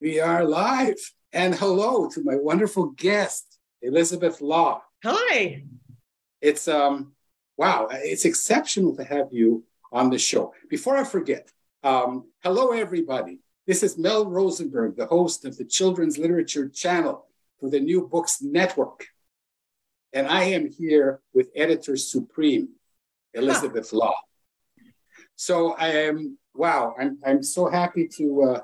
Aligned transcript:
We 0.00 0.18
are 0.18 0.44
live. 0.46 0.96
And 1.30 1.54
hello 1.54 2.08
to 2.08 2.24
my 2.24 2.34
wonderful 2.34 2.86
guest, 2.86 3.58
Elizabeth 3.82 4.40
Law. 4.40 4.82
Hi. 5.04 5.64
It's 6.40 6.68
um 6.68 7.12
wow, 7.58 7.88
it's 7.92 8.24
exceptional 8.24 8.96
to 8.96 9.04
have 9.04 9.28
you 9.30 9.62
on 9.92 10.08
the 10.08 10.18
show. 10.18 10.54
Before 10.70 10.96
I 10.96 11.04
forget, 11.04 11.52
um, 11.82 12.30
hello 12.42 12.70
everybody. 12.70 13.40
This 13.66 13.82
is 13.82 13.98
Mel 13.98 14.24
Rosenberg, 14.24 14.96
the 14.96 15.04
host 15.04 15.44
of 15.44 15.58
the 15.58 15.66
Children's 15.66 16.16
Literature 16.16 16.70
Channel 16.70 17.26
for 17.58 17.68
the 17.68 17.80
New 17.80 18.08
Books 18.08 18.40
Network. 18.40 19.06
And 20.14 20.26
I 20.26 20.44
am 20.44 20.72
here 20.72 21.20
with 21.34 21.50
editor 21.54 21.98
supreme, 21.98 22.70
Elizabeth 23.34 23.90
huh. 23.90 23.98
Law. 23.98 24.14
So 25.36 25.72
I 25.74 25.88
am 25.88 26.38
wow, 26.54 26.94
I'm 26.98 27.18
I'm 27.22 27.42
so 27.42 27.68
happy 27.68 28.08
to 28.16 28.42
uh, 28.44 28.60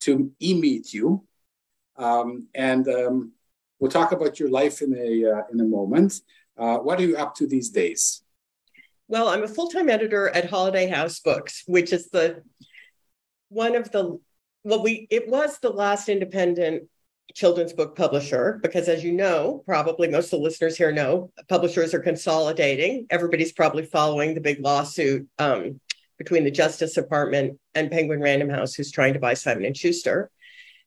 to 0.00 0.30
e-meet 0.40 0.92
you. 0.92 1.24
Um, 1.96 2.48
and 2.54 2.86
um, 2.88 3.32
we'll 3.78 3.90
talk 3.90 4.12
about 4.12 4.38
your 4.38 4.48
life 4.48 4.82
in 4.82 4.94
a, 4.94 5.30
uh, 5.30 5.42
in 5.52 5.60
a 5.60 5.64
moment. 5.64 6.20
Uh, 6.56 6.78
what 6.78 6.98
are 6.98 7.04
you 7.04 7.16
up 7.16 7.34
to 7.36 7.46
these 7.46 7.70
days? 7.70 8.22
Well, 9.08 9.28
I'm 9.28 9.42
a 9.42 9.48
full-time 9.48 9.88
editor 9.88 10.28
at 10.28 10.50
Holiday 10.50 10.86
House 10.86 11.20
Books, 11.20 11.64
which 11.66 11.92
is 11.92 12.10
the 12.10 12.42
one 13.48 13.74
of 13.74 13.90
the 13.90 14.18
well, 14.64 14.82
we 14.82 15.06
it 15.10 15.28
was 15.28 15.58
the 15.58 15.70
last 15.70 16.08
independent 16.08 16.88
children's 17.34 17.72
book 17.72 17.96
publisher 17.96 18.58
because 18.62 18.88
as 18.88 19.04
you 19.04 19.12
know 19.12 19.62
probably 19.66 20.08
most 20.08 20.26
of 20.26 20.38
the 20.38 20.44
listeners 20.44 20.76
here 20.76 20.90
know 20.90 21.30
publishers 21.48 21.92
are 21.92 22.00
consolidating 22.00 23.06
everybody's 23.10 23.52
probably 23.52 23.84
following 23.84 24.34
the 24.34 24.40
big 24.40 24.60
lawsuit 24.60 25.28
um, 25.38 25.78
between 26.18 26.44
the 26.44 26.50
Justice 26.50 26.94
Department 26.94 27.58
and 27.74 27.90
Penguin 27.90 28.20
Random 28.20 28.50
House, 28.50 28.74
who's 28.74 28.90
trying 28.90 29.14
to 29.14 29.20
buy 29.20 29.34
Simon 29.34 29.64
and 29.64 29.76
Schuster. 29.76 30.30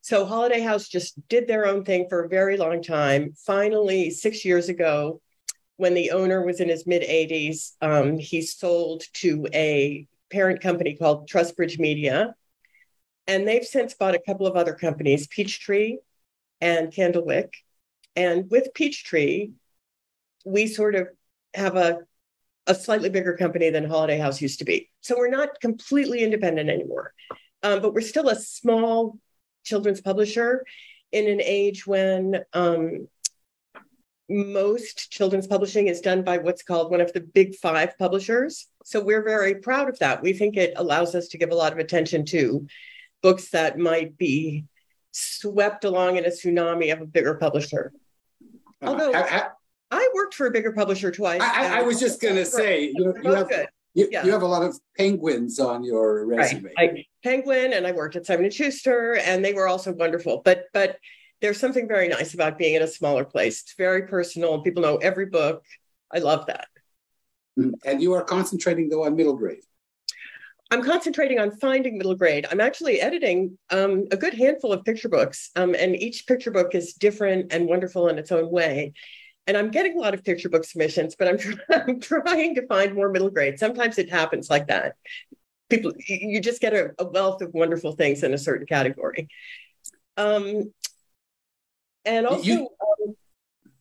So 0.02 0.26
Holiday 0.26 0.60
House 0.60 0.88
just 0.88 1.16
did 1.28 1.48
their 1.48 1.66
own 1.66 1.84
thing 1.84 2.06
for 2.08 2.24
a 2.24 2.28
very 2.28 2.56
long 2.56 2.82
time. 2.82 3.34
Finally, 3.46 4.10
six 4.10 4.44
years 4.44 4.68
ago, 4.68 5.20
when 5.76 5.94
the 5.94 6.10
owner 6.10 6.44
was 6.44 6.60
in 6.60 6.68
his 6.68 6.86
mid 6.86 7.02
80s, 7.02 7.72
um, 7.80 8.18
he 8.18 8.42
sold 8.42 9.02
to 9.14 9.46
a 9.54 10.06
parent 10.30 10.60
company 10.60 10.96
called 10.96 11.28
Trustbridge 11.28 11.78
Media. 11.78 12.34
And 13.26 13.46
they've 13.46 13.64
since 13.64 13.94
bought 13.94 14.14
a 14.14 14.22
couple 14.26 14.46
of 14.46 14.56
other 14.56 14.74
companies, 14.74 15.26
Peachtree 15.28 15.98
and 16.60 16.92
Candlewick. 16.92 17.52
And 18.16 18.50
with 18.50 18.74
Peachtree, 18.74 19.50
we 20.44 20.66
sort 20.66 20.94
of 20.94 21.08
have 21.54 21.76
a 21.76 21.98
a 22.66 22.74
slightly 22.74 23.08
bigger 23.08 23.36
company 23.36 23.70
than 23.70 23.88
Holiday 23.88 24.18
House 24.18 24.40
used 24.40 24.60
to 24.60 24.64
be. 24.64 24.90
So 25.00 25.16
we're 25.16 25.30
not 25.30 25.60
completely 25.60 26.22
independent 26.22 26.70
anymore, 26.70 27.12
um, 27.62 27.82
but 27.82 27.94
we're 27.94 28.00
still 28.00 28.28
a 28.28 28.36
small 28.36 29.18
children's 29.64 30.00
publisher 30.00 30.64
in 31.10 31.28
an 31.28 31.40
age 31.42 31.86
when 31.86 32.42
um, 32.52 33.08
most 34.28 35.10
children's 35.10 35.46
publishing 35.46 35.88
is 35.88 36.00
done 36.00 36.22
by 36.22 36.38
what's 36.38 36.62
called 36.62 36.90
one 36.90 37.00
of 37.00 37.12
the 37.12 37.20
big 37.20 37.54
five 37.56 37.98
publishers. 37.98 38.68
So 38.84 39.02
we're 39.02 39.24
very 39.24 39.56
proud 39.56 39.88
of 39.88 39.98
that. 39.98 40.22
We 40.22 40.32
think 40.32 40.56
it 40.56 40.74
allows 40.76 41.14
us 41.14 41.28
to 41.28 41.38
give 41.38 41.50
a 41.50 41.56
lot 41.56 41.72
of 41.72 41.78
attention 41.78 42.24
to 42.26 42.66
books 43.22 43.50
that 43.50 43.78
might 43.78 44.16
be 44.16 44.64
swept 45.12 45.84
along 45.84 46.16
in 46.16 46.24
a 46.24 46.28
tsunami 46.28 46.92
of 46.92 47.00
a 47.00 47.06
bigger 47.06 47.34
publisher. 47.34 47.92
Uh, 48.80 48.86
Although, 48.86 49.12
I 49.92 50.08
worked 50.14 50.34
for 50.34 50.46
a 50.46 50.50
bigger 50.50 50.72
publisher 50.72 51.10
twice. 51.10 51.42
I, 51.42 51.80
I 51.80 51.82
was 51.82 52.00
just 52.00 52.20
going 52.20 52.36
to 52.36 52.46
say, 52.46 52.92
you, 52.94 53.14
you 53.22 53.30
have, 53.30 53.50
you, 53.92 54.08
yeah. 54.10 54.24
you, 54.24 54.32
have 54.32 54.40
a 54.40 54.46
lot 54.46 54.62
of 54.62 54.74
penguins 54.96 55.60
on 55.60 55.84
your 55.84 56.24
resume. 56.24 56.70
Right. 56.78 56.90
I, 56.90 57.04
Penguin, 57.22 57.74
and 57.74 57.86
I 57.86 57.92
worked 57.92 58.16
at 58.16 58.24
Simon 58.24 58.46
and 58.46 58.54
Schuster, 58.54 59.16
and 59.16 59.44
they 59.44 59.52
were 59.52 59.68
also 59.68 59.92
wonderful. 59.92 60.40
But 60.42 60.64
but 60.72 60.96
there's 61.42 61.60
something 61.60 61.86
very 61.86 62.08
nice 62.08 62.32
about 62.32 62.56
being 62.56 62.74
in 62.74 62.82
a 62.82 62.86
smaller 62.86 63.24
place. 63.26 63.60
It's 63.62 63.74
very 63.76 64.06
personal, 64.06 64.62
people 64.62 64.82
know 64.82 64.96
every 64.96 65.26
book. 65.26 65.62
I 66.10 66.18
love 66.18 66.46
that. 66.46 66.68
Mm, 67.58 67.74
and 67.84 68.02
you 68.02 68.14
are 68.14 68.24
concentrating 68.24 68.88
though 68.88 69.04
on 69.04 69.14
middle 69.14 69.36
grade. 69.36 69.60
I'm 70.70 70.82
concentrating 70.82 71.38
on 71.38 71.50
finding 71.50 71.98
middle 71.98 72.14
grade. 72.14 72.46
I'm 72.50 72.62
actually 72.62 72.98
editing 73.02 73.58
um, 73.68 74.06
a 74.10 74.16
good 74.16 74.32
handful 74.32 74.72
of 74.72 74.84
picture 74.84 75.10
books, 75.10 75.50
um, 75.54 75.74
and 75.74 75.94
each 75.94 76.26
picture 76.26 76.50
book 76.50 76.74
is 76.74 76.94
different 76.94 77.52
and 77.52 77.66
wonderful 77.66 78.08
in 78.08 78.18
its 78.18 78.32
own 78.32 78.50
way 78.50 78.94
and 79.46 79.56
I'm 79.56 79.70
getting 79.70 79.96
a 79.96 80.00
lot 80.00 80.14
of 80.14 80.24
picture 80.24 80.48
book 80.48 80.64
submissions, 80.64 81.16
but 81.16 81.28
I'm, 81.28 81.38
I'm 81.88 82.00
trying 82.00 82.54
to 82.56 82.66
find 82.66 82.94
more 82.94 83.08
middle 83.08 83.30
grade. 83.30 83.58
Sometimes 83.58 83.98
it 83.98 84.10
happens 84.10 84.48
like 84.48 84.68
that. 84.68 84.96
People, 85.68 85.92
you 86.06 86.40
just 86.40 86.60
get 86.60 86.74
a, 86.74 86.90
a 86.98 87.04
wealth 87.04 87.42
of 87.42 87.54
wonderful 87.54 87.92
things 87.92 88.22
in 88.22 88.34
a 88.34 88.38
certain 88.38 88.66
category. 88.66 89.28
Um, 90.16 90.72
and 92.04 92.26
also, 92.26 92.42
you, 92.42 92.68
um, 92.80 93.16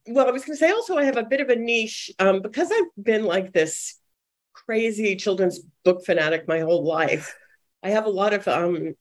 well, 0.07 0.27
I 0.27 0.31
was 0.31 0.45
going 0.45 0.57
to 0.57 0.59
say 0.59 0.71
also, 0.71 0.97
I 0.97 1.03
have 1.03 1.17
a 1.17 1.23
bit 1.23 1.41
of 1.41 1.49
a 1.49 1.55
niche 1.55 2.11
um, 2.17 2.41
because 2.41 2.71
I've 2.71 3.03
been 3.03 3.25
like 3.25 3.51
this 3.51 3.99
crazy 4.53 5.15
children's 5.15 5.59
book 5.83 6.05
fanatic 6.05 6.47
my 6.47 6.59
whole 6.59 6.83
life. 6.85 7.35
I 7.83 7.89
have 7.89 8.05
a 8.05 8.09
lot 8.09 8.33
of 8.33 8.47
um, 8.47 8.93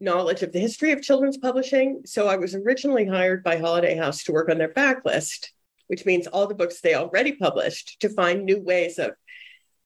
knowledge 0.00 0.42
of 0.42 0.52
the 0.52 0.58
history 0.58 0.92
of 0.92 1.02
children's 1.02 1.36
publishing. 1.36 2.02
So 2.04 2.26
I 2.26 2.36
was 2.36 2.54
originally 2.54 3.06
hired 3.06 3.44
by 3.44 3.58
Holiday 3.58 3.96
House 3.96 4.24
to 4.24 4.32
work 4.32 4.48
on 4.48 4.58
their 4.58 4.72
backlist 4.72 5.48
which 5.86 6.06
means 6.06 6.26
all 6.26 6.46
the 6.46 6.54
books 6.54 6.80
they 6.80 6.94
already 6.94 7.32
published, 7.32 8.00
to 8.00 8.08
find 8.08 8.44
new 8.44 8.60
ways 8.60 8.98
of 8.98 9.12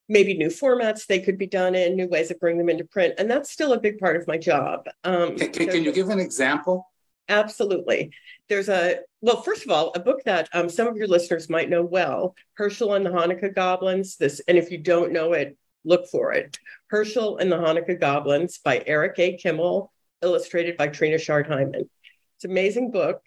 maybe 0.08 0.34
new 0.34 0.48
formats 0.48 1.06
they 1.06 1.20
could 1.20 1.36
be 1.36 1.46
done 1.46 1.74
in, 1.74 1.96
new 1.96 2.08
ways 2.08 2.30
of 2.30 2.40
bringing 2.40 2.58
them 2.58 2.70
into 2.70 2.84
print. 2.84 3.14
And 3.18 3.30
that's 3.30 3.50
still 3.50 3.72
a 3.72 3.80
big 3.80 3.98
part 3.98 4.16
of 4.16 4.26
my 4.26 4.38
job. 4.38 4.86
Um, 5.04 5.36
can, 5.36 5.52
can, 5.52 5.68
can 5.68 5.84
you 5.84 5.92
give 5.92 6.08
an 6.08 6.20
example? 6.20 6.86
Absolutely. 7.28 8.10
There's 8.48 8.70
a, 8.70 9.00
well, 9.20 9.42
first 9.42 9.64
of 9.64 9.70
all, 9.70 9.92
a 9.94 10.00
book 10.00 10.22
that 10.24 10.48
um, 10.54 10.70
some 10.70 10.86
of 10.86 10.96
your 10.96 11.08
listeners 11.08 11.50
might 11.50 11.68
know 11.68 11.82
well 11.82 12.34
Herschel 12.54 12.94
and 12.94 13.04
the 13.04 13.10
Hanukkah 13.10 13.54
Goblins. 13.54 14.16
This, 14.16 14.40
and 14.48 14.56
if 14.56 14.70
you 14.70 14.78
don't 14.78 15.12
know 15.12 15.34
it, 15.34 15.58
look 15.84 16.06
for 16.08 16.32
it. 16.32 16.58
Herschel 16.86 17.36
and 17.36 17.52
the 17.52 17.56
Hanukkah 17.56 18.00
Goblins 18.00 18.58
by 18.58 18.82
Eric 18.86 19.18
A. 19.18 19.36
Kimmel, 19.36 19.92
illustrated 20.22 20.78
by 20.78 20.88
Trina 20.88 21.18
Schart 21.18 21.46
Hyman. 21.46 21.88
It's 22.36 22.44
an 22.44 22.50
amazing 22.50 22.92
book, 22.92 23.20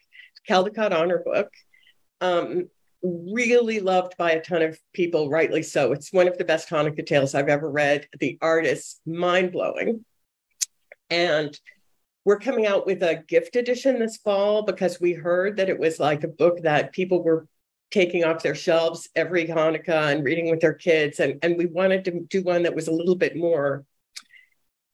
Caldecott 0.49 0.93
Honor 0.93 1.21
book 1.23 1.51
um, 2.21 2.69
really 3.03 3.79
loved 3.79 4.15
by 4.17 4.31
a 4.31 4.41
ton 4.41 4.61
of 4.61 4.79
people, 4.93 5.29
rightly 5.29 5.63
so. 5.63 5.91
It's 5.91 6.13
one 6.13 6.27
of 6.27 6.37
the 6.37 6.45
best 6.45 6.69
Hanukkah 6.69 7.05
tales 7.05 7.33
I've 7.35 7.49
ever 7.49 7.69
read. 7.69 8.07
The 8.19 8.37
art 8.41 8.65
is 8.65 8.99
mind 9.05 9.51
blowing. 9.51 10.05
And 11.09 11.59
we're 12.23 12.39
coming 12.39 12.67
out 12.67 12.85
with 12.85 13.01
a 13.01 13.23
gift 13.27 13.55
edition 13.55 13.99
this 13.99 14.17
fall 14.17 14.61
because 14.61 15.01
we 15.01 15.13
heard 15.13 15.57
that 15.57 15.69
it 15.69 15.79
was 15.79 15.99
like 15.99 16.23
a 16.23 16.29
book 16.29 16.61
that 16.61 16.93
people 16.93 17.23
were 17.23 17.47
taking 17.89 18.23
off 18.23 18.43
their 18.43 18.55
shelves 18.55 19.09
every 19.15 19.47
Hanukkah 19.47 20.13
and 20.13 20.23
reading 20.23 20.49
with 20.49 20.61
their 20.61 20.73
kids. 20.73 21.19
And, 21.19 21.39
and 21.41 21.57
we 21.57 21.65
wanted 21.65 22.05
to 22.05 22.21
do 22.29 22.43
one 22.43 22.63
that 22.63 22.75
was 22.75 22.87
a 22.87 22.93
little 22.93 23.15
bit 23.15 23.35
more 23.35 23.83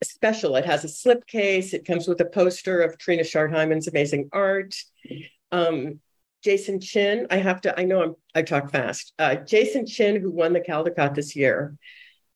special. 0.04 0.56
It 0.56 0.66
has 0.66 0.84
a 0.84 0.88
slipcase, 0.88 1.74
it 1.74 1.86
comes 1.86 2.08
with 2.08 2.22
a 2.22 2.26
poster 2.26 2.82
of 2.82 2.98
Trina 2.98 3.24
Schart 3.24 3.52
Hyman's 3.52 3.88
amazing 3.88 4.30
art. 4.32 4.74
Um, 5.52 6.00
Jason 6.44 6.80
Chin, 6.80 7.28
I 7.30 7.38
have 7.38 7.62
to, 7.62 7.80
I 7.80 7.84
know 7.84 8.04
I'm, 8.04 8.16
I 8.36 8.42
talk 8.42 8.72
fast. 8.72 9.14
Uh, 9.18 9.36
Jason 9.36 9.86
Chin, 9.86 10.22
who 10.22 10.32
won 10.32 10.54
the 10.54 10.62
Caldecott 10.62 11.16
this 11.16 11.36
year, 11.36 11.76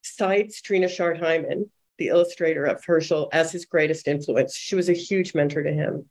cites 0.01 0.61
Trina 0.61 0.87
Schart 0.87 1.19
Hyman, 1.19 1.69
the 1.97 2.07
illustrator 2.07 2.65
of 2.65 2.83
Herschel, 2.83 3.29
as 3.31 3.51
his 3.51 3.65
greatest 3.65 4.07
influence. 4.07 4.55
She 4.55 4.75
was 4.75 4.89
a 4.89 4.93
huge 4.93 5.35
mentor 5.35 5.63
to 5.63 5.71
him. 5.71 6.09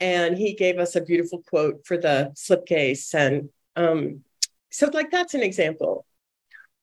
And 0.00 0.36
he 0.36 0.54
gave 0.54 0.78
us 0.78 0.96
a 0.96 1.02
beautiful 1.02 1.42
quote 1.46 1.86
for 1.86 1.96
the 1.96 2.32
slipcase. 2.34 3.14
And 3.14 3.50
um, 3.76 4.24
so, 4.70 4.88
like, 4.92 5.10
that's 5.10 5.34
an 5.34 5.42
example. 5.42 6.06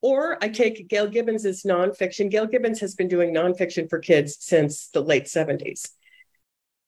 Or 0.01 0.37
I 0.41 0.49
take 0.49 0.87
Gail 0.87 1.07
Gibbons's 1.07 1.63
nonfiction. 1.63 2.29
Gail 2.29 2.45
Gibbons 2.45 2.79
has 2.79 2.93
been 2.93 3.07
doing 3.07 3.33
nonfiction 3.33 3.89
for 3.89 3.99
kids 3.99 4.37
since 4.39 4.89
the 4.89 5.01
late 5.01 5.25
70s 5.25 5.89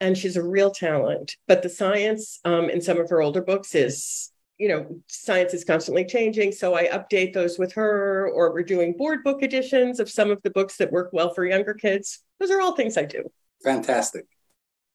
and 0.02 0.18
she's 0.18 0.38
a 0.38 0.44
real 0.44 0.72
talent. 0.72 1.36
But 1.48 1.62
the 1.62 1.70
science 1.70 2.40
um, 2.46 2.70
in 2.70 2.82
some 2.82 2.98
of 2.98 3.10
her 3.10 3.22
older 3.22 3.42
books 3.42 3.76
is, 3.76 4.32
you 4.58 4.68
know, 4.68 5.02
science 5.08 5.54
is 5.54 5.64
constantly 5.64 6.06
changing. 6.06 6.52
So 6.52 6.76
I 6.76 6.88
update 6.88 7.34
those 7.34 7.58
with 7.58 7.74
her, 7.74 8.30
or 8.30 8.54
we're 8.54 8.64
doing 8.64 8.98
board 8.98 9.24
book 9.24 9.44
editions 9.44 10.00
of 10.00 10.10
some 10.10 10.32
of 10.32 10.42
the 10.44 10.50
books 10.52 10.78
that 10.78 10.92
work 10.92 11.10
well 11.14 11.34
for 11.34 11.46
younger 11.46 11.74
kids. 11.74 12.20
Those 12.40 12.52
are 12.52 12.62
all 12.62 12.76
things 12.76 12.98
I 12.98 13.06
do. 13.06 13.30
Fantastic. 13.64 14.26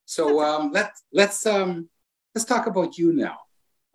So 0.06 0.40
um, 0.40 0.70
let's 0.72 1.02
let's 1.12 1.46
um, 1.46 1.88
let's 2.34 2.44
talk 2.44 2.66
about 2.66 2.98
you 2.98 3.12
now. 3.12 3.38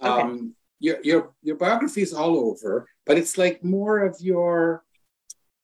Okay. 0.02 0.22
Um, 0.22 0.56
your 0.80 0.98
your 1.04 1.34
your 1.44 1.56
biography 1.56 2.02
is 2.02 2.14
all 2.14 2.38
over, 2.38 2.88
but 3.06 3.18
it's 3.18 3.38
like 3.38 3.64
more 3.64 4.00
of 4.00 4.18
your 4.20 4.84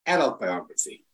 adult 0.06 0.40
biography. 0.40 1.05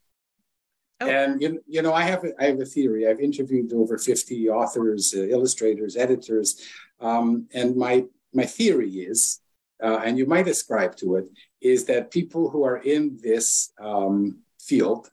And 1.07 1.41
you, 1.41 1.63
you 1.67 1.81
know, 1.81 1.93
I 1.93 2.03
have 2.03 2.23
a, 2.23 2.31
I 2.39 2.45
have 2.45 2.59
a 2.59 2.65
theory. 2.65 3.07
I've 3.07 3.19
interviewed 3.19 3.73
over 3.73 3.97
fifty 3.97 4.49
authors, 4.49 5.13
uh, 5.15 5.21
illustrators, 5.21 5.95
editors, 5.95 6.61
um, 6.99 7.47
and 7.53 7.75
my 7.75 8.05
my 8.33 8.45
theory 8.45 8.89
is, 8.89 9.41
uh, 9.83 10.01
and 10.05 10.17
you 10.17 10.25
might 10.25 10.47
ascribe 10.47 10.95
to 10.97 11.15
it, 11.15 11.25
is 11.61 11.85
that 11.85 12.11
people 12.11 12.49
who 12.49 12.63
are 12.63 12.77
in 12.77 13.17
this 13.21 13.73
um, 13.81 14.39
field 14.59 15.09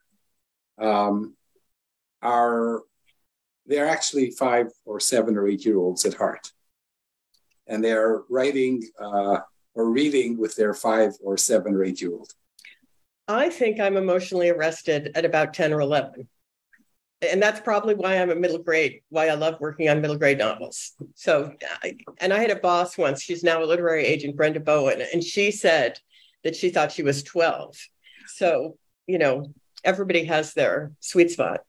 um, 0.79 1.35
are 2.23 2.83
they're 3.67 3.89
actually 3.89 4.31
five 4.31 4.67
or 4.85 5.01
seven 5.01 5.37
or 5.37 5.47
eight 5.49 5.65
year 5.65 5.79
olds 5.79 6.05
at 6.05 6.15
heart, 6.15 6.53
and 7.67 7.83
they're 7.83 8.23
writing 8.29 8.83
uh, 9.01 9.39
or 9.75 9.91
reading 9.91 10.39
with 10.39 10.57
their 10.57 10.75
five 10.75 11.13
or 11.23 11.37
seven 11.37 11.75
or 11.75 11.85
eight 11.85 12.01
year 12.01 12.13
old. 12.13 12.33
I 13.29 13.51
think 13.51 13.79
I'm 13.79 13.99
emotionally 13.99 14.49
arrested 14.49 15.13
at 15.15 15.27
about 15.27 15.53
10 15.53 15.73
or 15.73 15.81
11. 15.81 16.27
And 17.21 17.43
that's 17.43 17.61
probably 17.61 17.95
why 17.95 18.17
I'm 18.17 18.31
a 18.31 18.35
middle 18.35 18.59
grade, 18.59 19.03
why 19.11 19.29
I 19.29 19.35
love 19.35 19.61
working 19.61 19.89
on 19.89 20.01
middle 20.01 20.17
grade 20.17 20.39
novels. 20.39 20.93
So, 21.15 21.53
and 22.19 22.33
I 22.33 22.39
had 22.39 22.51
a 22.51 22.57
boss 22.57 22.97
once, 22.97 23.21
she's 23.23 23.43
now 23.43 23.63
a 23.63 23.67
literary 23.67 24.07
agent, 24.07 24.37
Brenda 24.37 24.61
Bowen, 24.61 25.03
and 25.13 25.23
she 25.23 25.51
said 25.51 25.99
that 26.45 26.57
she 26.57 26.71
thought 26.71 26.93
she 26.93 27.03
was 27.03 27.23
12. 27.25 27.77
So, 28.29 28.79
you 29.07 29.19
know, 29.19 29.53
everybody 29.85 30.25
has 30.25 30.55
their 30.55 30.93
sweet 31.01 31.33
spot. 31.33 31.65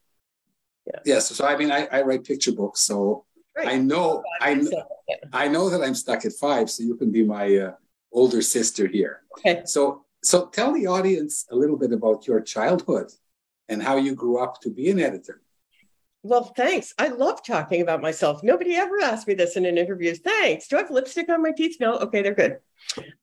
Yeah. 0.86 1.00
Yes. 1.04 1.28
So, 1.28 1.44
I 1.44 1.56
mean, 1.56 1.72
I, 1.72 1.88
I 1.90 2.02
write 2.02 2.24
picture 2.24 2.52
books. 2.52 2.80
So 2.80 3.24
right. 3.56 3.68
I 3.68 3.76
know, 3.76 4.22
I, 4.40 4.54
know, 4.54 4.84
I 5.32 5.48
know 5.48 5.68
that 5.68 5.82
I'm 5.82 5.94
stuck 5.94 6.24
at 6.24 6.32
five. 6.32 6.70
So 6.70 6.84
you 6.84 6.96
can 6.96 7.10
be 7.10 7.24
my 7.24 7.56
uh, 7.56 7.72
older 8.12 8.40
sister 8.40 8.86
here. 8.86 9.22
Okay. 9.38 9.62
So 9.66 10.04
so 10.22 10.46
tell 10.46 10.72
the 10.72 10.86
audience 10.86 11.46
a 11.50 11.56
little 11.56 11.76
bit 11.76 11.92
about 11.92 12.26
your 12.26 12.40
childhood 12.40 13.10
and 13.68 13.82
how 13.82 13.96
you 13.96 14.14
grew 14.14 14.38
up 14.38 14.60
to 14.62 14.70
be 14.70 14.90
an 14.90 15.00
editor. 15.00 15.40
Well, 16.22 16.52
thanks. 16.56 16.92
I 16.98 17.08
love 17.08 17.42
talking 17.44 17.80
about 17.80 18.02
myself. 18.02 18.42
Nobody 18.42 18.74
ever 18.74 19.00
asked 19.00 19.26
me 19.26 19.34
this 19.34 19.56
in 19.56 19.64
an 19.64 19.78
interview. 19.78 20.14
Thanks. 20.14 20.68
Do 20.68 20.76
I 20.76 20.80
have 20.80 20.90
lipstick 20.90 21.30
on 21.30 21.42
my 21.42 21.52
teeth? 21.52 21.78
No. 21.80 21.94
Okay, 21.98 22.20
they're 22.20 22.34
good. 22.34 22.58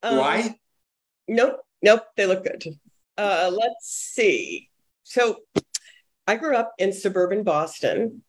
Um, 0.02 0.18
Why? 0.18 0.60
Nope. 1.28 1.60
Nope. 1.84 2.04
They 2.16 2.26
look 2.26 2.44
good. 2.44 2.64
Uh, 3.18 3.52
let's 3.54 3.88
see. 3.88 4.70
So 5.04 5.38
I 6.26 6.38
grew 6.38 6.56
up 6.56 6.74
in 6.80 6.92
suburban 6.92 7.44
Boston, 7.44 8.24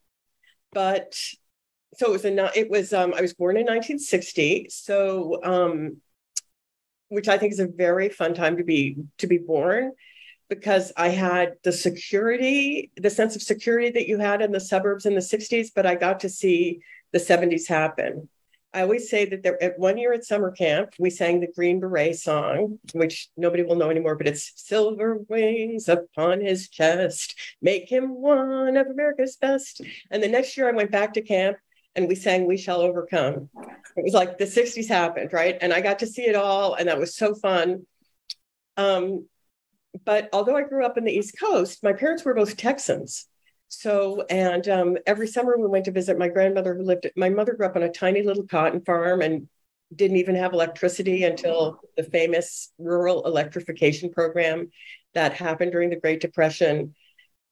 but 0.73 1.19
so 1.95 2.09
it 2.09 2.13
was 2.13 2.25
a 2.25 2.59
it 2.59 2.71
was 2.71 2.93
um, 2.93 3.15
I 3.17 3.23
was 3.23 3.33
born 3.33 3.57
in 3.57 3.63
1960. 3.63 4.69
So 4.71 5.41
um, 5.43 5.97
which 7.09 7.29
I 7.29 7.39
think 7.39 7.53
is 7.53 7.61
a 7.61 7.67
very 7.67 8.09
fun 8.09 8.35
time 8.35 8.57
to 8.59 8.65
be 8.65 8.97
to 9.19 9.27
be 9.27 9.39
born 9.39 9.93
because 10.49 10.93
I 10.97 11.09
had 11.09 11.55
the 11.63 11.73
security, 11.73 12.91
the 12.97 13.11
sense 13.11 13.37
of 13.37 13.43
security 13.43 13.91
that 13.91 14.09
you 14.09 14.19
had 14.19 14.41
in 14.41 14.53
the 14.53 14.61
suburbs 14.61 15.05
in 15.05 15.15
the 15.15 15.21
60s, 15.21 15.69
but 15.75 15.87
I 15.87 15.95
got 15.95 16.21
to 16.21 16.29
see 16.29 16.81
the 17.13 17.19
70s 17.19 17.69
happen. 17.69 18.29
I 18.73 18.83
always 18.83 19.09
say 19.09 19.25
that 19.25 19.43
there 19.43 19.63
at 19.63 19.79
one 19.79 19.97
year 19.97 20.13
at 20.13 20.25
summer 20.25 20.51
camp, 20.51 20.91
we 20.99 21.09
sang 21.09 21.41
the 21.41 21.53
Green 21.55 21.81
Beret 21.81 22.17
song, 22.17 22.79
which 22.93 23.29
nobody 23.37 23.63
will 23.63 23.77
know 23.77 23.91
anymore, 23.91 24.15
but 24.15 24.29
it's 24.29 24.53
silver 24.57 25.19
wings 25.29 25.89
upon 25.89 26.43
his 26.43 26.69
chest, 26.69 27.35
make 27.63 27.91
him 27.91 28.21
one 28.21 28.77
of 28.77 28.87
America's 28.89 29.37
best. 29.37 29.81
And 30.11 30.23
the 30.23 30.29
next 30.29 30.57
year 30.57 30.69
I 30.69 30.73
went 30.73 30.91
back 30.91 31.15
to 31.15 31.23
camp 31.23 31.57
and 31.99 32.07
we 32.07 32.15
sang 32.15 32.47
We 32.47 32.57
Shall 32.57 32.81
Overcome. 32.81 33.51
It 33.97 34.05
was 34.05 34.15
like 34.15 34.39
the 34.39 34.45
60s 34.45 34.89
happened, 34.89 35.33
right? 35.33 35.59
And 35.61 35.73
I 35.73 35.81
got 35.81 35.99
to 35.99 36.07
see 36.07 36.23
it 36.23 36.37
all, 36.37 36.75
and 36.75 36.89
that 36.89 36.99
was 36.99 37.17
so 37.17 37.35
fun. 37.35 37.87
Um, 38.77 39.27
but 40.05 40.29
although 40.33 40.57
I 40.57 40.63
grew 40.63 40.87
up 40.87 40.97
in 40.97 41.05
the 41.05 41.13
East 41.13 41.35
Coast, 41.41 41.83
my 41.83 41.93
parents 41.93 42.25
were 42.25 42.35
both 42.35 42.57
Texans. 42.57 43.27
So, 43.67 44.25
and 44.31 44.67
um, 44.69 44.97
every 45.09 45.27
summer 45.27 45.59
we 45.59 45.67
went 45.67 45.87
to 45.87 45.91
visit 45.91 46.17
my 46.17 46.29
grandmother 46.29 46.77
who 46.77 46.85
lived, 46.85 47.11
my 47.17 47.31
mother 47.31 47.55
grew 47.55 47.67
up 47.67 47.75
on 47.75 47.83
a 47.83 47.91
tiny 47.91 48.23
little 48.23 48.47
cotton 48.47 48.81
farm 48.83 49.21
and 49.21 49.49
didn't 49.93 50.19
even 50.19 50.37
have 50.37 50.53
electricity 50.53 51.25
until 51.25 51.81
the 51.97 52.05
famous 52.05 52.73
rural 52.79 53.27
electrification 53.27 54.11
program 54.11 54.71
that 55.15 55.33
happened 55.33 55.73
during 55.73 55.91
the 55.91 55.97
Great 55.97 56.21
Depression. 56.21 56.95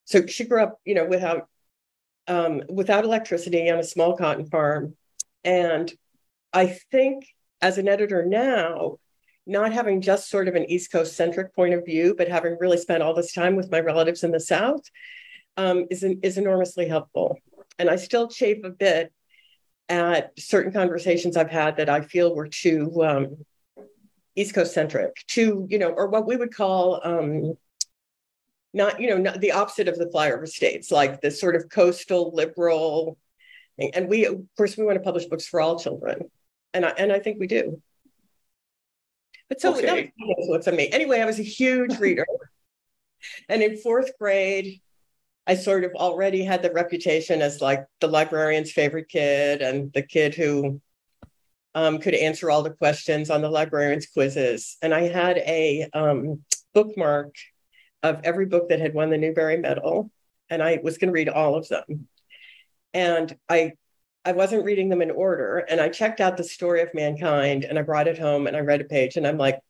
So 0.04 0.25
she 0.26 0.44
grew 0.44 0.62
up, 0.62 0.78
you 0.84 0.94
know, 0.94 1.04
without 1.04 1.48
um, 2.28 2.62
without 2.69 3.05
electricity 3.05 3.70
on 3.70 3.78
a 3.78 3.84
small 3.84 4.17
cotton 4.17 4.46
farm. 4.46 4.94
And 5.44 5.93
I 6.53 6.67
think 6.91 7.27
as 7.60 7.79
an 7.79 7.89
editor 7.89 8.24
now, 8.24 8.98
not 9.46 9.72
having 9.72 10.01
just 10.01 10.29
sort 10.29 10.48
of 10.48 10.56
an 10.56 10.69
East 10.70 10.91
Coast 10.91 11.17
centric 11.17 11.55
point 11.55 11.74
of 11.74 11.84
view, 11.84 12.15
but 12.19 12.29
having 12.29 12.56
really 12.58 12.79
spent 12.79 13.03
all 13.03 13.15
this 13.15 13.32
time 13.32 13.55
with 13.55 13.70
my 13.70 13.79
relatives 13.79 14.24
in 14.24 14.32
the 14.32 14.41
South 14.41 14.82
um, 15.56 15.86
is, 15.91 16.03
is 16.03 16.36
enormously 16.36 16.89
helpful. 16.89 17.39
And 17.79 17.89
I 17.89 17.96
still 17.96 18.29
chafe 18.29 18.65
a 18.65 18.70
bit 18.70 19.12
at 19.89 20.32
certain 20.39 20.72
conversations 20.72 21.36
I've 21.36 21.51
had 21.51 21.77
that 21.77 21.89
I 21.89 22.01
feel 22.01 22.34
were 22.34 22.48
too 22.48 23.05
um, 23.05 23.36
East 24.34 24.55
Coast 24.55 24.74
centric, 24.74 25.15
too, 25.29 25.67
you 25.70 25.79
know, 25.79 25.91
or 25.91 26.08
what 26.08 26.27
we 26.27 26.36
would 26.36 26.55
call 26.55 27.01
um, 27.05 27.56
not 28.77 29.01
you 29.01 29.09
know 29.09 29.17
not 29.17 29.41
the 29.41 29.53
opposite 29.53 29.89
of 29.89 29.99
the 29.99 30.06
flyover 30.06 30.47
states 30.47 30.93
like 30.93 31.21
the 31.21 31.31
sort 31.31 31.56
of 31.56 31.69
coastal 31.69 32.33
liberal 32.35 33.17
thing. 33.79 33.91
and 33.95 34.09
we 34.09 34.27
of 34.27 34.41
course 34.56 34.77
we 34.77 34.85
want 34.85 34.97
to 34.97 35.03
publish 35.03 35.25
books 35.25 35.47
for 35.47 35.61
all 35.61 35.79
children 35.79 36.31
and 36.75 36.85
i 36.85 36.91
and 36.91 37.11
i 37.11 37.19
think 37.19 37.41
we 37.41 37.47
do 37.47 37.81
but 39.49 39.61
so 39.61 39.73
okay. 39.73 39.87
that 39.87 39.95
was 40.19 40.37
influence 40.39 40.69
on 40.69 40.77
me 40.77 40.89
anyway 40.91 41.21
i 41.21 41.25
was 41.25 41.41
a 41.41 41.43
huge 41.43 41.99
reader 41.99 42.27
and 43.49 43.63
in 43.63 43.79
fourth 43.79 44.13
grade 44.19 44.81
i 45.47 45.55
sort 45.55 45.83
of 45.83 45.93
already 45.95 46.45
had 46.45 46.63
the 46.63 46.71
reputation 46.73 47.41
as 47.41 47.63
like 47.63 47.87
the 48.01 48.09
librarian's 48.09 48.71
favorite 48.71 49.09
kid 49.09 49.63
and 49.63 49.93
the 49.95 50.03
kid 50.03 50.35
who 50.35 50.81
um, 51.75 51.99
could 51.99 52.15
answer 52.15 52.51
all 52.51 52.63
the 52.63 52.71
questions 52.71 53.29
on 53.29 53.43
the 53.43 53.51
librarian's 53.51 54.06
quizzes 54.06 54.77
and 54.83 54.93
i 54.93 55.09
had 55.09 55.39
a 55.39 55.89
um, 55.95 56.43
bookmark 56.75 57.35
of 58.06 58.20
every 58.25 58.46
book 58.46 58.69
that 58.69 58.81
had 58.81 58.94
won 58.94 59.10
the 59.10 59.19
Newbery 59.19 59.58
Medal, 59.58 60.10
and 60.48 60.63
I 60.63 60.81
was 60.82 60.98
going 60.98 61.08
to 61.08 61.13
read 61.13 61.29
all 61.29 61.55
of 61.56 61.69
them. 61.69 62.08
And 62.94 63.36
I 63.48 63.72
I 64.25 64.32
wasn't 64.32 64.65
reading 64.65 64.89
them 64.89 65.03
in 65.03 65.13
order, 65.13 65.58
and 65.58 65.81
I 65.81 65.89
checked 65.89 66.20
out 66.20 66.36
the 66.36 66.44
story 66.44 66.82
of 66.82 66.93
mankind, 66.94 67.65
and 67.65 67.79
I 67.79 67.82
brought 67.82 68.08
it 68.08 68.19
home, 68.19 68.48
and 68.48 68.56
I 68.56 68.60
read 68.60 68.81
a 68.81 68.84
page, 68.84 69.17
and 69.17 69.27
I'm 69.27 69.39
like, 69.39 69.60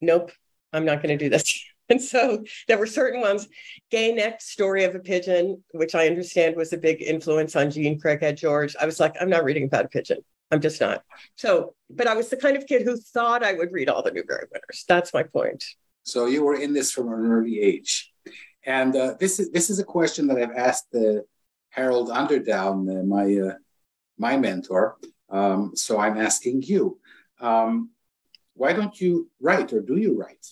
nope, 0.00 0.32
I'm 0.72 0.86
not 0.86 1.02
going 1.02 1.16
to 1.16 1.22
do 1.22 1.30
this. 1.30 1.64
And 1.90 2.00
so 2.00 2.44
there 2.68 2.78
were 2.78 2.86
certain 2.86 3.20
ones, 3.20 3.48
Gay 3.90 4.12
Neck 4.12 4.40
Story 4.40 4.84
of 4.84 4.94
a 4.94 5.00
Pigeon, 5.00 5.64
which 5.72 5.96
I 5.96 6.06
understand 6.06 6.54
was 6.54 6.72
a 6.72 6.78
big 6.78 7.02
influence 7.02 7.56
on 7.56 7.72
Jean 7.72 8.00
Craighead 8.00 8.36
George. 8.36 8.76
I 8.80 8.86
was 8.86 9.00
like, 9.00 9.16
I'm 9.20 9.28
not 9.28 9.42
reading 9.42 9.64
about 9.64 9.86
a 9.86 9.88
pigeon. 9.88 10.18
I'm 10.52 10.60
just 10.60 10.80
not. 10.80 11.02
So, 11.34 11.74
but 11.90 12.06
I 12.06 12.14
was 12.14 12.28
the 12.28 12.36
kind 12.36 12.56
of 12.56 12.66
kid 12.66 12.82
who 12.82 12.96
thought 12.96 13.42
I 13.42 13.54
would 13.54 13.72
read 13.72 13.88
all 13.88 14.04
the 14.04 14.12
Newbery 14.12 14.46
winners. 14.52 14.84
That's 14.88 15.12
my 15.12 15.24
point. 15.24 15.64
So 16.04 16.26
you 16.26 16.44
were 16.44 16.54
in 16.54 16.72
this 16.72 16.90
from 16.90 17.08
an 17.12 17.30
early 17.30 17.60
age. 17.60 18.12
And 18.64 18.94
uh, 18.94 19.14
this 19.18 19.40
is 19.40 19.50
this 19.50 19.70
is 19.70 19.78
a 19.78 19.84
question 19.84 20.26
that 20.26 20.36
I've 20.36 20.56
asked 20.56 20.90
the 20.92 21.24
Harold 21.70 22.10
Underdown, 22.10 23.00
uh, 23.00 23.04
my 23.04 23.50
uh, 23.50 23.54
my 24.18 24.36
mentor. 24.36 24.98
Um, 25.30 25.72
so 25.74 25.98
I'm 25.98 26.18
asking 26.18 26.62
you, 26.62 26.98
um, 27.40 27.90
why 28.54 28.72
don't 28.72 29.00
you 29.00 29.30
write, 29.40 29.72
or 29.72 29.80
do 29.80 29.96
you 29.96 30.18
write? 30.18 30.46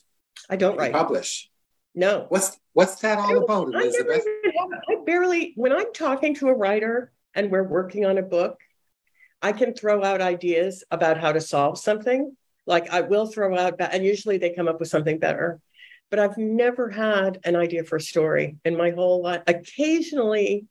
I 0.49 0.57
don't 0.57 0.77
write. 0.79 0.93
Publish. 0.93 1.51
No. 1.95 2.27
What's 2.29 2.59
what's 2.73 2.97
that 3.01 3.19
all 3.19 3.45
about, 3.45 3.75
Elizabeth? 3.75 4.23
I, 4.25 4.93
I 4.93 4.97
barely. 5.05 5.53
When 5.57 5.73
I'm 5.73 5.93
talking 5.93 6.35
to 6.37 6.49
a 6.49 6.55
writer 6.55 7.13
and 7.35 7.51
we're 7.51 7.65
working 7.65 8.07
on 8.07 8.17
a 8.19 8.23
book, 8.23 8.59
I 9.43 9.53
can 9.53 9.75
throw 9.75 10.03
out 10.03 10.21
ideas 10.21 10.85
about 10.91 11.19
how 11.19 11.33
to 11.33 11.41
solve 11.41 11.79
something. 11.79 12.37
Like 12.69 12.91
I 12.91 13.01
will 13.01 13.27
throw 13.27 13.57
out, 13.59 13.81
and 13.81 14.05
usually 14.05 14.39
they 14.39 14.51
come 14.51 14.69
up 14.69 14.79
with 14.79 14.89
something 14.89 15.19
better. 15.19 15.59
But 16.11 16.21
I've 16.21 16.39
never 16.39 16.89
had 16.89 17.39
an 17.45 17.57
idea 17.57 17.83
for 17.83 17.97
a 17.97 18.01
story 18.01 18.57
in 18.65 18.77
my 18.77 18.91
whole 18.91 19.23
life. 19.23 19.43
Occasionally, 19.47 20.67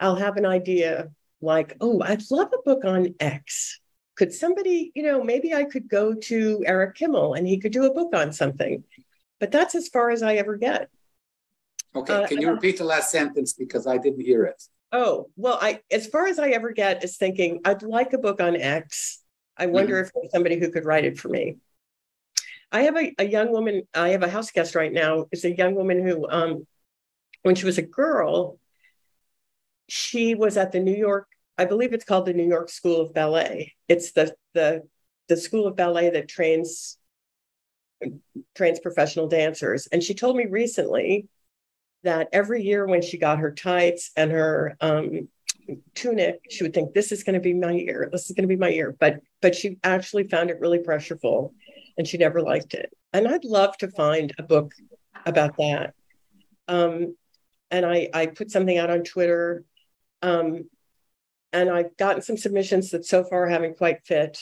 I'll 0.00 0.16
have 0.16 0.36
an 0.36 0.46
idea 0.46 1.10
like, 1.40 1.76
oh, 1.80 2.02
I'd 2.02 2.30
love 2.30 2.50
a 2.52 2.62
book 2.64 2.84
on 2.84 3.14
X. 3.20 3.80
Could 4.16 4.32
somebody, 4.32 4.90
you 4.94 5.04
know, 5.04 5.22
maybe 5.22 5.54
I 5.54 5.64
could 5.64 5.88
go 5.88 6.14
to 6.14 6.64
Eric 6.66 6.96
Kimmel 6.96 7.34
and 7.34 7.46
he 7.46 7.58
could 7.58 7.72
do 7.72 7.84
a 7.84 7.94
book 7.94 8.14
on 8.14 8.32
something. 8.32 8.84
But 9.38 9.52
that's 9.52 9.74
as 9.74 9.88
far 9.88 10.10
as 10.10 10.22
I 10.22 10.34
ever 10.34 10.56
get. 10.56 10.88
Okay, 11.94 12.14
uh, 12.14 12.26
can 12.26 12.40
you 12.40 12.50
repeat 12.50 12.78
the 12.78 12.84
last 12.84 13.10
sentence 13.10 13.52
because 13.52 13.86
I 13.86 13.96
didn't 13.98 14.20
hear 14.20 14.44
it? 14.44 14.62
Oh, 14.92 15.28
well, 15.36 15.58
I 15.60 15.80
as 15.90 16.06
far 16.06 16.26
as 16.26 16.38
I 16.38 16.48
ever 16.50 16.72
get 16.72 17.04
is 17.04 17.16
thinking 17.16 17.60
I'd 17.64 17.82
like 17.82 18.12
a 18.12 18.18
book 18.18 18.40
on 18.40 18.56
X. 18.56 19.22
I 19.58 19.66
wonder 19.66 19.94
mm-hmm. 19.94 20.06
if 20.06 20.12
there's 20.14 20.32
somebody 20.32 20.58
who 20.58 20.70
could 20.70 20.84
write 20.84 21.04
it 21.04 21.18
for 21.18 21.28
me. 21.28 21.56
I 22.70 22.82
have 22.82 22.96
a, 22.96 23.14
a 23.18 23.24
young 23.24 23.50
woman, 23.50 23.82
I 23.94 24.10
have 24.10 24.22
a 24.22 24.28
house 24.28 24.50
guest 24.50 24.74
right 24.74 24.92
now, 24.92 25.26
is 25.32 25.44
a 25.44 25.56
young 25.56 25.74
woman 25.74 26.06
who 26.06 26.28
um 26.28 26.66
when 27.42 27.54
she 27.54 27.66
was 27.66 27.78
a 27.78 27.82
girl, 27.82 28.58
she 29.88 30.34
was 30.34 30.56
at 30.56 30.72
the 30.72 30.80
New 30.80 30.94
York, 30.94 31.28
I 31.56 31.64
believe 31.64 31.92
it's 31.92 32.04
called 32.04 32.26
the 32.26 32.32
New 32.32 32.46
York 32.46 32.68
School 32.68 33.00
of 33.00 33.14
Ballet. 33.14 33.74
It's 33.88 34.12
the 34.12 34.34
the 34.54 34.82
the 35.28 35.36
school 35.36 35.66
of 35.66 35.76
ballet 35.76 36.10
that 36.10 36.28
trains 36.28 36.98
trains 38.54 38.78
professional 38.80 39.28
dancers. 39.28 39.88
And 39.88 40.02
she 40.02 40.14
told 40.14 40.36
me 40.36 40.46
recently 40.46 41.28
that 42.04 42.28
every 42.32 42.62
year 42.62 42.86
when 42.86 43.02
she 43.02 43.18
got 43.18 43.38
her 43.38 43.52
tights 43.52 44.12
and 44.16 44.30
her 44.30 44.76
um, 44.80 45.28
tunic, 45.94 46.40
she 46.50 46.62
would 46.62 46.74
think, 46.74 46.94
"This 46.94 47.12
is 47.12 47.22
going 47.22 47.34
to 47.34 47.40
be 47.40 47.54
my 47.54 47.72
year. 47.72 48.08
This 48.10 48.26
is 48.26 48.32
going 48.32 48.48
to 48.48 48.54
be 48.54 48.56
my 48.56 48.68
year." 48.68 48.96
But 48.98 49.20
but 49.40 49.54
she 49.54 49.78
actually 49.84 50.28
found 50.28 50.50
it 50.50 50.60
really 50.60 50.78
pressureful, 50.78 51.52
and 51.96 52.06
she 52.06 52.18
never 52.18 52.40
liked 52.42 52.74
it. 52.74 52.92
And 53.12 53.26
I'd 53.26 53.44
love 53.44 53.76
to 53.78 53.88
find 53.88 54.34
a 54.38 54.42
book 54.42 54.72
about 55.26 55.56
that. 55.58 55.94
Um, 56.66 57.16
and 57.70 57.84
I 57.84 58.08
I 58.12 58.26
put 58.26 58.50
something 58.50 58.78
out 58.78 58.90
on 58.90 59.02
Twitter, 59.02 59.64
um, 60.22 60.68
and 61.52 61.70
I've 61.70 61.96
gotten 61.96 62.22
some 62.22 62.36
submissions 62.36 62.90
that 62.90 63.04
so 63.04 63.24
far 63.24 63.46
haven't 63.46 63.78
quite 63.78 64.04
fit. 64.04 64.38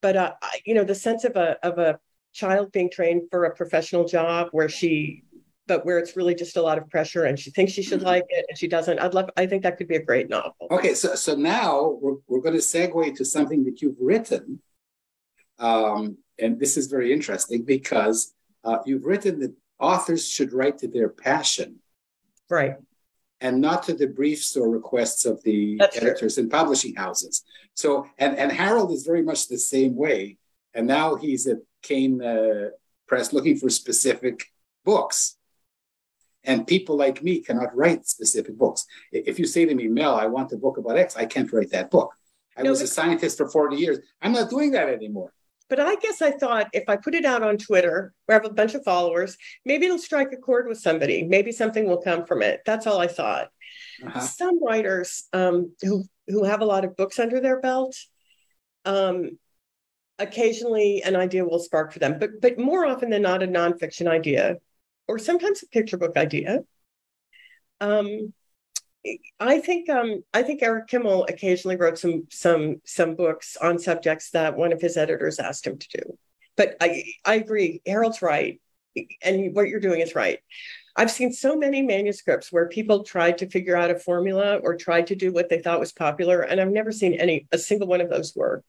But 0.00 0.16
uh, 0.16 0.32
you 0.64 0.74
know, 0.74 0.84
the 0.84 0.94
sense 0.94 1.24
of 1.24 1.36
a 1.36 1.56
of 1.66 1.78
a 1.78 1.98
child 2.32 2.72
being 2.72 2.90
trained 2.90 3.22
for 3.30 3.44
a 3.44 3.54
professional 3.54 4.06
job 4.06 4.48
where 4.52 4.68
she 4.68 5.24
but 5.70 5.86
where 5.86 5.98
it's 5.98 6.16
really 6.16 6.34
just 6.34 6.56
a 6.56 6.62
lot 6.68 6.78
of 6.78 6.84
pressure 6.94 7.24
and 7.24 7.38
she 7.38 7.50
thinks 7.50 7.72
she 7.72 7.82
should 7.82 8.02
like 8.02 8.26
it 8.28 8.44
and 8.48 8.58
she 8.58 8.68
doesn't 8.76 8.98
i'd 8.98 9.14
love 9.14 9.28
i 9.36 9.46
think 9.46 9.62
that 9.62 9.76
could 9.78 9.88
be 9.88 9.96
a 9.96 10.04
great 10.10 10.28
novel. 10.28 10.66
Okay 10.70 10.94
so 10.94 11.14
so 11.14 11.34
now 11.34 11.96
we're, 12.00 12.18
we're 12.28 12.44
going 12.46 12.58
to 12.60 12.66
segue 12.72 13.16
to 13.16 13.24
something 13.24 13.64
that 13.64 13.80
you've 13.80 14.00
written 14.00 14.60
um, 15.60 16.16
and 16.38 16.58
this 16.58 16.76
is 16.76 16.86
very 16.86 17.12
interesting 17.12 17.62
because 17.62 18.34
uh, 18.64 18.78
you've 18.86 19.04
written 19.04 19.40
that 19.40 19.54
authors 19.78 20.26
should 20.26 20.52
write 20.52 20.78
to 20.78 20.88
their 20.88 21.08
passion. 21.08 21.76
Right. 22.48 22.76
And 23.40 23.60
not 23.60 23.84
to 23.84 23.94
the 23.94 24.06
briefs 24.06 24.56
or 24.56 24.68
requests 24.68 25.24
of 25.24 25.42
the 25.44 25.76
That's 25.78 25.96
editors 25.96 26.34
true. 26.34 26.42
and 26.42 26.50
publishing 26.50 26.94
houses. 26.94 27.42
So 27.74 28.06
and 28.18 28.36
and 28.36 28.52
harold 28.52 28.92
is 28.92 29.04
very 29.06 29.22
much 29.22 29.48
the 29.48 29.58
same 29.58 29.94
way. 29.96 30.36
And 30.74 30.86
now 30.86 31.16
he's 31.16 31.46
at 31.46 31.58
Kane 31.82 32.22
uh, 32.22 32.70
Press 33.06 33.32
looking 33.32 33.56
for 33.56 33.70
specific 33.70 34.44
books. 34.84 35.36
And 36.44 36.66
people 36.66 36.96
like 36.96 37.22
me 37.22 37.40
cannot 37.40 37.76
write 37.76 38.06
specific 38.06 38.56
books. 38.56 38.86
If 39.12 39.38
you 39.38 39.46
say 39.46 39.66
to 39.66 39.74
me, 39.74 39.88
Mel, 39.88 40.14
I 40.14 40.26
want 40.26 40.52
a 40.52 40.56
book 40.56 40.78
about 40.78 40.96
X, 40.96 41.16
I 41.16 41.26
can't 41.26 41.52
write 41.52 41.70
that 41.70 41.90
book. 41.90 42.14
I 42.56 42.62
no, 42.62 42.70
was 42.70 42.80
a 42.80 42.86
scientist 42.86 43.36
for 43.36 43.48
40 43.48 43.76
years. 43.76 43.98
I'm 44.22 44.32
not 44.32 44.50
doing 44.50 44.70
that 44.72 44.88
anymore. 44.88 45.32
But 45.68 45.78
I 45.78 45.94
guess 45.96 46.20
I 46.20 46.32
thought 46.32 46.66
if 46.72 46.88
I 46.88 46.96
put 46.96 47.14
it 47.14 47.24
out 47.24 47.42
on 47.42 47.56
Twitter, 47.56 48.12
where 48.26 48.38
I 48.38 48.42
have 48.42 48.50
a 48.50 48.54
bunch 48.54 48.74
of 48.74 48.82
followers, 48.82 49.36
maybe 49.64 49.86
it'll 49.86 49.98
strike 49.98 50.32
a 50.32 50.36
chord 50.36 50.66
with 50.66 50.80
somebody. 50.80 51.22
Maybe 51.22 51.52
something 51.52 51.86
will 51.86 52.02
come 52.02 52.26
from 52.26 52.42
it. 52.42 52.60
That's 52.66 52.88
all 52.88 52.98
I 52.98 53.06
thought. 53.06 53.50
Uh-huh. 54.04 54.20
Some 54.20 54.62
writers 54.64 55.28
um, 55.32 55.72
who 55.82 56.04
who 56.26 56.44
have 56.44 56.60
a 56.60 56.64
lot 56.64 56.84
of 56.84 56.96
books 56.96 57.18
under 57.18 57.40
their 57.40 57.60
belt, 57.60 57.96
um, 58.84 59.38
occasionally 60.18 61.02
an 61.02 61.16
idea 61.16 61.44
will 61.44 61.58
spark 61.58 61.92
for 61.92 61.98
them, 61.98 62.18
but 62.18 62.40
but 62.40 62.58
more 62.58 62.84
often 62.84 63.10
than 63.10 63.22
not, 63.22 63.42
a 63.42 63.46
nonfiction 63.46 64.08
idea, 64.08 64.56
or 65.10 65.18
sometimes 65.18 65.62
a 65.62 65.66
picture 65.66 65.96
book 65.96 66.16
idea. 66.16 66.60
Um, 67.80 68.32
I 69.40 69.58
think 69.60 69.88
um, 69.88 70.22
I 70.32 70.42
think 70.42 70.62
Eric 70.62 70.86
Kimmel 70.88 71.26
occasionally 71.28 71.76
wrote 71.76 71.98
some 71.98 72.26
some 72.30 72.80
some 72.84 73.16
books 73.16 73.56
on 73.56 73.78
subjects 73.78 74.30
that 74.30 74.56
one 74.56 74.72
of 74.72 74.80
his 74.80 74.96
editors 74.96 75.38
asked 75.38 75.66
him 75.66 75.78
to 75.78 75.88
do. 75.88 76.18
But 76.56 76.76
I 76.80 77.04
I 77.24 77.34
agree, 77.34 77.80
Harold's 77.86 78.22
right, 78.22 78.60
and 79.22 79.54
what 79.54 79.68
you're 79.68 79.80
doing 79.80 80.00
is 80.00 80.14
right. 80.14 80.38
I've 80.96 81.10
seen 81.10 81.32
so 81.32 81.56
many 81.56 81.82
manuscripts 81.82 82.52
where 82.52 82.68
people 82.68 83.04
tried 83.04 83.38
to 83.38 83.48
figure 83.48 83.76
out 83.76 83.90
a 83.90 83.98
formula 83.98 84.56
or 84.56 84.76
tried 84.76 85.06
to 85.08 85.14
do 85.14 85.32
what 85.32 85.48
they 85.48 85.60
thought 85.62 85.80
was 85.80 85.92
popular, 85.92 86.42
and 86.42 86.60
I've 86.60 86.68
never 86.68 86.92
seen 86.92 87.14
any 87.14 87.48
a 87.50 87.58
single 87.58 87.88
one 87.88 88.02
of 88.02 88.10
those 88.10 88.36
work. 88.36 88.64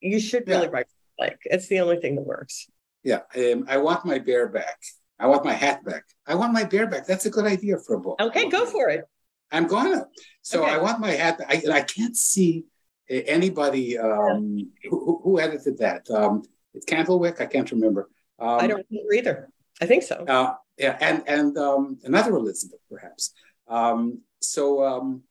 You 0.00 0.20
should 0.20 0.46
really 0.46 0.66
yeah. 0.66 0.72
write 0.72 0.86
like 1.18 1.38
it's 1.44 1.68
the 1.68 1.80
only 1.80 1.96
thing 1.96 2.14
that 2.14 2.26
works. 2.26 2.70
Yeah, 3.02 3.22
um, 3.36 3.66
I 3.68 3.78
want 3.78 4.04
my 4.04 4.20
bear 4.20 4.48
back. 4.48 4.78
I 5.18 5.26
want 5.26 5.44
my 5.44 5.52
hat 5.52 5.84
back. 5.84 6.04
I 6.26 6.34
want 6.34 6.52
my 6.52 6.64
bear 6.64 6.86
back. 6.86 7.06
That's 7.06 7.26
a 7.26 7.30
good 7.30 7.46
idea 7.46 7.78
for 7.78 7.94
a 7.96 8.00
book. 8.00 8.20
Okay, 8.20 8.48
go 8.48 8.66
for 8.66 8.90
it. 8.90 9.04
I'm 9.50 9.66
gonna. 9.66 10.06
So 10.42 10.62
okay. 10.62 10.72
I 10.72 10.78
want 10.78 11.00
my 11.00 11.12
hat. 11.12 11.40
I, 11.48 11.62
I 11.70 11.80
can't 11.82 12.16
see 12.16 12.66
anybody 13.08 13.98
um, 13.98 14.70
who, 14.84 15.20
who, 15.22 15.40
edited 15.40 15.78
that. 15.78 16.10
Um, 16.10 16.42
it's 16.74 16.84
Candlewick. 16.86 17.40
I 17.40 17.46
can't 17.46 17.70
remember. 17.70 18.10
Um, 18.38 18.60
I 18.60 18.66
don't 18.66 18.86
remember 18.90 19.14
either. 19.14 19.48
I 19.80 19.86
think 19.86 20.02
so. 20.02 20.16
Uh, 20.16 20.54
yeah, 20.78 20.96
and 21.00 21.22
and 21.26 21.56
um, 21.56 21.98
another 22.04 22.34
Elizabeth, 22.34 22.80
perhaps. 22.90 23.32
Um, 23.68 24.20
so 24.40 24.84
um, 24.84 25.22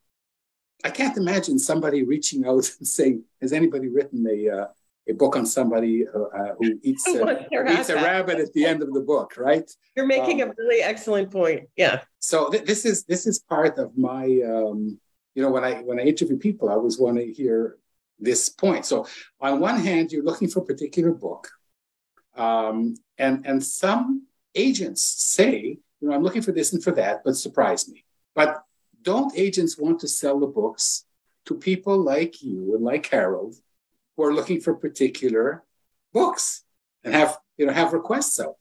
I 0.83 0.89
can't 0.89 1.17
imagine 1.17 1.59
somebody 1.59 2.03
reaching 2.03 2.45
out 2.45 2.69
and 2.79 2.87
saying, 2.87 3.23
"Has 3.41 3.53
anybody 3.53 3.89
written 3.89 4.25
a 4.27 4.49
uh, 4.49 4.67
a 5.07 5.13
book 5.13 5.35
on 5.35 5.45
somebody 5.45 6.07
uh, 6.07 6.19
uh 6.19 6.55
who 6.57 6.79
eats, 6.83 7.07
uh, 7.07 7.43
eats 7.69 7.89
a 7.89 7.95
rabbit 7.95 8.39
at 8.39 8.51
the 8.53 8.65
end 8.65 8.81
of 8.81 8.93
the 8.93 9.01
book?" 9.01 9.35
Right? 9.37 9.69
You're 9.95 10.05
making 10.05 10.41
um, 10.41 10.49
a 10.49 10.53
really 10.57 10.81
excellent 10.81 11.31
point. 11.31 11.69
Yeah. 11.75 12.01
So 12.19 12.49
th- 12.49 12.65
this 12.65 12.85
is 12.85 13.03
this 13.05 13.27
is 13.27 13.39
part 13.39 13.77
of 13.77 13.97
my, 13.97 14.23
um, 14.45 14.99
you 15.33 15.41
know, 15.41 15.51
when 15.51 15.63
I 15.63 15.81
when 15.81 15.99
I 15.99 16.03
interview 16.03 16.37
people, 16.37 16.69
I 16.69 16.73
always 16.73 16.99
want 16.99 17.17
to 17.17 17.31
hear 17.31 17.77
this 18.19 18.49
point. 18.49 18.85
So 18.85 19.07
on 19.39 19.59
one 19.59 19.79
hand, 19.79 20.11
you're 20.11 20.23
looking 20.23 20.47
for 20.47 20.59
a 20.59 20.65
particular 20.65 21.11
book, 21.11 21.49
um, 22.35 22.95
and 23.17 23.45
and 23.45 23.63
some 23.63 24.27
agents 24.55 25.03
say, 25.03 25.79
you 25.99 26.07
know, 26.07 26.15
I'm 26.15 26.23
looking 26.23 26.41
for 26.41 26.51
this 26.51 26.73
and 26.73 26.83
for 26.83 26.91
that, 26.93 27.21
but 27.23 27.35
surprise 27.35 27.87
me. 27.89 28.05
But 28.33 28.63
don't 29.01 29.37
agents 29.37 29.77
want 29.77 29.99
to 29.99 30.07
sell 30.07 30.39
the 30.39 30.47
books 30.47 31.05
to 31.45 31.53
people 31.55 31.97
like 31.97 32.41
you 32.41 32.75
and 32.75 32.83
like 32.83 33.05
Harold 33.07 33.55
who 34.15 34.23
are 34.23 34.33
looking 34.33 34.61
for 34.61 34.75
particular 34.75 35.63
books 36.13 36.63
and 37.03 37.13
have 37.13 37.37
you 37.57 37.65
know 37.65 37.73
have 37.73 37.93
requests 37.93 38.39
out? 38.39 38.55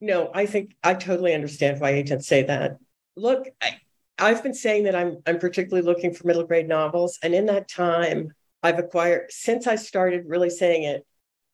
No, 0.00 0.30
I 0.34 0.46
think 0.46 0.76
I 0.82 0.94
totally 0.94 1.34
understand 1.34 1.80
why 1.80 1.90
agents 1.90 2.26
say 2.28 2.44
that. 2.44 2.78
Look, 3.16 3.48
I, 3.60 3.78
I've 4.18 4.42
been 4.42 4.54
saying 4.54 4.84
that 4.84 4.94
I'm 4.94 5.18
I'm 5.26 5.38
particularly 5.38 5.86
looking 5.86 6.14
for 6.14 6.26
middle 6.26 6.44
grade 6.44 6.68
novels, 6.68 7.18
and 7.22 7.34
in 7.34 7.46
that 7.46 7.68
time, 7.68 8.32
I've 8.62 8.78
acquired 8.78 9.30
since 9.30 9.66
I 9.66 9.76
started 9.76 10.24
really 10.26 10.50
saying 10.50 10.84
it. 10.84 11.06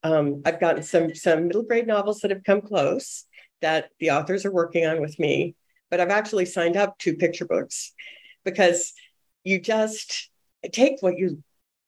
Um, 0.03 0.43
I've 0.45 0.61
gotten 0.61 0.83
some 0.83 1.15
some 1.15 1.47
middle 1.47 1.63
grade 1.63 1.87
novels 1.87 2.21
that 2.21 2.31
have 2.31 2.45
come 2.45 2.61
close 2.61 3.25
that 3.63 3.89
the 3.99 4.11
authors 4.11 4.45
are 4.45 4.53
working 4.53 4.85
on 4.85 5.01
with 5.01 5.19
me 5.19 5.55
but 5.95 6.01
I've 6.01 6.11
actually 6.11 6.47
signed 6.47 6.77
up 6.77 6.99
to 6.99 7.15
picture 7.15 7.45
books 7.45 7.93
because 8.45 8.95
you 9.45 9.61
just 9.61 10.29
take 10.73 10.97
what 11.03 11.17
you 11.17 11.45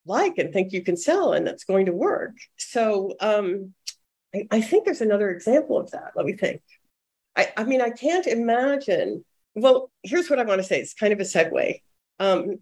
like 0.06 0.38
and 0.38 0.52
think 0.52 0.72
you 0.72 0.82
can 0.82 0.96
sell 0.96 1.32
and 1.32 1.46
that's 1.46 1.64
going 1.64 1.86
to 1.86 1.92
work. 1.92 2.32
So 2.56 3.14
um, 3.20 3.74
I, 4.34 4.46
I, 4.50 4.60
think 4.60 4.84
there's 4.84 5.00
another 5.00 5.30
example 5.30 5.78
of 5.78 5.90
that. 5.90 6.12
Let 6.14 6.26
me 6.26 6.34
think. 6.34 6.62
I, 7.36 7.48
I, 7.56 7.64
mean, 7.64 7.80
I 7.80 7.90
can't 7.90 8.26
imagine. 8.26 9.24
Well, 9.54 9.90
here's 10.02 10.30
what 10.30 10.38
I 10.38 10.44
want 10.44 10.60
to 10.60 10.66
say. 10.66 10.80
It's 10.80 10.94
kind 10.94 11.12
of 11.12 11.20
a 11.20 11.24
segue. 11.24 11.80
Um, 12.18 12.56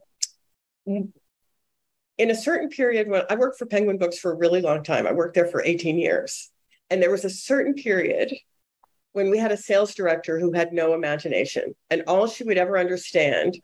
in 0.87 2.31
a 2.31 2.35
certain 2.35 2.69
period 2.69 3.09
when 3.09 3.23
I 3.29 3.37
worked 3.37 3.59
for 3.59 3.67
Penguin 3.67 3.99
Books 3.99 4.19
for 4.19 4.33
a 4.33 4.37
really 4.37 4.61
long 4.61 4.83
time, 4.83 5.07
I 5.07 5.13
worked 5.13 5.35
there 5.35 5.47
for 5.47 5.63
18 5.65 5.99
years. 5.99 6.51
And 6.91 7.03
there 7.03 7.11
was 7.11 7.25
a 7.25 7.31
certain 7.31 7.75
period 7.75 8.35
when 9.13 9.31
we 9.31 9.39
had 9.39 9.53
a 9.53 9.57
sales 9.57 9.95
director 9.95 10.39
who 10.39 10.53
had 10.53 10.73
no 10.73 10.95
imagination 10.95 11.75
and 11.91 12.03
all 12.07 12.27
she 12.27 12.45
would 12.45 12.59
ever 12.59 12.79
understand 12.79 13.57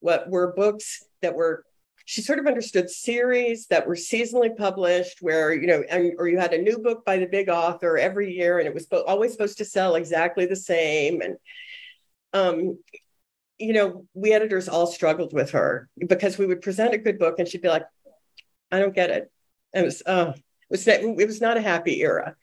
what 0.00 0.28
were 0.28 0.52
books 0.52 1.02
that 1.22 1.34
were 1.34 1.64
she 2.06 2.22
sort 2.22 2.38
of 2.38 2.46
understood 2.46 2.88
series 2.88 3.66
that 3.66 3.86
were 3.86 3.94
seasonally 3.94 4.56
published 4.56 5.18
where 5.20 5.52
you 5.52 5.66
know 5.66 5.82
and, 5.90 6.12
or 6.18 6.28
you 6.28 6.38
had 6.38 6.54
a 6.54 6.62
new 6.62 6.78
book 6.78 7.04
by 7.04 7.18
the 7.18 7.26
big 7.26 7.48
author 7.48 7.98
every 7.98 8.32
year 8.32 8.58
and 8.58 8.66
it 8.66 8.72
was 8.72 8.86
always 9.06 9.32
supposed 9.32 9.58
to 9.58 9.64
sell 9.64 9.96
exactly 9.96 10.46
the 10.46 10.56
same 10.56 11.20
and 11.20 11.36
um 12.32 12.78
you 13.58 13.72
know 13.72 14.06
we 14.14 14.32
editors 14.32 14.68
all 14.68 14.86
struggled 14.86 15.32
with 15.32 15.50
her 15.50 15.88
because 16.06 16.38
we 16.38 16.46
would 16.46 16.62
present 16.62 16.94
a 16.94 16.98
good 16.98 17.18
book 17.18 17.38
and 17.38 17.48
she'd 17.48 17.62
be 17.62 17.68
like 17.68 17.84
i 18.70 18.78
don't 18.78 18.94
get 18.94 19.10
it. 19.10 19.30
And 19.74 19.82
it 19.82 19.86
was 19.86 20.02
uh 20.06 20.32
it 20.34 20.70
was 20.70 20.86
it 20.88 21.26
was 21.26 21.40
not 21.40 21.56
a 21.56 21.62
happy 21.62 22.00
era. 22.02 22.34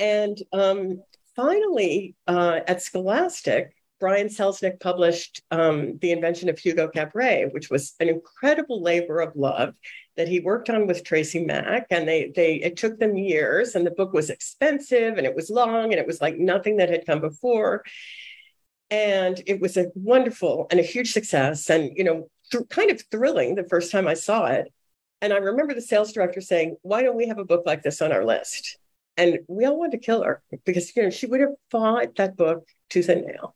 And 0.00 0.38
um 0.52 1.02
finally 1.36 2.14
uh 2.26 2.60
at 2.66 2.82
scholastic 2.82 3.74
Brian 4.02 4.26
Selznick 4.26 4.80
published 4.80 5.42
um, 5.52 5.96
The 6.00 6.10
Invention 6.10 6.48
of 6.48 6.58
Hugo 6.58 6.88
Cabret, 6.88 7.52
which 7.52 7.70
was 7.70 7.94
an 8.00 8.08
incredible 8.08 8.82
labor 8.82 9.20
of 9.20 9.36
love 9.36 9.74
that 10.16 10.26
he 10.26 10.40
worked 10.40 10.68
on 10.68 10.88
with 10.88 11.04
Tracy 11.04 11.44
Mack. 11.44 11.86
And 11.88 12.08
they, 12.08 12.32
they, 12.34 12.56
it 12.56 12.76
took 12.76 12.98
them 12.98 13.16
years, 13.16 13.76
and 13.76 13.86
the 13.86 13.92
book 13.92 14.12
was 14.12 14.28
expensive 14.28 15.18
and 15.18 15.24
it 15.24 15.36
was 15.36 15.50
long 15.50 15.92
and 15.92 16.00
it 16.00 16.06
was 16.08 16.20
like 16.20 16.36
nothing 16.36 16.78
that 16.78 16.90
had 16.90 17.06
come 17.06 17.20
before. 17.20 17.84
And 18.90 19.40
it 19.46 19.60
was 19.60 19.76
a 19.76 19.92
wonderful 19.94 20.66
and 20.72 20.80
a 20.80 20.82
huge 20.82 21.12
success, 21.12 21.70
and 21.70 21.96
you 21.96 22.02
know, 22.02 22.28
th- 22.50 22.68
kind 22.70 22.90
of 22.90 23.00
thrilling 23.08 23.54
the 23.54 23.68
first 23.68 23.92
time 23.92 24.08
I 24.08 24.14
saw 24.14 24.46
it. 24.46 24.66
And 25.20 25.32
I 25.32 25.36
remember 25.36 25.74
the 25.74 25.80
sales 25.80 26.12
director 26.12 26.40
saying, 26.40 26.76
"Why 26.82 27.02
don't 27.02 27.16
we 27.16 27.28
have 27.28 27.38
a 27.38 27.44
book 27.44 27.62
like 27.66 27.84
this 27.84 28.02
on 28.02 28.10
our 28.10 28.24
list?" 28.24 28.78
And 29.16 29.38
we 29.46 29.64
all 29.64 29.78
wanted 29.78 29.92
to 29.92 30.04
kill 30.04 30.24
her 30.24 30.42
because 30.66 30.94
you 30.96 31.04
know 31.04 31.10
she 31.10 31.26
would 31.26 31.40
have 31.40 31.54
fought 31.70 32.16
that 32.16 32.36
book 32.36 32.66
tooth 32.90 33.08
and 33.08 33.24
nail. 33.24 33.54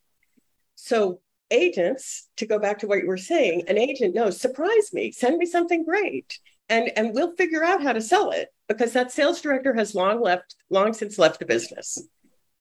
So 0.76 1.20
agents, 1.50 2.28
to 2.36 2.46
go 2.46 2.58
back 2.58 2.78
to 2.78 2.86
what 2.86 3.00
you 3.00 3.08
were 3.08 3.16
saying, 3.16 3.64
an 3.68 3.78
agent 3.78 4.14
knows, 4.14 4.40
surprise 4.40 4.92
me, 4.92 5.10
send 5.10 5.38
me 5.38 5.46
something 5.46 5.84
great. 5.84 6.38
And, 6.68 6.90
and 6.96 7.14
we'll 7.14 7.34
figure 7.36 7.64
out 7.64 7.82
how 7.82 7.92
to 7.92 8.00
sell 8.00 8.30
it 8.30 8.48
because 8.68 8.92
that 8.92 9.12
sales 9.12 9.40
director 9.40 9.74
has 9.74 9.94
long 9.94 10.20
left, 10.20 10.56
long 10.70 10.92
since 10.92 11.18
left 11.18 11.38
the 11.38 11.46
business. 11.46 12.06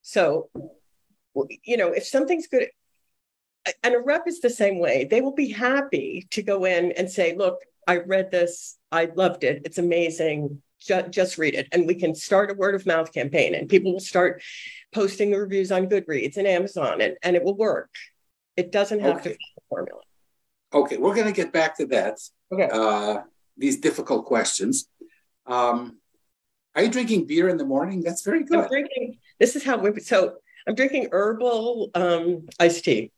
So, 0.02 0.50
you 1.64 1.78
know, 1.78 1.92
if 1.92 2.06
something's 2.06 2.48
good, 2.48 2.68
and 3.84 3.96
a 3.96 4.00
rep 4.00 4.28
is 4.28 4.42
the 4.42 4.50
same 4.50 4.80
way, 4.80 5.06
they 5.06 5.22
will 5.22 5.34
be 5.34 5.50
happy 5.50 6.28
to 6.32 6.44
go 6.44 6.66
in 6.66 6.92
and 6.92 7.10
say, 7.10 7.36
look, 7.36 7.58
I 7.88 7.98
read 7.98 8.30
this, 8.30 8.78
I 8.92 9.06
loved 9.06 9.44
it, 9.44 9.64
it's 9.66 9.80
amazing. 9.80 10.62
Just, 10.86 11.12
just 11.12 11.38
read 11.38 11.56
it. 11.56 11.68
And 11.72 11.88
we 11.88 11.96
can 11.96 12.14
start 12.16 12.52
a 12.52 12.54
word 12.54 12.76
of 12.76 12.86
mouth 12.86 13.12
campaign 13.12 13.56
and 13.56 13.68
people 13.68 13.94
will 13.94 14.00
start 14.00 14.42
posting 14.94 15.32
the 15.32 15.40
reviews 15.40 15.72
on 15.72 15.88
Goodreads 15.88 16.38
and 16.38 16.48
Amazon, 16.48 17.02
and, 17.02 17.18
and 17.22 17.36
it 17.36 17.44
will 17.44 17.58
work. 17.58 17.90
It 18.56 18.72
doesn't 18.72 19.02
have 19.02 19.18
okay. 19.18 19.24
to 19.24 19.30
be 19.30 19.46
the 19.56 19.62
formula. 19.68 20.02
Okay, 20.74 20.98
we're 20.98 21.14
going 21.16 21.28
to 21.28 21.34
get 21.34 21.52
back 21.52 21.78
to 21.78 21.86
that. 21.88 22.20
Okay. 22.52 22.70
Uh, 22.72 23.22
these 23.58 23.80
difficult 23.82 24.26
questions. 24.26 24.88
Um, 25.46 25.98
are 26.76 26.84
you 26.84 26.90
drinking 26.90 27.26
beer 27.26 27.50
in 27.50 27.58
the 27.58 27.66
morning? 27.66 28.02
That's 28.02 28.24
very 28.24 28.44
good. 28.44 28.60
I'm 28.60 28.68
drinking. 28.68 29.18
This 29.40 29.56
is 29.56 29.64
how 29.64 29.78
we. 29.78 30.00
So 30.02 30.36
I'm 30.68 30.76
drinking 30.76 31.10
herbal 31.12 31.92
um, 31.96 32.48
iced 32.60 32.84
tea. 32.84 33.12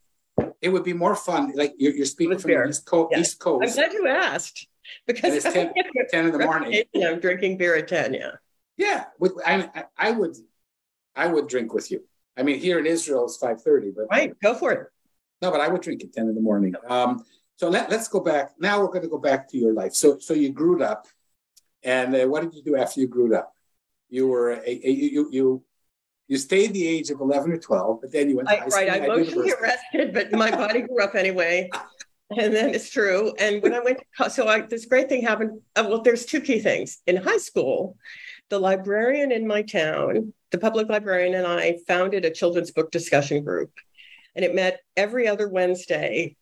It 0.62 0.70
would 0.70 0.84
be 0.84 0.94
more 0.94 1.16
fun. 1.16 1.54
Like 1.56 1.74
you're, 1.78 1.94
you're 1.94 2.06
speaking 2.06 2.30
With 2.30 2.42
from 2.42 2.50
beer. 2.50 2.64
the 2.64 2.70
East 2.70 2.86
Coast. 2.86 3.10
Yeah. 3.12 3.20
East 3.20 3.40
Coast. 3.40 3.64
I'm 3.68 3.74
glad 3.74 3.94
you 3.94 4.08
asked 4.08 4.68
because 5.06 5.34
it's 5.34 5.44
10, 5.54 5.74
10 6.10 6.26
in 6.26 6.32
the 6.32 6.40
morning. 6.40 6.84
I'm 6.96 7.20
drinking 7.20 7.58
beer 7.58 7.76
at 7.76 7.88
10. 7.88 8.14
Yeah. 8.14 8.32
Yeah. 8.78 9.06
I, 9.46 9.86
I 9.98 10.12
would 10.12 10.36
I 11.18 11.28
would 11.28 11.48
drink 11.48 11.74
with 11.74 11.92
you. 11.92 12.04
I 12.38 12.44
mean, 12.44 12.60
here 12.60 12.78
in 12.80 12.86
Israel 12.86 13.26
it's 13.26 13.38
five 13.38 13.62
thirty, 13.62 13.92
but 13.92 14.06
right, 14.12 14.40
go 14.40 14.54
for 14.54 14.72
it. 14.72 14.88
No, 15.42 15.52
but 15.52 15.60
I 15.60 15.68
would 15.68 15.82
drink 15.82 16.04
at 16.04 16.14
ten 16.14 16.30
in 16.30 16.36
the 16.36 16.42
morning. 16.42 16.76
Um, 16.88 17.24
so 17.56 17.70
let, 17.70 17.92
us 17.92 18.08
go 18.08 18.20
back. 18.20 18.52
Now 18.60 18.80
we're 18.80 18.88
going 18.88 19.02
to 19.02 19.08
go 19.08 19.18
back 19.18 19.50
to 19.50 19.58
your 19.58 19.74
life. 19.74 19.96
So 19.96 20.20
so 20.20 20.36
you 20.36 20.52
grew 20.52 20.84
up, 20.84 21.08
and 21.84 22.16
uh, 22.16 22.26
what 22.26 22.44
did 22.44 22.54
you 22.54 22.62
do 22.62 22.78
after 22.78 23.02
you 23.02 23.08
grew 23.08 23.36
up? 23.36 23.52
You 24.10 24.28
were 24.28 24.52
a, 24.52 24.88
a, 24.88 24.92
you 24.92 25.28
you 25.32 25.64
you 26.28 26.38
stayed 26.38 26.74
the 26.74 26.88
age 26.88 27.10
of 27.10 27.20
eleven 27.20 27.52
or 27.52 27.58
twelve, 27.58 28.02
but 28.02 28.12
then 28.12 28.30
you 28.30 28.38
went. 28.38 28.50
I, 28.50 28.66
right, 28.68 28.90
I 28.90 28.98
emotionally 28.98 29.52
arrested, 29.60 30.14
but 30.14 30.32
my 30.32 30.52
body 30.52 30.82
grew 30.82 31.04
up 31.04 31.16
anyway. 31.16 31.70
and 32.30 32.54
then 32.54 32.74
it's 32.74 32.90
true. 32.90 33.34
And 33.40 33.62
when 33.62 33.74
I 33.74 33.80
went, 33.80 34.00
to, 34.18 34.30
so 34.30 34.48
I, 34.48 34.62
this 34.62 34.86
great 34.86 35.10
thing 35.10 35.22
happened. 35.22 35.62
Uh, 35.76 35.86
well, 35.88 36.02
there's 36.02 36.26
two 36.26 36.42
key 36.42 36.60
things 36.60 37.02
in 37.08 37.18
high 37.18 37.38
school. 37.38 37.98
The 38.50 38.60
librarian 38.60 39.32
in 39.32 39.46
my 39.46 39.62
town 39.62 40.34
the 40.52 40.58
public 40.58 40.90
librarian 40.90 41.34
and 41.34 41.46
I 41.46 41.78
founded 41.88 42.26
a 42.26 42.32
children's 42.32 42.72
book 42.72 42.92
discussion 42.92 43.44
group. 43.44 43.72
And 44.36 44.46
it 44.46 44.56
met 44.56 44.80
every 44.96 45.28
other 45.28 45.50
Wednesday 45.50 46.36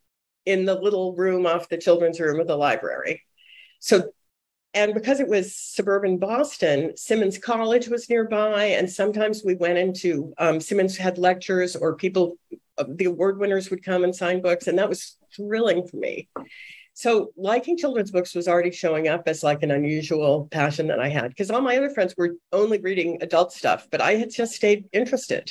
in 0.44 0.64
the 0.64 0.74
little 0.74 1.14
room 1.14 1.46
off 1.46 1.68
the 1.68 1.78
children's 1.78 2.20
room 2.20 2.40
of 2.40 2.46
the 2.46 2.56
library. 2.56 3.22
So, 3.80 4.12
and 4.76 4.92
because 4.92 5.20
it 5.20 5.28
was 5.28 5.56
suburban 5.56 6.18
Boston, 6.18 6.94
Simmons 6.98 7.38
College 7.38 7.88
was 7.88 8.10
nearby. 8.10 8.66
And 8.66 8.90
sometimes 8.90 9.42
we 9.42 9.54
went 9.54 9.78
into, 9.78 10.34
um, 10.36 10.60
Simmons 10.60 10.98
had 10.98 11.16
lectures 11.16 11.74
or 11.74 11.96
people, 11.96 12.36
uh, 12.76 12.84
the 12.86 13.06
award 13.06 13.38
winners 13.38 13.70
would 13.70 13.82
come 13.82 14.04
and 14.04 14.14
sign 14.14 14.42
books. 14.42 14.66
And 14.66 14.78
that 14.78 14.90
was 14.90 15.16
thrilling 15.34 15.86
for 15.88 15.96
me. 15.96 16.28
So 16.92 17.30
liking 17.38 17.78
children's 17.78 18.10
books 18.10 18.34
was 18.34 18.48
already 18.48 18.70
showing 18.70 19.08
up 19.08 19.22
as 19.26 19.42
like 19.42 19.62
an 19.62 19.70
unusual 19.70 20.46
passion 20.50 20.88
that 20.88 21.00
I 21.00 21.08
had 21.08 21.28
because 21.28 21.50
all 21.50 21.62
my 21.62 21.78
other 21.78 21.90
friends 21.90 22.14
were 22.16 22.36
only 22.52 22.78
reading 22.78 23.22
adult 23.22 23.54
stuff, 23.54 23.88
but 23.90 24.02
I 24.02 24.16
had 24.16 24.30
just 24.30 24.54
stayed 24.54 24.90
interested. 24.92 25.50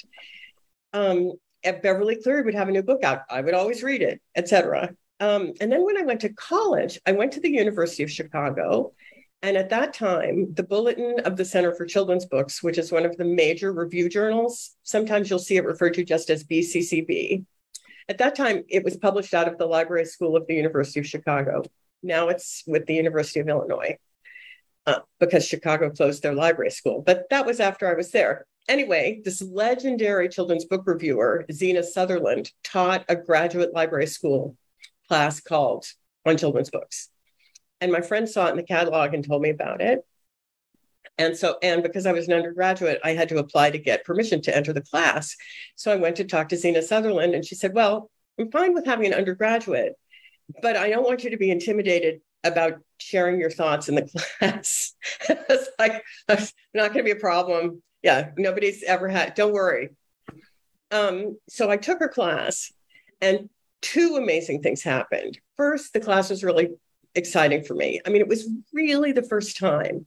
Um, 0.94 1.34
at 1.64 1.82
Beverly 1.82 2.18
Cleary 2.22 2.44
would 2.44 2.54
have 2.54 2.70
a 2.70 2.72
new 2.72 2.84
book 2.84 3.04
out. 3.04 3.22
I 3.28 3.42
would 3.42 3.56
always 3.56 3.82
read 3.82 4.04
it, 4.04 4.22
etc. 4.36 4.96
Um, 5.20 5.54
and 5.60 5.72
then 5.72 5.84
when 5.84 5.98
I 5.98 6.04
went 6.04 6.22
to 6.22 6.30
college, 6.30 7.00
I 7.08 7.14
went 7.14 7.32
to 7.34 7.40
the 7.40 7.50
University 7.50 8.04
of 8.04 8.12
Chicago. 8.12 8.94
And 9.42 9.58
at 9.58 9.70
that 9.70 9.94
time, 9.94 10.54
the 10.54 10.64
Bulletin 10.64 11.20
of 11.24 11.38
the 11.38 11.46
Center 11.46 11.74
for 11.74 11.86
Children's 11.86 12.26
Books, 12.26 12.64
which 12.64 12.78
is 12.78 12.92
one 12.92 13.06
of 13.06 13.16
the 13.18 13.26
major 13.26 13.72
review 13.72 14.10
journals, 14.10 14.76
sometimes 14.84 15.30
you'll 15.30 15.40
see 15.40 15.58
it 15.58 15.66
referred 15.66 15.94
to 15.96 16.04
just 16.04 16.30
as 16.30 16.44
BCCB, 16.44 17.46
at 18.08 18.20
that 18.20 18.36
time, 18.36 18.64
it 18.70 18.84
was 18.84 18.98
published 18.98 19.34
out 19.34 19.48
of 19.48 19.58
the 19.58 19.66
Library 19.66 20.06
School 20.06 20.36
of 20.36 20.46
the 20.48 20.54
University 20.54 21.00
of 21.00 21.08
Chicago. 21.08 21.64
Now 22.04 22.28
it's 22.28 22.64
with 22.68 22.86
the 22.86 22.94
University 22.94 23.40
of 23.40 23.50
Illinois 23.50 23.98
uh, 24.86 25.00
because 25.20 25.48
Chicago 25.48 25.90
closed 25.90 26.22
their 26.22 26.36
library 26.36 26.70
school. 26.70 27.02
But 27.02 27.26
that 27.32 27.46
was 27.46 27.60
after 27.60 27.90
I 27.90 27.96
was 27.96 28.12
there. 28.12 28.46
Anyway, 28.68 29.22
this 29.24 29.42
legendary 29.42 30.30
children's 30.30 30.66
book 30.66 30.84
reviewer, 30.86 31.46
Zena 31.52 31.82
Sutherland, 31.82 32.52
taught 32.64 33.06
a 33.10 33.16
graduate 33.16 33.74
library 33.74 34.08
school 34.08 34.56
class 35.08 35.40
called 35.40 35.86
On 36.26 36.38
Children's 36.38 36.70
Books. 36.70 37.10
And 37.82 37.92
my 37.92 38.02
friend 38.02 38.28
saw 38.28 38.48
it 38.48 38.52
in 38.52 38.58
the 38.58 38.64
catalog 38.64 39.14
and 39.14 39.26
told 39.26 39.42
me 39.42 39.50
about 39.50 39.82
it. 39.82 40.06
And 41.18 41.38
so, 41.38 41.58
and 41.62 41.82
because 41.82 42.06
I 42.06 42.12
was 42.12 42.28
an 42.28 42.34
undergraduate, 42.34 43.00
I 43.04 43.12
had 43.12 43.30
to 43.30 43.38
apply 43.38 43.72
to 43.72 43.78
get 43.78 44.04
permission 44.04 44.42
to 44.44 44.56
enter 44.56 44.74
the 44.74 44.82
class. 44.82 45.36
So 45.76 45.92
I 45.92 45.96
went 45.96 46.18
to 46.18 46.26
talk 46.26 46.50
to 46.50 46.58
Zena 46.58 46.82
Sutherland, 46.82 47.34
and 47.34 47.46
she 47.46 47.56
said, 47.56 47.74
Well, 47.74 48.10
I'm 48.40 48.52
fine 48.52 48.74
with 48.74 48.86
having 48.86 49.08
an 49.08 49.14
undergraduate, 49.14 49.94
but 50.62 50.76
I 50.76 50.90
don't 50.90 51.06
want 51.06 51.24
you 51.24 51.30
to 51.30 51.38
be 51.38 51.52
intimidated 51.52 52.22
about 52.44 52.80
sharing 53.00 53.40
your 53.40 53.50
thoughts 53.50 53.88
in 53.88 53.96
the 53.96 54.24
class. 54.40 54.94
it's 55.30 55.70
like, 55.80 56.04
not 56.28 56.94
going 56.94 56.98
to 56.98 57.04
be 57.04 57.12
a 57.12 57.16
problem. 57.16 57.82
Yeah, 58.04 58.32
nobody's 58.38 58.84
ever 58.84 59.08
had, 59.08 59.34
don't 59.36 59.54
worry. 59.54 59.90
Um, 60.92 61.38
so 61.50 61.70
I 61.72 61.78
took 61.78 62.00
her 62.00 62.10
class, 62.10 62.72
and 63.22 63.50
two 63.82 64.18
amazing 64.18 64.62
things 64.62 64.84
happened. 64.84 65.40
First, 65.58 65.94
the 65.94 66.00
class 66.00 66.30
was 66.30 66.44
really 66.44 66.70
exciting 67.16 67.64
for 67.64 67.74
me. 67.74 68.02
I 68.06 68.10
mean, 68.10 68.22
it 68.22 68.28
was 68.28 68.50
really 68.74 69.12
the 69.12 69.24
first 69.24 69.58
time 69.58 70.06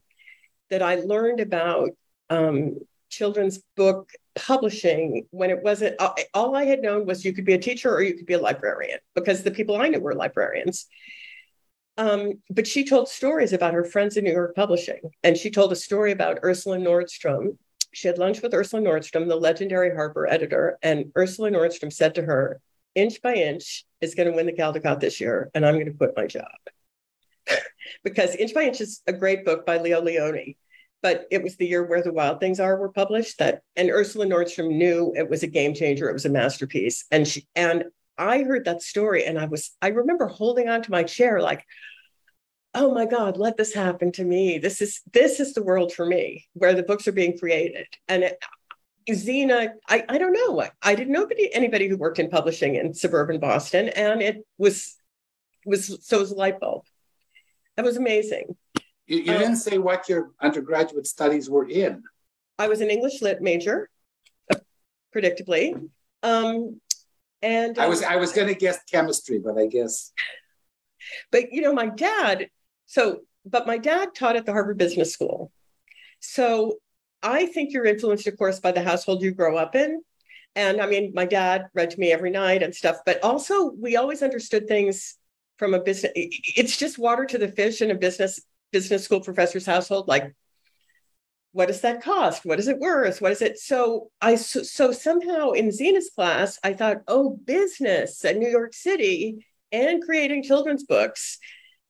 that 0.71 0.83
I 0.83 0.97
learned 0.97 1.41
about 1.41 1.91
um, 2.31 2.77
children's 3.09 3.59
book 3.77 4.11
publishing 4.35 5.27
when 5.31 5.51
it 5.51 5.63
wasn't 5.63 5.97
all 6.35 6.55
I 6.55 6.65
had 6.65 6.81
known 6.81 7.07
was 7.07 7.25
you 7.25 7.33
could 7.33 7.45
be 7.45 7.55
a 7.55 7.59
teacher 7.59 7.93
or 7.93 8.03
you 8.03 8.15
could 8.15 8.27
be 8.27 8.35
a 8.35 8.41
librarian 8.41 8.99
because 9.15 9.43
the 9.43 9.51
people 9.51 9.77
I 9.77 9.89
knew 9.89 10.01
were 10.01 10.15
librarians. 10.15 10.87
Um, 11.97 12.35
but 12.49 12.67
she 12.67 12.85
told 12.85 13.09
stories 13.09 13.53
about 13.53 13.75
her 13.75 13.85
friends 13.85 14.17
in 14.17 14.23
New 14.23 14.33
York 14.33 14.55
publishing, 14.55 15.01
and 15.25 15.37
she 15.37 15.51
told 15.51 15.73
a 15.73 15.77
story 15.77 16.13
about 16.13 16.39
Ursula 16.45 16.79
Nordstrom. 16.79 17.59
She 17.93 18.07
had 18.07 18.19
lunch 18.19 18.41
with 18.41 18.55
Ursula 18.55 18.83
Nordstrom, 18.83 19.27
the 19.27 19.35
legendary 19.35 19.93
Harper 19.93 20.29
editor, 20.29 20.79
and 20.81 21.11
Ursula 21.17 21.51
Nordstrom 21.51 21.93
said 21.93 22.15
to 22.15 22.23
her, 22.23 22.61
"Inch 22.95 23.21
by 23.21 23.35
inch 23.35 23.85
is 24.01 24.15
going 24.15 24.31
to 24.31 24.37
win 24.37 24.47
the 24.47 24.53
Caldecott 24.53 25.01
this 25.01 25.21
year, 25.21 25.51
and 25.55 25.67
I'm 25.67 25.75
going 25.75 25.87
to 25.87 25.93
quit 25.93 26.13
my 26.17 26.29
job." 26.29 26.47
Because 28.05 28.35
Inch 28.37 28.55
by 28.55 28.63
Inch 28.63 28.81
is 28.81 29.03
a 29.07 29.13
great 29.13 29.45
book 29.45 29.67
by 29.67 29.79
Leo 29.79 30.03
Lionni. 30.03 30.57
But 31.01 31.27
it 31.31 31.43
was 31.43 31.57
the 31.57 31.67
year 31.67 31.85
where 31.85 32.03
the 32.03 32.13
Wild 32.13 32.41
Things 32.41 32.59
Are 32.59 32.77
were 32.77 32.91
published 32.91 33.39
that, 33.39 33.63
and 33.77 33.89
Ursula 33.89 34.27
Nordstrom 34.27 34.77
knew 34.77 35.13
it 35.17 35.31
was 35.31 35.45
a 35.45 35.47
game 35.47 35.73
changer. 35.73 36.09
It 36.09 36.13
was 36.13 36.25
a 36.25 36.31
masterpiece, 36.31 37.05
and 37.13 37.27
she 37.27 37.47
and 37.55 37.85
I 38.17 38.43
heard 38.43 38.65
that 38.65 38.83
story, 38.83 39.25
and 39.25 39.39
I 39.39 39.47
was 39.47 39.71
I 39.81 39.89
remember 39.89 40.27
holding 40.27 40.69
on 40.69 40.83
to 40.83 40.91
my 40.91 41.05
chair 41.05 41.41
like, 41.41 41.65
oh 42.75 42.93
my 42.93 43.07
God, 43.07 43.37
let 43.37 43.57
this 43.57 43.73
happen 43.73 44.11
to 44.13 44.25
me. 44.25 44.59
This 44.59 44.83
is 44.83 45.01
this 45.13 45.39
is 45.39 45.55
the 45.55 45.63
world 45.63 45.93
for 45.93 46.05
me 46.05 46.47
where 46.55 46.75
the 46.75 46.83
books 46.83 47.07
are 47.07 47.13
being 47.13 47.39
created, 47.39 47.87
and 48.09 48.25
it, 48.25 48.43
Zena, 49.15 49.73
I, 49.89 50.05
I 50.09 50.19
don't 50.19 50.33
know. 50.33 50.61
I, 50.61 50.71
I 50.83 50.95
didn't 50.95 51.13
know 51.13 51.25
anybody, 51.25 51.55
anybody 51.55 51.89
who 51.89 51.97
worked 51.97 52.19
in 52.19 52.29
publishing 52.29 52.75
in 52.75 52.93
suburban 52.93 53.41
Boston, 53.41 53.89
and 53.89 54.21
it 54.21 54.45
was 54.59 54.97
was 55.65 56.07
so 56.07 56.19
it 56.19 56.21
was 56.21 56.33
a 56.33 56.37
light 56.37 56.61
bulb. 56.61 56.85
That 57.79 57.85
was 57.85 57.97
amazing. 57.97 58.57
You, 59.07 59.19
you 59.19 59.33
um, 59.33 59.39
didn't 59.39 59.57
say 59.59 59.79
what 59.79 60.09
your 60.09 60.33
undergraduate 60.41 61.07
studies 61.07 61.49
were 61.49 61.69
in. 61.69 62.03
I 62.59 62.67
was 62.67 62.81
an 62.81 62.91
English 62.91 63.23
lit 63.23 63.41
major, 63.41 63.89
predictably. 65.15 65.89
Um, 66.25 66.81
and 67.41 67.79
I 67.79 67.87
was 67.87 68.03
I 68.03 68.17
was 68.17 68.33
going 68.33 68.49
to 68.49 68.57
guess 68.57 68.81
chemistry, 68.91 69.39
but 69.39 69.57
I 69.57 69.67
guess. 69.67 70.11
But 71.31 71.53
you 71.53 71.63
know, 71.63 71.73
my 71.73 71.87
dad. 71.87 72.49
So, 72.87 73.21
but 73.47 73.65
my 73.69 73.79
dad 73.79 74.09
taught 74.13 74.35
at 74.35 74.45
the 74.45 74.51
Harvard 74.51 74.77
Business 74.77 75.13
School. 75.13 75.53
So 76.19 76.79
I 77.23 77.47
think 77.47 77.73
you're 77.73 77.87
influenced, 77.87 78.27
of 78.27 78.37
course, 78.37 78.59
by 78.59 78.73
the 78.73 78.83
household 78.83 79.23
you 79.23 79.31
grow 79.31 79.57
up 79.57 79.77
in. 79.77 80.03
And 80.57 80.81
I 80.81 80.87
mean, 80.89 81.13
my 81.15 81.27
dad 81.27 81.67
read 81.75 81.91
to 81.91 82.01
me 82.01 82.11
every 82.11 82.31
night 82.31 82.65
and 82.65 82.75
stuff, 82.75 82.97
but 83.07 83.23
also 83.23 83.71
we 83.71 83.97
always 83.97 84.25
understood 84.25 84.67
things 84.67 85.18
from 85.59 85.75
a 85.75 85.83
business. 85.83 86.13
It's 86.15 86.77
just 86.77 86.99
water 86.99 87.25
to 87.27 87.39
the 87.39 87.49
fish 87.49 87.83
in 87.83 87.91
a 87.91 87.95
business 87.95 88.41
business 88.73 89.05
school 89.05 89.21
professor's 89.21 89.67
household. 89.67 90.09
Like, 90.09 90.35
what 91.53 91.69
does 91.69 91.81
that 91.81 92.03
cost? 92.03 92.45
What 92.45 92.59
is 92.59 92.69
it 92.69 92.79
worth? 92.79 93.21
What 93.21 93.33
is 93.33 93.43
it? 93.43 93.59
So 93.59 94.11
I 94.21 94.37
so, 94.37 94.63
so 94.63 94.93
somehow 94.93 95.51
in 95.53 95.73
Zena's 95.73 96.11
class, 96.15 96.59
I 96.63 96.73
thought, 96.75 96.99
oh, 97.09 97.39
business 97.45 98.25
at 98.25 98.37
New 98.37 98.49
York 98.49 98.75
City 98.75 99.47
and 99.73 100.03
creating 100.03 100.43
children's 100.43 100.85
books. 100.85 101.39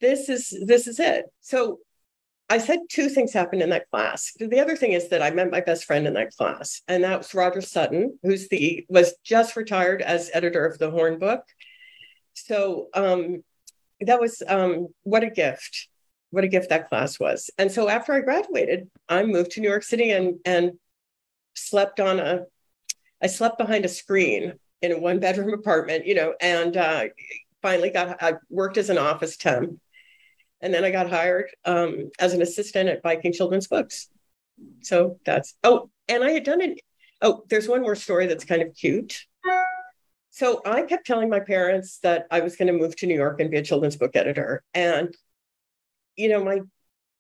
This 0.00 0.28
is 0.28 0.56
this 0.66 0.86
is 0.86 1.00
it. 1.00 1.26
So 1.40 1.80
I 2.50 2.58
said 2.58 2.78
two 2.88 3.10
things 3.10 3.32
happened 3.32 3.62
in 3.62 3.70
that 3.70 3.90
class. 3.90 4.32
The 4.38 4.60
other 4.60 4.76
thing 4.76 4.92
is 4.92 5.10
that 5.10 5.20
I 5.20 5.30
met 5.30 5.50
my 5.50 5.60
best 5.60 5.84
friend 5.84 6.06
in 6.06 6.14
that 6.14 6.34
class, 6.34 6.80
and 6.88 7.04
that 7.04 7.18
was 7.18 7.34
Roger 7.34 7.60
Sutton, 7.60 8.18
who's 8.22 8.48
the 8.48 8.86
was 8.88 9.14
just 9.22 9.56
retired 9.56 10.00
as 10.00 10.30
editor 10.32 10.64
of 10.64 10.78
the 10.78 10.90
Horn 10.90 11.18
Book. 11.18 11.42
So 12.32 12.88
um, 12.94 13.42
that 14.00 14.20
was 14.20 14.42
um, 14.46 14.88
what 15.02 15.24
a 15.24 15.30
gift, 15.30 15.88
what 16.30 16.44
a 16.44 16.48
gift 16.48 16.70
that 16.70 16.88
class 16.88 17.18
was. 17.18 17.50
And 17.58 17.70
so 17.70 17.88
after 17.88 18.12
I 18.12 18.20
graduated, 18.20 18.90
I 19.08 19.24
moved 19.24 19.52
to 19.52 19.60
New 19.60 19.68
York 19.68 19.82
City 19.82 20.10
and 20.10 20.38
and 20.44 20.72
slept 21.54 22.00
on 22.00 22.20
a, 22.20 22.44
I 23.22 23.26
slept 23.26 23.58
behind 23.58 23.84
a 23.84 23.88
screen 23.88 24.54
in 24.82 24.92
a 24.92 24.98
one 24.98 25.18
bedroom 25.18 25.52
apartment, 25.58 26.06
you 26.06 26.14
know, 26.14 26.34
and 26.40 26.76
uh, 26.76 27.04
finally 27.62 27.90
got 27.90 28.22
I 28.22 28.34
worked 28.48 28.78
as 28.78 28.90
an 28.90 28.98
office 28.98 29.36
temp 29.36 29.78
and 30.60 30.74
then 30.74 30.84
I 30.84 30.90
got 30.90 31.10
hired 31.10 31.50
um, 31.64 32.10
as 32.18 32.32
an 32.32 32.42
assistant 32.42 32.88
at 32.88 33.02
Viking 33.02 33.32
Children's 33.32 33.68
Books. 33.68 34.08
So 34.82 35.18
that's 35.24 35.54
oh, 35.62 35.90
and 36.08 36.24
I 36.24 36.32
had 36.32 36.44
done 36.44 36.60
it. 36.60 36.80
Oh, 37.20 37.44
there's 37.48 37.68
one 37.68 37.82
more 37.82 37.96
story 37.96 38.26
that's 38.26 38.44
kind 38.44 38.62
of 38.62 38.74
cute. 38.74 39.24
So 40.38 40.62
I 40.64 40.82
kept 40.82 41.04
telling 41.04 41.28
my 41.28 41.40
parents 41.40 41.98
that 42.04 42.28
I 42.30 42.38
was 42.38 42.54
going 42.54 42.68
to 42.68 42.72
move 42.72 42.94
to 42.98 43.06
New 43.08 43.16
York 43.16 43.40
and 43.40 43.50
be 43.50 43.56
a 43.56 43.62
children's 43.62 43.96
book 43.96 44.14
editor, 44.14 44.62
and 44.72 45.12
you 46.14 46.28
know 46.28 46.44
my 46.44 46.60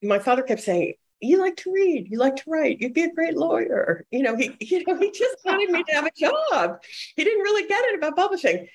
my 0.00 0.20
father 0.20 0.42
kept 0.42 0.60
saying, 0.60 0.94
"You 1.20 1.38
like 1.40 1.56
to 1.56 1.72
read, 1.72 2.06
you 2.08 2.18
like 2.18 2.36
to 2.36 2.44
write, 2.46 2.80
you'd 2.80 2.94
be 2.94 3.02
a 3.02 3.12
great 3.12 3.36
lawyer." 3.36 4.04
You 4.12 4.22
know, 4.22 4.36
he 4.36 4.56
you 4.60 4.84
know 4.86 4.96
he 4.96 5.10
just 5.10 5.38
wanted 5.44 5.68
me 5.68 5.82
to 5.82 5.94
have 5.94 6.06
a 6.06 6.12
job. 6.16 6.80
He 7.16 7.24
didn't 7.24 7.42
really 7.42 7.66
get 7.66 7.86
it 7.86 7.96
about 7.98 8.14
publishing. 8.14 8.68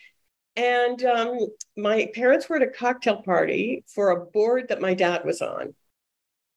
And 0.57 1.01
um, 1.05 1.39
my 1.77 2.11
parents 2.13 2.49
were 2.49 2.57
at 2.57 2.63
a 2.63 2.67
cocktail 2.67 3.21
party 3.21 3.85
for 3.95 4.11
a 4.11 4.25
board 4.25 4.67
that 4.67 4.81
my 4.81 4.93
dad 4.93 5.23
was 5.23 5.41
on. 5.41 5.73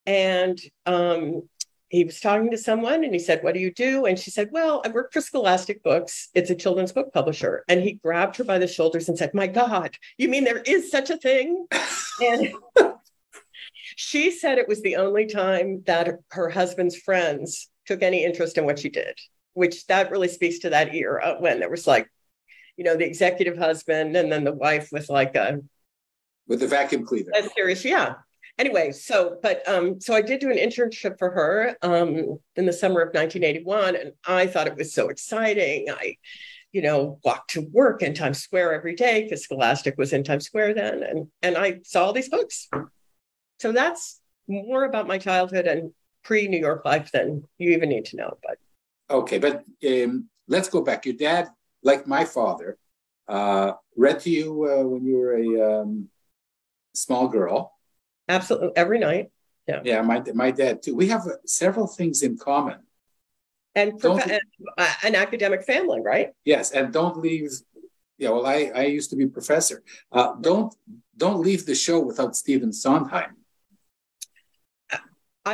And 0.07 0.61
um, 0.87 1.49
he 1.97 2.05
was 2.05 2.21
talking 2.21 2.51
to 2.51 2.59
someone 2.59 3.05
and 3.05 3.13
he 3.15 3.19
said, 3.19 3.43
What 3.43 3.55
do 3.55 3.61
you 3.61 3.73
do? 3.73 4.05
And 4.05 4.19
she 4.19 4.31
said, 4.31 4.51
Well, 4.53 4.83
I 4.85 4.89
work 4.89 5.13
for 5.13 5.21
Scholastic 5.21 5.83
Books. 5.83 6.29
It's 6.35 6.51
a 6.51 6.55
children's 6.55 6.93
book 6.93 7.13
publisher. 7.13 7.65
And 7.69 7.83
he 7.83 7.95
grabbed 7.95 8.37
her 8.37 8.45
by 8.45 8.59
the 8.59 8.69
shoulders 8.69 9.09
and 9.09 9.17
said, 9.17 9.33
My 9.33 9.47
God, 9.47 9.97
you 10.19 10.29
mean 10.29 10.45
there 10.45 10.59
is 10.59 10.91
such 10.91 11.11
a 11.11 11.17
thing? 11.17 11.67
and 12.21 12.53
she 13.97 14.31
said 14.31 14.59
it 14.59 14.69
was 14.69 14.83
the 14.83 14.97
only 14.97 15.27
time 15.27 15.83
that 15.87 16.21
her 16.33 16.51
husband's 16.51 16.97
friends 16.97 17.71
took 17.87 18.03
any 18.03 18.25
interest 18.25 18.59
in 18.59 18.67
what 18.67 18.79
she 18.79 18.91
did, 18.91 19.19
which 19.55 19.87
that 19.87 20.11
really 20.11 20.29
speaks 20.29 20.59
to 20.61 20.71
that 20.71 20.95
era 20.95 21.37
when 21.39 21.61
there 21.61 21.71
was 21.71 21.87
like 21.87 22.11
you 22.77 22.85
know, 22.85 22.95
the 22.95 23.07
executive 23.07 23.57
husband 23.57 24.15
and 24.17 24.31
then 24.31 24.45
the 24.45 24.53
wife 24.53 24.91
with 24.93 25.09
like 25.09 25.35
a 25.35 25.61
with 26.47 26.61
the 26.61 26.69
vacuum 26.69 27.05
cleaner. 27.07 27.33
A 27.35 27.43
serious, 27.57 27.85
yeah. 27.85 28.17
Anyway, 28.59 28.91
so 28.91 29.39
but 29.43 29.67
um, 29.69 30.01
so 30.01 30.15
I 30.15 30.23
did 30.23 30.41
do 30.41 30.51
an 30.51 30.57
internship 30.57 31.19
for 31.19 31.31
her 31.31 31.77
um 31.83 32.39
in 32.57 32.65
the 32.65 32.73
summer 32.73 33.03
of 33.03 33.09
1981, 33.09 33.97
and 33.97 34.13
I 34.27 34.47
thought 34.47 34.67
it 34.67 34.77
was 34.77 34.95
so 34.95 35.09
exciting. 35.09 35.89
I, 35.91 36.17
you 36.73 36.81
know, 36.83 37.19
walked 37.25 37.51
to 37.51 37.69
work 37.73 38.03
in 38.03 38.15
Times 38.15 38.39
Square 38.39 38.75
every 38.75 38.95
day 38.95 39.25
because 39.25 39.45
Scholastic 39.45 39.99
was 39.99 40.13
in 40.13 40.25
Times 40.25 40.47
Square 40.47 40.75
then, 40.75 41.03
and 41.03 41.29
and 41.43 41.59
I 41.59 41.81
saw 41.85 42.07
all 42.07 42.13
these 42.15 42.31
books. 42.31 42.69
So 43.61 43.73
that's 43.73 44.21
more 44.49 44.85
about 44.85 45.07
my 45.07 45.19
childhood 45.19 45.67
and 45.67 45.93
pre 46.25 46.49
New 46.49 46.59
York 46.59 46.85
life 46.85 47.13
than 47.13 47.45
you 47.59 47.73
even 47.73 47.91
need 47.91 48.07
to 48.07 48.17
know. 48.17 48.39
But 48.43 48.59
okay, 49.11 49.39
but 49.39 49.65
um, 49.87 50.29
let's 50.49 50.71
go 50.71 50.81
back. 50.81 51.05
Your 51.05 51.15
dad 51.15 51.49
like 51.83 52.07
my 52.07 52.25
father, 52.25 52.79
uh, 53.29 53.73
read 53.97 54.21
to 54.21 54.31
you 54.31 54.65
uh, 54.65 54.83
when 54.83 55.05
you 55.05 55.17
were 55.19 55.37
a 55.37 55.81
um, 55.83 56.09
small 56.95 57.29
girl. 57.29 57.76
Absolutely, 58.29 58.71
every 58.77 58.99
night. 58.99 59.31
Yeah. 59.67 59.81
Yeah, 59.85 60.03
my 60.03 60.23
my 60.35 60.51
dad 60.51 60.83
too. 60.83 60.95
We 60.95 61.09
have 61.09 61.27
uh, 61.27 61.33
several 61.45 61.87
things 61.87 62.23
in 62.23 62.37
common. 62.39 62.79
And, 63.75 63.99
prof- 63.99 64.23
and 64.23 64.41
uh, 64.79 64.95
an 65.03 65.15
academic 65.15 65.65
family, 65.65 66.01
right? 66.01 66.31
Yes, 66.45 66.71
and 66.71 66.93
don't 66.93 67.19
leave. 67.19 67.51
Yeah, 68.17 68.31
well, 68.31 68.47
I 68.47 68.71
I 68.75 68.85
used 68.85 69.11
to 69.11 69.17
be 69.17 69.27
professor. 69.27 69.83
Uh, 70.11 70.35
don't 70.41 70.75
don't 71.17 71.41
leave 71.41 71.67
the 71.67 71.75
show 71.75 72.01
without 72.01 72.37
Stephen 72.37 72.73
Sondheim. 72.73 73.37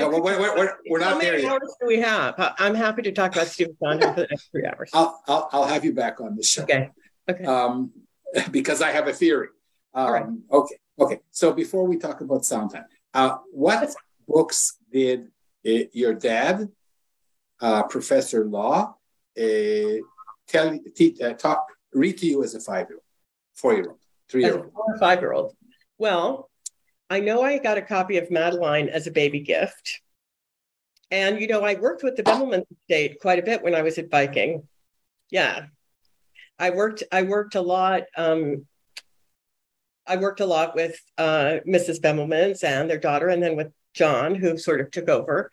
No, 0.01 0.09
we're, 0.09 0.23
we're, 0.23 0.57
we're, 0.57 0.73
we're 0.89 0.99
not 0.99 1.21
there 1.21 1.39
yet. 1.39 1.53
hours 1.53 1.77
do 1.79 1.87
we 1.87 2.01
have? 2.01 2.35
I'm 2.59 2.75
happy 2.75 3.03
to 3.03 3.13
talk 3.13 3.35
about 3.35 3.47
Stephen 3.49 3.77
Sondheim 3.79 4.15
for 4.15 4.21
the 4.23 4.27
next 4.31 4.51
three 4.51 4.65
hours. 4.65 4.91
I'll, 4.95 5.23
I'll, 5.29 5.49
I'll 5.53 5.67
have 5.67 5.85
you 5.85 5.93
back 5.93 6.21
on 6.21 6.35
the 6.35 6.43
show. 6.43 6.63
Okay. 6.63 6.89
Okay. 7.29 7.45
Um, 7.45 7.91
because 8.51 8.81
I 8.81 8.91
have 8.91 9.07
a 9.07 9.13
theory. 9.13 9.49
Um, 9.93 10.07
All 10.07 10.13
right. 10.13 10.27
Okay. 10.51 10.77
Okay. 10.99 11.21
So 11.31 11.53
before 11.53 11.87
we 11.87 11.97
talk 11.97 12.21
about 12.21 12.45
Sondheim, 12.45 12.85
uh, 13.15 13.37
what 13.51 13.95
books 14.29 14.79
did 14.93 15.29
uh, 15.67 15.87
your 15.93 16.15
dad, 16.15 16.69
uh, 17.61 17.83
Professor 17.85 18.45
Law, 18.45 18.97
uh, 19.39 19.97
tell 20.47 20.79
te- 20.95 21.17
uh, 21.23 21.33
talk 21.35 21.67
read 21.93 22.19
to 22.19 22.27
you 22.27 22.43
as 22.43 22.55
a 22.55 22.61
five 22.61 22.89
year 22.89 22.97
old, 22.97 23.05
four 23.55 23.75
year 23.75 23.89
old, 23.89 23.99
three 24.29 24.45
year 24.45 24.59
old, 24.59 24.99
five 24.99 25.21
year 25.21 25.33
old? 25.33 25.55
Well, 25.99 26.51
I 27.09 27.21
know 27.21 27.43
I 27.43 27.59
got 27.59 27.79
a 27.79 27.83
copy 27.83 28.17
of 28.19 28.31
Madeline 28.31 28.89
as 28.89 29.07
a 29.07 29.11
baby 29.11 29.41
gift. 29.41 30.01
And, 31.11 31.41
you 31.41 31.47
know, 31.47 31.63
I 31.63 31.75
worked 31.75 32.03
with 32.03 32.17
the 32.17 32.23
Bemelman 32.23 32.65
estate 32.73 33.21
quite 33.21 33.39
a 33.39 33.43
bit 33.43 33.63
when 33.63 33.75
I 33.75 33.83
was 33.83 33.99
at 33.99 34.11
Viking. 34.11 34.67
Yeah. 35.31 35.67
I 36.59 36.71
worked, 36.71 37.03
I 37.13 37.23
worked 37.23 37.55
a 37.55 37.61
lot. 37.61 38.05
Um, 38.17 38.67
I 40.13 40.17
worked 40.17 40.41
a 40.41 40.47
lot 40.47 40.75
with 40.75 40.99
uh, 41.19 41.59
Mrs. 41.67 42.01
Bemelmans 42.01 42.65
and 42.65 42.89
their 42.89 42.99
daughter, 42.99 43.29
and 43.29 43.43
then 43.43 43.57
with 43.57 43.73
John, 43.95 44.35
who 44.35 44.59
sort 44.59 44.81
of 44.81 44.91
took 44.91 45.09
over. 45.09 45.51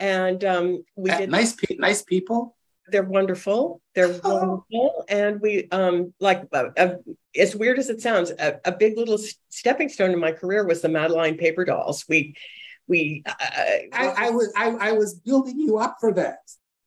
And 0.00 0.44
um, 0.44 0.84
we 0.96 1.10
uh, 1.10 1.18
did 1.18 1.30
nice, 1.30 1.52
pe- 1.54 1.76
nice 1.76 2.02
people 2.02 2.56
they're 2.88 3.02
wonderful. 3.02 3.80
They're 3.94 4.14
oh. 4.24 4.34
wonderful, 4.34 5.04
and 5.08 5.40
we 5.40 5.68
um 5.70 6.12
like 6.20 6.42
uh, 6.52 6.68
uh, 6.76 6.94
as 7.36 7.56
weird 7.56 7.78
as 7.78 7.88
it 7.88 8.00
sounds, 8.00 8.30
a, 8.30 8.60
a, 8.64 8.72
big 8.72 8.96
little 8.96 9.18
stepping 9.48 9.88
stone 9.88 10.10
in 10.10 10.18
my 10.18 10.32
career 10.32 10.64
was 10.64 10.82
the 10.82 10.88
Madeline 10.88 11.36
paper 11.36 11.64
dolls. 11.64 12.04
We 12.08 12.34
we 12.86 13.22
uh, 13.26 13.32
I, 13.92 14.14
I, 14.16 14.30
was 14.30 14.52
I, 14.56 14.68
I 14.68 14.92
was 14.92 15.14
building 15.14 15.58
you 15.58 15.78
up 15.78 15.96
for 16.00 16.12
that. 16.14 16.38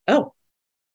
Oh, 0.07 0.33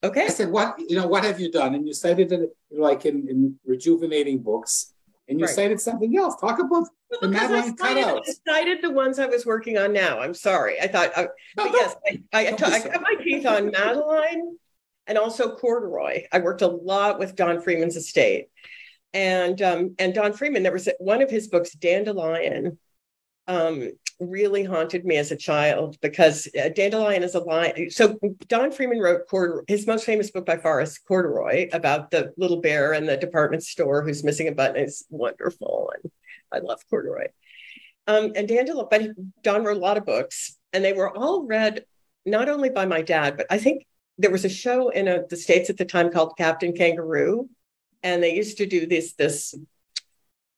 okay. 0.05 0.27
I 0.27 0.29
said, 0.29 0.51
what 0.51 0.79
you 0.79 0.97
know, 0.97 1.07
what 1.07 1.25
have 1.25 1.41
you 1.41 1.51
done? 1.51 1.75
And 1.75 1.87
you 1.87 1.95
cited 1.95 2.33
it 2.33 2.57
like 2.71 3.05
in, 3.05 3.29
in 3.29 3.59
rejuvenating 3.67 4.39
books, 4.39 4.92
and 5.33 5.41
you 5.41 5.47
right. 5.47 5.55
cited 5.55 5.81
something 5.81 6.17
else. 6.17 6.37
Talk 6.41 6.61
about 6.61 6.87
the 7.21 7.29
Madeline 7.29 7.75
I 7.81 7.87
cited, 7.87 8.05
cutouts. 8.05 8.29
I 8.29 8.53
cited 8.53 8.79
the 8.83 8.91
ones 8.91 9.19
I 9.19 9.27
was 9.27 9.45
working 9.45 9.77
on 9.79 9.93
now. 9.93 10.21
I'm 10.21 10.35
sorry. 10.35 10.81
I 10.81 10.87
thought, 10.87 11.11
uh, 11.17 11.27
no, 11.57 11.65
yes, 11.67 11.97
I, 12.07 12.23
I, 12.33 12.47
I, 12.47 12.53
I 12.53 12.81
cut 12.81 13.03
my 13.03 13.15
teeth 13.23 13.47
on 13.47 13.71
Madeline 13.71 14.57
and 15.07 15.19
also 15.19 15.57
corduroy. 15.57 16.25
I 16.33 16.39
worked 16.39 16.63
a 16.63 16.69
lot 16.69 17.19
with 17.19 17.35
Don 17.35 17.61
Freeman's 17.61 17.97
estate. 17.97 18.47
And 19.15 19.61
um, 19.61 19.95
and 19.99 20.15
Don 20.15 20.33
Freeman, 20.33 20.63
there 20.63 20.73
was 20.73 20.89
one 20.99 21.21
of 21.21 21.31
his 21.31 21.49
books, 21.49 21.73
Dandelion, 21.73 22.79
um, 23.49 23.91
really 24.21 24.65
haunted 24.65 25.05
me 25.05 25.17
as 25.17 25.33
a 25.33 25.37
child 25.37 25.99
because 26.01 26.49
uh, 26.61 26.69
Dandelion 26.69 27.23
is 27.23 27.35
a 27.35 27.41
line. 27.41 27.91
So 27.91 28.19
Don 28.47 28.71
Freeman 28.71 29.01
wrote 29.01 29.27
corduroy. 29.29 29.63
His 29.67 29.87
most 29.87 30.05
famous 30.05 30.31
book 30.31 30.47
by 30.47 30.57
far 30.57 30.81
is 30.81 30.99
Corduroy, 30.99 31.69
about 31.73 32.11
the 32.11 32.33
little 32.37 32.61
bear 32.61 32.93
in 32.93 33.07
the 33.07 33.17
department 33.17 33.63
store 33.65 34.03
who's 34.03 34.25
missing 34.25 34.49
a 34.49 34.53
button. 34.53 34.77
It's 34.77 35.05
wonderful, 35.11 35.91
and 35.95 36.13
I 36.53 36.59
love 36.59 36.81
Corduroy. 36.89 37.29
Um, 38.07 38.33
and 38.37 38.49
Dandelion, 38.49 38.87
but 38.91 39.43
Don 39.43 39.65
wrote 39.65 39.77
a 39.77 39.81
lot 39.81 39.97
of 39.97 40.07
books, 40.07 40.57
and 40.73 40.85
they 40.85 40.93
were 40.93 41.17
all 41.17 41.45
read 41.45 41.85
not 42.25 42.49
only 42.49 42.71
by 42.71 42.87
my 42.87 43.03
dad, 43.03 43.37
but 43.37 43.47
I 43.51 43.59
think 43.59 43.87
there 44.19 44.31
was 44.31 44.45
a 44.45 44.49
show 44.49 44.91
in 44.91 45.09
a, 45.09 45.27
the 45.29 45.37
states 45.37 45.71
at 45.71 45.77
the 45.77 45.85
time 45.85 46.11
called 46.11 46.37
Captain 46.37 46.73
Kangaroo, 46.73 47.49
and 48.03 48.23
they 48.23 48.35
used 48.35 48.59
to 48.59 48.67
do 48.67 48.87
this 48.87 49.15
this 49.15 49.55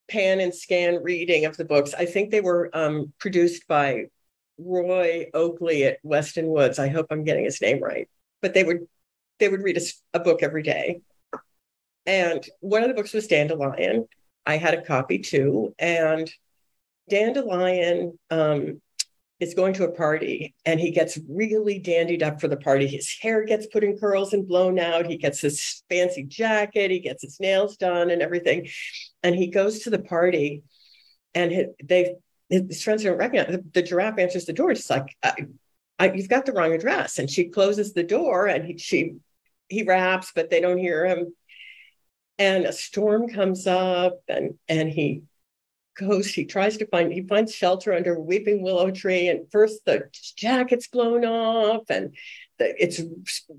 pan 0.08 0.40
and 0.40 0.54
scan 0.54 1.02
reading 1.02 1.44
of 1.44 1.56
the 1.56 1.64
books. 1.64 1.94
I 1.94 2.06
think 2.06 2.30
they 2.30 2.40
were 2.40 2.70
um, 2.72 3.12
produced 3.18 3.66
by 3.66 4.06
Roy 4.58 5.26
Oakley 5.34 5.84
at 5.84 5.98
Weston 6.02 6.46
Woods. 6.46 6.78
I 6.78 6.88
hope 6.88 7.06
I'm 7.10 7.24
getting 7.24 7.44
his 7.44 7.60
name 7.60 7.82
right. 7.82 8.08
But 8.42 8.54
they 8.54 8.64
would 8.64 8.86
they 9.38 9.48
would 9.48 9.62
read 9.62 9.78
a, 9.78 10.18
a 10.18 10.20
book 10.20 10.42
every 10.42 10.62
day. 10.62 11.00
And 12.06 12.46
one 12.60 12.82
of 12.82 12.88
the 12.88 12.94
books 12.94 13.12
was 13.12 13.26
Dandelion. 13.26 14.06
I 14.46 14.58
had 14.58 14.74
a 14.74 14.82
copy 14.82 15.18
too. 15.18 15.74
And 15.78 16.30
Dandelion 17.08 18.18
um, 18.30 18.80
is 19.44 19.54
going 19.54 19.74
to 19.74 19.85
a 19.85 19.92
party 19.92 20.54
and 20.64 20.80
he 20.80 20.90
gets 20.90 21.18
really 21.28 21.78
dandied 21.78 22.22
up 22.22 22.40
for 22.40 22.48
the 22.48 22.57
party. 22.57 22.87
His 22.87 23.14
hair 23.20 23.44
gets 23.44 23.66
put 23.66 23.85
in 23.85 23.98
curls 23.98 24.33
and 24.33 24.48
blown 24.48 24.78
out. 24.78 25.07
He 25.07 25.18
gets 25.18 25.40
his 25.40 25.83
fancy 25.90 26.24
jacket. 26.24 26.90
He 26.90 26.98
gets 26.98 27.22
his 27.22 27.38
nails 27.38 27.76
done 27.76 28.11
and 28.11 28.22
everything. 28.22 28.68
And 29.22 29.35
he 29.35 29.48
goes 29.48 29.80
to 29.80 29.90
the 29.90 29.98
party 29.98 30.62
and 31.35 31.68
they 31.83 32.14
his 32.48 32.83
friends 32.83 33.02
don't 33.02 33.18
recognize 33.18 33.48
the, 33.48 33.64
the 33.72 33.83
giraffe 33.83 34.18
answers 34.18 34.44
the 34.44 34.52
door. 34.52 34.70
It's 34.70 34.90
like, 34.90 35.14
I, 35.22 35.46
I, 35.98 36.12
you've 36.12 36.28
got 36.28 36.46
the 36.46 36.52
wrong 36.52 36.72
address. 36.72 37.18
And 37.18 37.28
she 37.28 37.48
closes 37.48 37.92
the 37.92 38.02
door 38.02 38.46
and 38.46 38.64
he, 38.64 38.78
she, 38.78 39.16
he 39.68 39.83
raps, 39.83 40.33
but 40.35 40.50
they 40.50 40.61
don't 40.61 40.78
hear 40.78 41.07
him. 41.07 41.35
And 42.38 42.64
a 42.64 42.72
storm 42.72 43.28
comes 43.28 43.66
up 43.66 44.20
and, 44.28 44.54
and 44.68 44.88
he 44.88 45.22
goes, 45.94 46.28
he 46.28 46.44
tries 46.44 46.76
to 46.78 46.87
find, 46.87 47.12
he 47.12 47.22
finds 47.22 47.54
shelter 47.54 47.92
under 47.92 48.14
a 48.14 48.20
weeping 48.20 48.62
willow 48.62 48.90
tree. 48.90 49.28
And 49.28 49.50
first 49.50 49.85
the 49.85 50.09
jacket's 50.37 50.88
blown 50.88 51.24
off 51.24 51.83
and 51.88 52.14
the, 52.59 52.74
it's 52.83 53.00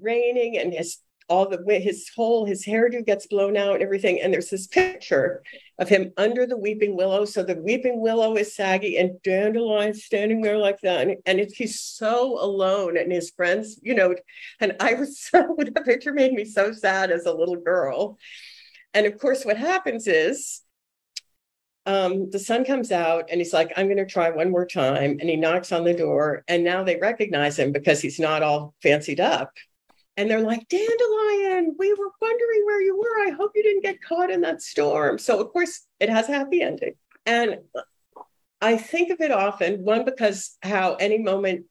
raining 0.01 0.57
and 0.57 0.73
his 0.73 0.99
all 1.27 1.49
the 1.49 1.61
way 1.63 1.79
his 1.79 2.09
whole 2.15 2.45
his 2.45 2.65
hairdo 2.65 3.03
gets 3.03 3.25
blown 3.27 3.57
out 3.57 3.75
and 3.75 3.83
everything 3.83 4.21
and 4.21 4.33
there's 4.33 4.49
this 4.49 4.67
picture 4.67 5.41
of 5.79 5.89
him 5.89 6.11
under 6.17 6.45
the 6.45 6.57
weeping 6.57 6.95
willow 6.95 7.25
so 7.25 7.43
the 7.43 7.55
weeping 7.55 7.99
willow 7.99 8.35
is 8.35 8.55
saggy 8.55 8.97
and 8.97 9.21
dandelion 9.23 9.93
standing 9.93 10.41
there 10.41 10.57
like 10.57 10.79
that 10.81 11.07
and, 11.07 11.17
and 11.25 11.49
he's 11.55 11.79
so 11.79 12.39
alone 12.39 12.95
and 12.97 13.11
his 13.11 13.31
friends 13.31 13.79
you 13.81 13.95
know 13.95 14.13
and 14.59 14.75
i 14.79 14.93
was 14.93 15.19
so 15.31 15.55
that 15.57 15.85
picture 15.85 16.13
made 16.13 16.33
me 16.33 16.45
so 16.45 16.71
sad 16.71 17.11
as 17.11 17.25
a 17.25 17.33
little 17.33 17.57
girl 17.57 18.17
and 18.93 19.05
of 19.05 19.17
course 19.17 19.43
what 19.43 19.57
happens 19.57 20.07
is 20.07 20.61
um, 21.85 22.29
the 22.31 22.39
sun 22.39 22.65
comes 22.65 22.91
out 22.91 23.29
and 23.29 23.39
he's 23.39 23.53
like, 23.53 23.71
I'm 23.77 23.87
going 23.87 23.97
to 23.97 24.05
try 24.05 24.29
one 24.29 24.51
more 24.51 24.65
time. 24.65 25.17
And 25.19 25.29
he 25.29 25.35
knocks 25.35 25.71
on 25.71 25.83
the 25.83 25.93
door. 25.93 26.43
And 26.47 26.63
now 26.63 26.83
they 26.83 26.97
recognize 26.97 27.59
him 27.59 27.71
because 27.71 28.01
he's 28.01 28.19
not 28.19 28.41
all 28.43 28.73
fancied 28.81 29.19
up 29.19 29.51
and 30.17 30.29
they're 30.29 30.41
like, 30.41 30.67
Dandelion, 30.69 31.75
we 31.77 31.93
were 31.93 32.11
wondering 32.21 32.65
where 32.65 32.81
you 32.81 32.97
were. 32.97 33.27
I 33.27 33.35
hope 33.35 33.51
you 33.53 33.63
didn't 33.63 33.83
get 33.83 34.01
caught 34.01 34.31
in 34.31 34.41
that 34.41 34.61
storm. 34.61 35.17
So, 35.17 35.41
of 35.41 35.51
course, 35.51 35.85
it 35.99 36.09
has 36.09 36.29
a 36.29 36.33
happy 36.33 36.61
ending. 36.61 36.93
And 37.25 37.59
I 38.61 38.77
think 38.77 39.11
of 39.11 39.19
it 39.19 39.31
often, 39.31 39.83
one, 39.83 40.05
because 40.05 40.57
how 40.61 40.95
any 40.95 41.17
moment 41.17 41.65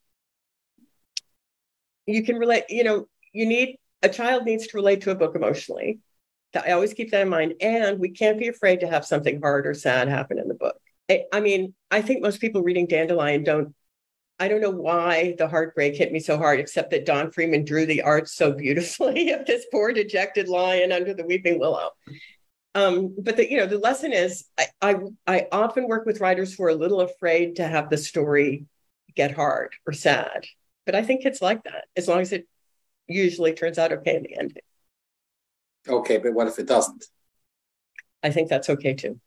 you 2.07 2.23
can 2.23 2.37
relate, 2.37 2.65
you 2.69 2.85
know, 2.85 3.09
you 3.33 3.47
need 3.47 3.79
a 4.03 4.11
child 4.11 4.45
needs 4.45 4.67
to 4.67 4.77
relate 4.77 5.03
to 5.03 5.11
a 5.11 5.15
book 5.15 5.35
emotionally. 5.35 6.01
I 6.57 6.73
always 6.73 6.95
keep 6.95 7.11
that 7.11 7.23
in 7.23 7.29
mind. 7.29 7.55
And 7.61 7.99
we 7.99 8.11
can't 8.11 8.39
be 8.39 8.49
afraid 8.49 8.81
to 8.81 8.89
have 8.89 9.05
something 9.05 9.41
hard 9.41 9.67
or 9.67 9.75
sad 9.75 10.09
happen 10.09 10.39
in 10.39 10.49
the 10.49 10.55
book. 10.55 10.77
I 11.33 11.41
mean, 11.41 11.75
I 11.91 12.01
think 12.01 12.23
most 12.23 12.41
people 12.41 12.63
reading 12.63 12.87
Dandelion 12.87 13.45
don't 13.45 13.75
I 14.39 14.49
don't 14.49 14.61
know 14.61 14.71
why 14.71 15.37
the 15.39 15.47
heartbreak 15.47 15.95
hit 15.95 16.11
me 16.11 16.19
so 16.19 16.37
hard, 16.37 16.59
except 16.59 16.91
that 16.91 17.07
Don 17.07 17.31
Freeman 17.31 17.65
drew 17.65 17.87
the 17.87 18.03
art 18.03 18.29
so 18.29 18.53
beautifully 18.53 19.31
of 19.33 19.47
this 19.47 19.67
poor 19.71 19.93
dejected 19.93 20.49
lion 20.49 20.91
under 20.91 21.15
the 21.15 21.25
weeping 21.25 21.61
willow. 21.61 21.91
Um, 22.75 23.15
but 23.17 23.37
the 23.37 23.49
you 23.49 23.59
know 23.59 23.67
the 23.67 23.79
lesson 23.79 24.13
is 24.13 24.47
I, 24.59 24.67
I 24.83 24.97
I 25.27 25.47
often 25.53 25.87
work 25.87 26.07
with 26.07 26.21
writers 26.21 26.55
who 26.55 26.65
are 26.65 26.71
a 26.71 26.75
little 26.75 27.01
afraid 27.01 27.57
to 27.57 27.67
have 27.67 27.89
the 27.89 27.97
story 27.97 28.67
get 29.15 29.31
hard 29.31 29.75
or 29.87 29.93
sad. 29.93 30.47
But 30.85 30.97
I 30.97 31.03
think 31.03 31.25
it's 31.25 31.41
like 31.41 31.63
that 31.65 31.87
as 31.97 32.09
long 32.09 32.21
as 32.21 32.33
it 32.33 32.49
usually 33.07 33.53
turns 33.53 33.79
out 33.79 33.93
okay 33.93 34.17
in 34.17 34.25
the 34.25 34.37
end. 34.37 34.59
Okay, 35.89 36.19
but 36.19 36.33
what 36.33 36.47
if 36.47 36.59
it 36.59 36.67
doesn't? 36.67 37.05
I 38.23 38.31
think 38.31 38.49
that's 38.49 38.71
okay 38.71 38.95
too. 38.95 39.21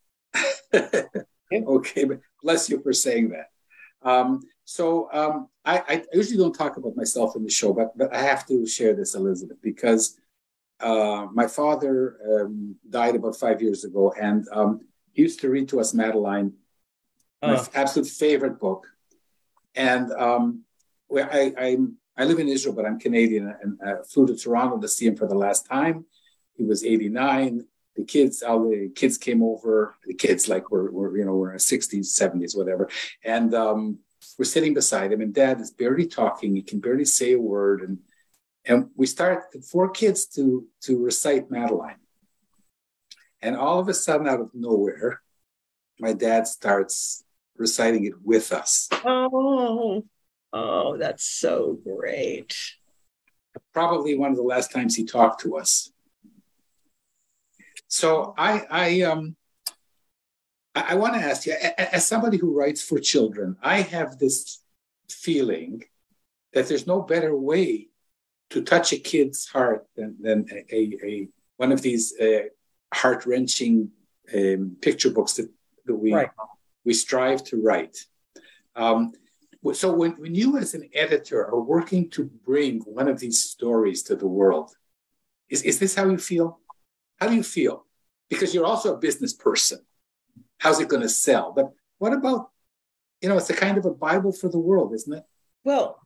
okay, 0.74 2.04
but 2.04 2.20
bless 2.42 2.70
you 2.70 2.82
for 2.82 2.94
saying 2.94 3.30
that. 3.30 3.50
Um, 4.02 4.42
so 4.66 5.10
um, 5.14 5.48
I, 5.66 5.84
I, 5.88 6.04
usually 6.14 6.38
don't 6.38 6.54
talk 6.54 6.78
about 6.78 6.96
myself 6.96 7.36
in 7.36 7.44
the 7.44 7.50
show, 7.50 7.74
but, 7.74 7.98
but 7.98 8.14
I 8.14 8.22
have 8.22 8.46
to 8.48 8.66
share 8.68 8.94
this, 8.94 9.16
Elizabeth, 9.16 9.58
because 9.62 10.18
uh, 10.80 11.28
my 11.34 11.48
father 11.48 12.18
um, 12.30 12.76
died 12.90 13.16
about 13.16 13.36
five 13.36 13.62
years 13.62 13.84
ago, 13.84 14.14
and 14.20 14.46
um, 14.52 14.82
he 15.14 15.22
used 15.22 15.40
to 15.42 15.50
read 15.50 15.70
to 15.70 15.80
us 15.80 15.94
Madeline, 15.94 16.54
my 17.42 17.56
uh. 17.56 17.66
absolute 17.74 18.08
favorite 18.08 18.60
book. 18.60 18.88
And 19.76 20.12
um, 20.12 20.64
where 21.08 21.32
I, 21.32 21.54
I, 21.58 21.78
I 22.18 22.26
live 22.26 22.40
in 22.40 22.48
Israel, 22.48 22.76
but 22.76 22.86
I'm 22.86 23.00
Canadian, 23.00 23.54
and 23.62 23.80
I 23.86 24.04
flew 24.04 24.28
to 24.28 24.36
Toronto 24.36 24.80
to 24.80 24.88
see 24.88 25.06
him 25.06 25.16
for 25.16 25.28
the 25.28 25.36
last 25.36 25.66
time. 25.66 26.06
He 26.58 26.64
was 26.64 26.84
89 26.84 27.66
the 27.98 28.04
kids, 28.04 28.44
all 28.44 28.70
the 28.70 28.92
kids 28.96 29.18
came 29.18 29.42
over. 29.44 29.96
The 30.06 30.14
kids, 30.14 30.48
like 30.48 30.70
we're, 30.70 30.92
we're 30.92 31.18
you 31.18 31.26
know, 31.26 31.34
we're 31.34 31.50
in 31.50 31.54
our 31.54 31.58
60s, 31.58 32.06
70s, 32.06 32.56
whatever. 32.56 32.88
And 33.24 33.54
um, 33.56 34.00
we're 34.38 34.46
sitting 34.46 34.76
beside 34.76 35.12
him, 35.12 35.22
and 35.22 35.34
dad 35.34 35.60
is 35.60 35.72
barely 35.72 36.06
talking. 36.06 36.56
He 36.56 36.62
can 36.62 36.80
barely 36.80 37.06
say 37.06 37.34
a 37.34 37.40
word. 37.40 37.82
And 37.82 37.98
and 38.66 38.90
we 38.96 39.08
start 39.08 39.52
the 39.52 39.62
four 39.62 39.90
kids 39.90 40.26
to 40.36 40.68
to 40.82 41.04
recite 41.04 41.50
Madeline. 41.50 41.98
And 43.42 43.56
all 43.56 43.80
of 43.80 43.88
a 43.90 43.94
sudden, 43.94 44.28
out 44.28 44.42
of 44.42 44.52
nowhere, 44.54 45.22
my 46.00 46.14
dad 46.14 46.48
starts 46.48 47.24
reciting 47.56 48.06
it 48.06 48.14
with 48.24 48.52
us. 48.52 48.90
Oh, 49.06 50.04
oh, 50.54 50.98
that's 50.98 51.24
so 51.24 51.80
great. 51.84 52.56
Probably 53.74 54.16
one 54.16 54.32
of 54.32 54.38
the 54.38 54.44
last 54.44 54.72
times 54.72 54.96
he 54.96 55.06
talked 55.06 55.42
to 55.42 55.58
us. 55.58 55.92
So 57.88 58.34
I, 58.38 58.66
I, 58.70 59.02
um, 59.02 59.36
I, 60.76 60.86
I 60.90 60.96
want 60.96 61.14
to 61.16 61.20
ask 61.20 61.46
you, 61.46 61.54
as 61.78 62.06
somebody 62.06 62.38
who 62.38 62.58
writes 62.58 62.82
for 62.82 63.00
children, 63.00 63.58
I 63.62 63.82
have 63.82 64.18
this 64.18 64.62
feeling 65.10 65.84
that 66.54 66.68
there's 66.68 66.88
no 66.88 67.02
better 67.02 67.36
way 67.36 67.88
to 68.50 68.62
touch 68.62 68.94
a 68.94 68.98
kid's 68.98 69.48
heart 69.48 69.86
than, 69.96 70.16
than 70.20 70.46
a, 70.52 70.76
a, 70.76 70.98
a 71.04 71.28
one 71.58 71.72
of 71.72 71.82
these 71.82 72.18
uh, 72.20 72.44
heart 72.94 73.26
wrenching 73.26 73.90
um, 74.34 74.78
picture 74.82 75.10
books 75.10 75.34
that, 75.34 75.50
that 75.86 75.96
we 75.96 76.14
right. 76.14 76.30
we 76.86 76.94
strive 76.94 77.44
to 77.46 77.62
write. 77.62 77.98
Um, 78.76 79.14
so 79.74 79.92
when, 79.92 80.12
when 80.12 80.36
you 80.36 80.58
as 80.58 80.74
an 80.76 80.90
editor 80.94 81.46
are 81.46 81.60
working 81.60 82.10
to 82.12 82.26
bring 82.46 82.80
one 82.82 83.08
of 83.08 83.20
these 83.20 83.44
stories 83.44 84.04
to 84.04 84.16
the 84.16 84.28
world, 84.28 84.72
is, 85.50 85.64
is 85.64 85.80
this 85.80 85.96
how 85.96 86.10
you 86.10 86.18
feel? 86.18 86.60
How 87.18 87.28
do 87.28 87.36
you 87.36 87.44
feel? 87.44 87.86
Because 88.30 88.54
you're 88.54 88.66
also 88.66 88.96
a 88.96 89.00
business 89.00 89.34
person. 89.34 89.80
How's 90.60 90.80
it 90.80 90.90
going 90.90 91.02
to 91.02 91.10
sell? 91.10 91.52
But 91.56 91.72
what 91.98 92.14
about, 92.14 92.50
you 93.22 93.30
know, 93.30 93.38
it's 93.38 93.50
a 93.50 93.56
kind 93.56 93.78
of 93.78 93.86
a 93.86 93.92
Bible 93.92 94.32
for 94.32 94.50
the 94.50 94.60
world, 94.60 94.94
isn't 94.94 95.14
it? 95.14 95.24
Well, 95.64 96.00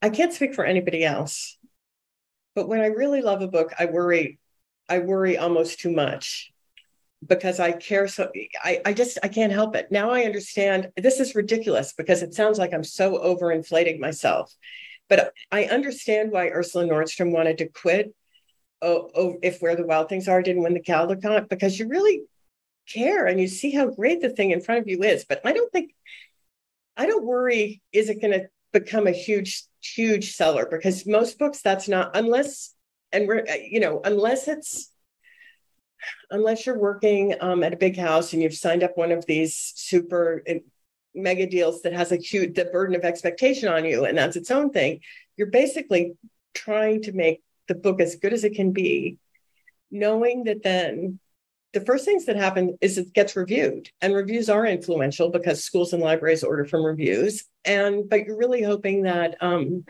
I 0.00 0.10
can't 0.10 0.32
speak 0.32 0.54
for 0.54 0.64
anybody 0.64 1.04
else. 1.04 1.58
But 2.54 2.68
when 2.68 2.80
I 2.80 2.86
really 2.86 3.22
love 3.22 3.40
a 3.40 3.48
book, 3.48 3.72
I 3.78 3.86
worry, 3.86 4.38
I 4.88 4.98
worry 4.98 5.38
almost 5.38 5.80
too 5.80 5.90
much 5.90 6.52
because 7.26 7.60
I 7.60 7.72
care 7.72 8.08
so 8.08 8.30
I, 8.62 8.80
I 8.84 8.92
just 8.92 9.18
I 9.22 9.28
can't 9.28 9.52
help 9.52 9.76
it. 9.76 9.90
Now 9.90 10.10
I 10.10 10.22
understand 10.24 10.90
this 10.96 11.20
is 11.20 11.34
ridiculous 11.34 11.92
because 11.92 12.22
it 12.22 12.34
sounds 12.34 12.58
like 12.58 12.74
I'm 12.74 12.84
so 12.84 13.18
overinflating 13.18 14.00
myself. 14.00 14.52
But 15.08 15.32
I 15.50 15.64
understand 15.64 16.32
why 16.32 16.48
Ursula 16.48 16.84
Nordstrom 16.84 17.32
wanted 17.32 17.58
to 17.58 17.68
quit 17.68 18.14
oh, 18.82 19.10
oh, 19.14 19.38
if 19.42 19.62
Where 19.62 19.76
the 19.76 19.86
Wild 19.86 20.08
Things 20.08 20.28
Are 20.28 20.42
didn't 20.42 20.62
win 20.62 20.74
the 20.74 20.80
Caldecott 20.80 21.48
because 21.48 21.78
you 21.78 21.88
really 21.88 22.22
care 22.88 23.26
and 23.26 23.40
you 23.40 23.46
see 23.46 23.70
how 23.70 23.86
great 23.86 24.20
the 24.20 24.30
thing 24.30 24.50
in 24.50 24.60
front 24.60 24.80
of 24.80 24.88
you 24.88 25.02
is. 25.02 25.24
But 25.24 25.40
I 25.44 25.52
don't 25.52 25.70
think, 25.72 25.94
I 26.96 27.06
don't 27.06 27.24
worry, 27.24 27.80
is 27.92 28.08
it 28.08 28.20
going 28.20 28.32
to 28.32 28.48
become 28.72 29.06
a 29.06 29.12
huge, 29.12 29.62
huge 29.80 30.32
seller? 30.34 30.66
Because 30.70 31.06
most 31.06 31.38
books, 31.38 31.62
that's 31.62 31.88
not, 31.88 32.16
unless, 32.16 32.74
and 33.12 33.28
we're, 33.28 33.46
uh, 33.48 33.54
you 33.64 33.80
know, 33.80 34.00
unless 34.04 34.48
it's, 34.48 34.90
unless 36.30 36.66
you're 36.66 36.78
working 36.78 37.34
um, 37.40 37.62
at 37.62 37.72
a 37.72 37.76
big 37.76 37.96
house 37.96 38.32
and 38.32 38.42
you've 38.42 38.54
signed 38.54 38.82
up 38.82 38.96
one 38.96 39.12
of 39.12 39.24
these 39.26 39.72
super 39.76 40.42
mega 41.14 41.46
deals 41.46 41.82
that 41.82 41.92
has 41.92 42.10
a 42.10 42.16
huge 42.16 42.54
the 42.54 42.64
burden 42.64 42.96
of 42.96 43.04
expectation 43.04 43.68
on 43.68 43.84
you 43.84 44.06
and 44.06 44.16
that's 44.16 44.34
its 44.34 44.50
own 44.50 44.70
thing 44.70 44.98
you're 45.36 45.50
basically 45.50 46.14
trying 46.54 47.02
to 47.02 47.12
make 47.12 47.42
the 47.68 47.74
book 47.74 48.00
as 48.00 48.16
good 48.16 48.32
as 48.32 48.44
it 48.44 48.54
can 48.54 48.72
be, 48.72 49.18
knowing 49.90 50.44
that 50.44 50.62
then 50.62 51.18
the 51.72 51.80
first 51.80 52.04
things 52.04 52.26
that 52.26 52.36
happen 52.36 52.76
is 52.80 52.98
it 52.98 53.14
gets 53.14 53.34
reviewed. 53.34 53.88
And 54.00 54.14
reviews 54.14 54.48
are 54.48 54.66
influential 54.66 55.30
because 55.30 55.64
schools 55.64 55.92
and 55.92 56.02
libraries 56.02 56.44
order 56.44 56.64
from 56.64 56.84
reviews. 56.84 57.44
And 57.64 58.08
but 58.08 58.26
you're 58.26 58.36
really 58.36 58.62
hoping 58.62 59.02
that 59.02 59.36
um, 59.40 59.84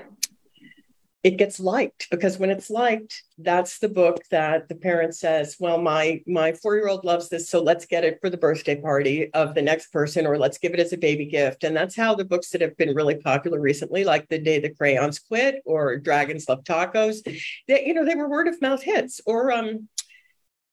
it 1.23 1.37
gets 1.37 1.61
liked 1.61 2.09
because 2.11 2.37
when 2.39 2.51
it's 2.51 2.69
liked 2.69 3.23
that's 3.39 3.79
the 3.79 3.89
book 3.89 4.19
that 4.31 4.69
the 4.69 4.75
parent 4.75 5.15
says 5.15 5.57
well 5.61 5.81
my 5.81 6.21
my 6.27 6.53
four 6.53 6.75
year 6.77 6.89
old 6.89 7.05
loves 7.05 7.29
this 7.29 7.49
so 7.49 7.63
let's 7.63 7.87
get 7.87 8.05
it 8.05 8.19
for 8.21 8.29
the 8.29 8.37
birthday 8.37 8.81
party 8.81 9.33
of 9.33 9.55
the 9.55 9.63
next 9.63 9.93
person 9.93 10.27
or 10.27 10.37
let's 10.37 10.59
give 10.59 10.75
it 10.75 10.81
as 10.81 10.93
a 10.93 10.99
baby 10.99 11.27
gift. 11.27 11.65
And 11.65 11.77
that's 11.77 11.97
how 11.97 12.15
the 12.15 12.25
books 12.25 12.51
that 12.51 12.61
have 12.61 12.77
been 12.77 12.95
really 12.95 13.17
popular 13.17 13.61
recently 13.61 14.05
like 14.05 14.29
the 14.29 14.39
day 14.39 14.59
the 14.59 14.75
crayons 14.75 15.19
quit 15.19 15.63
or 15.65 15.97
dragons 15.99 16.49
love 16.49 16.65
tacos 16.65 17.23
they, 17.69 17.87
you 17.87 17.95
know 17.95 18.05
they 18.05 18.15
were 18.15 18.29
word 18.29 18.49
of 18.49 18.61
mouth 18.61 18.83
hits. 18.83 19.21
Or 19.27 19.53
um 19.53 19.89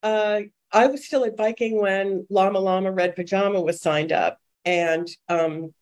uh 0.01 0.41
i 0.71 0.87
was 0.87 1.05
still 1.05 1.25
at 1.25 1.37
viking 1.37 1.79
when 1.81 2.25
llama 2.29 2.59
llama 2.59 2.91
red 2.91 3.15
pajama 3.15 3.61
was 3.61 3.81
signed 3.81 4.11
up. 4.11 4.39
And 4.65 5.07
um 5.27 5.73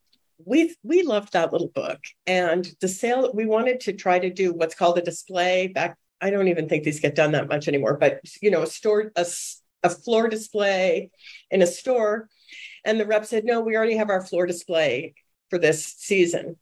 we 0.46 0.76
we 0.84 1.04
loved 1.04 1.34
that 1.34 1.52
little 1.52 1.70
book. 1.70 2.00
And 2.26 2.70
the 2.82 2.88
sale 2.88 3.32
we 3.34 3.46
wanted 3.46 3.80
to 3.82 3.94
try 3.94 4.20
to 4.20 4.30
do 4.32 4.54
what's 4.54 4.76
called 4.76 4.98
a 4.98 5.02
display 5.02 5.68
back 5.68 5.98
i 6.20 6.32
don't 6.32 6.48
even 6.48 6.68
think 6.68 6.84
these 6.84 7.00
get 7.00 7.14
done 7.14 7.32
that 7.32 7.48
much 7.48 7.68
anymore 7.68 7.96
but 7.96 8.20
you 8.42 8.50
know 8.50 8.64
a 8.64 8.68
store 8.68 9.12
a, 9.16 9.26
a 9.84 9.90
floor 9.90 10.28
display 10.28 11.12
in 11.52 11.62
a 11.62 11.68
store. 11.68 12.30
And 12.86 13.00
the 13.00 13.06
rep 13.06 13.26
said 13.26 13.46
no 13.46 13.62
we 13.62 13.76
already 13.76 13.98
have 13.98 14.10
our 14.10 14.26
floor 14.26 14.46
display 14.46 15.14
for 15.50 15.58
this 15.58 15.86
season. 15.86 16.58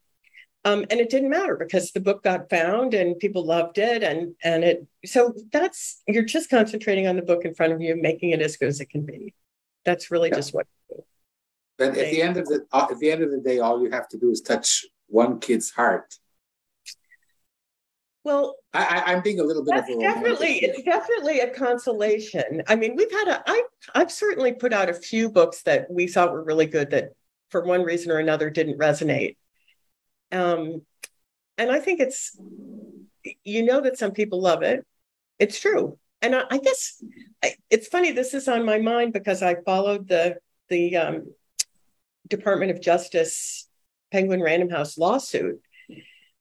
Um, 0.63 0.83
and 0.89 0.99
it 0.99 1.11
didn't 1.11 1.29
matter 1.29 1.55
because 1.55 1.91
the 1.91 1.99
book 1.99 2.23
got 2.23 2.49
found 2.49 2.95
and 2.95 3.19
people 3.19 3.45
loved 3.45 3.77
it 3.77 4.01
and 4.01 4.33
and 4.43 4.63
it 4.63 4.87
so 5.05 5.35
that's 5.51 6.01
you're 6.07 6.23
just 6.23 6.49
concentrating 6.49 7.05
on 7.05 7.15
the 7.15 7.21
book 7.21 7.45
in 7.45 7.53
front 7.53 7.73
of 7.73 7.81
you 7.81 7.95
making 7.95 8.31
it 8.31 8.41
as 8.41 8.57
good 8.57 8.69
as 8.69 8.81
it 8.81 8.89
can 8.89 9.05
be. 9.05 9.33
That's 9.83 10.09
really 10.09 10.29
yeah. 10.29 10.35
just 10.35 10.53
what 10.53 10.65
but 11.77 11.89
at 11.89 12.11
the 12.11 12.21
end 12.21 12.37
of 12.37 12.45
the 12.45 12.65
uh, 12.71 12.87
at 12.89 12.99
the 12.99 13.11
end 13.11 13.23
of 13.23 13.31
the 13.31 13.39
day, 13.39 13.59
all 13.59 13.81
you 13.81 13.91
have 13.91 14.07
to 14.09 14.17
do 14.17 14.31
is 14.31 14.41
touch 14.41 14.85
one 15.07 15.39
kid's 15.39 15.71
heart. 15.71 16.15
Well, 18.23 18.55
I, 18.73 19.13
am 19.13 19.21
being 19.21 19.39
a 19.39 19.43
little 19.43 19.63
bit 19.63 19.75
that's 19.75 19.89
of 19.89 19.97
a 19.97 20.01
definitely 20.01 20.57
it's 20.57 20.81
definitely 20.81 21.41
a 21.41 21.49
consolation. 21.51 22.63
I 22.67 22.75
mean, 22.75 22.95
we've 22.95 23.11
had 23.11 23.27
a 23.27 23.43
I 23.45 23.63
I've 23.93 24.11
certainly 24.11 24.53
put 24.53 24.73
out 24.73 24.89
a 24.89 24.93
few 24.93 25.29
books 25.29 25.61
that 25.63 25.91
we 25.91 26.07
thought 26.07 26.31
were 26.31 26.43
really 26.43 26.65
good 26.65 26.89
that 26.91 27.09
for 27.49 27.63
one 27.63 27.83
reason 27.83 28.11
or 28.11 28.17
another 28.17 28.49
didn't 28.49 28.79
resonate. 28.79 29.35
Um, 30.31 30.81
and 31.57 31.71
I 31.71 31.79
think 31.79 31.99
it's 31.99 32.35
you 33.43 33.63
know 33.63 33.81
that 33.81 33.97
some 33.97 34.11
people 34.11 34.41
love 34.41 34.63
it. 34.63 34.85
It's 35.37 35.59
true, 35.59 35.99
and 36.21 36.35
I, 36.35 36.43
I 36.49 36.57
guess 36.57 37.03
I, 37.43 37.53
it's 37.69 37.87
funny. 37.87 38.11
This 38.11 38.33
is 38.33 38.47
on 38.47 38.65
my 38.65 38.79
mind 38.79 39.13
because 39.13 39.43
I 39.43 39.55
followed 39.63 40.07
the 40.07 40.37
the 40.69 40.97
um, 40.97 41.27
Department 42.27 42.71
of 42.71 42.81
Justice 42.81 43.67
Penguin 44.11 44.41
Random 44.41 44.69
House 44.69 44.97
lawsuit. 44.97 45.61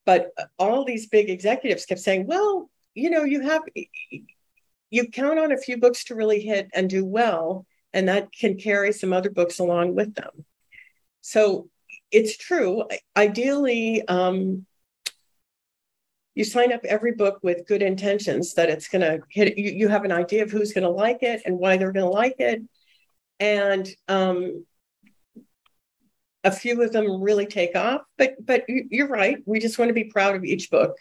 But 0.05 0.29
all 0.59 0.85
these 0.85 1.07
big 1.07 1.29
executives 1.29 1.85
kept 1.85 2.01
saying, 2.01 2.27
well, 2.27 2.69
you 2.93 3.09
know, 3.09 3.23
you 3.23 3.41
have, 3.41 3.63
you 4.89 5.09
count 5.09 5.39
on 5.39 5.51
a 5.51 5.57
few 5.57 5.77
books 5.77 6.05
to 6.05 6.15
really 6.15 6.41
hit 6.41 6.69
and 6.73 6.89
do 6.89 7.03
well, 7.03 7.65
and 7.91 8.07
that 8.07 8.31
can 8.31 8.57
carry 8.57 8.93
some 8.93 9.13
other 9.13 9.29
books 9.29 9.59
along 9.59 9.95
with 9.95 10.13
them. 10.13 10.45
So 11.21 11.69
it's 12.11 12.37
true. 12.37 12.83
Ideally, 13.17 14.07
um, 14.07 14.65
you 16.35 16.43
sign 16.43 16.71
up 16.71 16.81
every 16.83 17.13
book 17.13 17.39
with 17.41 17.65
good 17.65 17.81
intentions 17.81 18.53
that 18.55 18.69
it's 18.69 18.87
going 18.89 19.01
to 19.01 19.21
hit. 19.29 19.57
You, 19.57 19.71
you 19.71 19.87
have 19.87 20.03
an 20.05 20.11
idea 20.11 20.43
of 20.43 20.51
who's 20.51 20.73
going 20.73 20.83
to 20.83 20.89
like 20.89 21.23
it 21.23 21.41
and 21.45 21.57
why 21.57 21.77
they're 21.77 21.93
going 21.93 22.05
to 22.05 22.11
like 22.11 22.35
it. 22.39 22.61
And 23.39 23.89
um, 24.07 24.65
a 26.45 26.51
few 26.51 26.81
of 26.81 26.93
them 26.93 27.21
really 27.21 27.47
take 27.47 27.75
off 27.75 28.01
but 28.17 28.35
but 28.45 28.63
you're 28.67 29.07
right. 29.07 29.39
We 29.45 29.59
just 29.59 29.77
want 29.77 29.89
to 29.89 29.93
be 29.93 30.05
proud 30.05 30.35
of 30.35 30.45
each 30.45 30.69
book. 30.69 30.95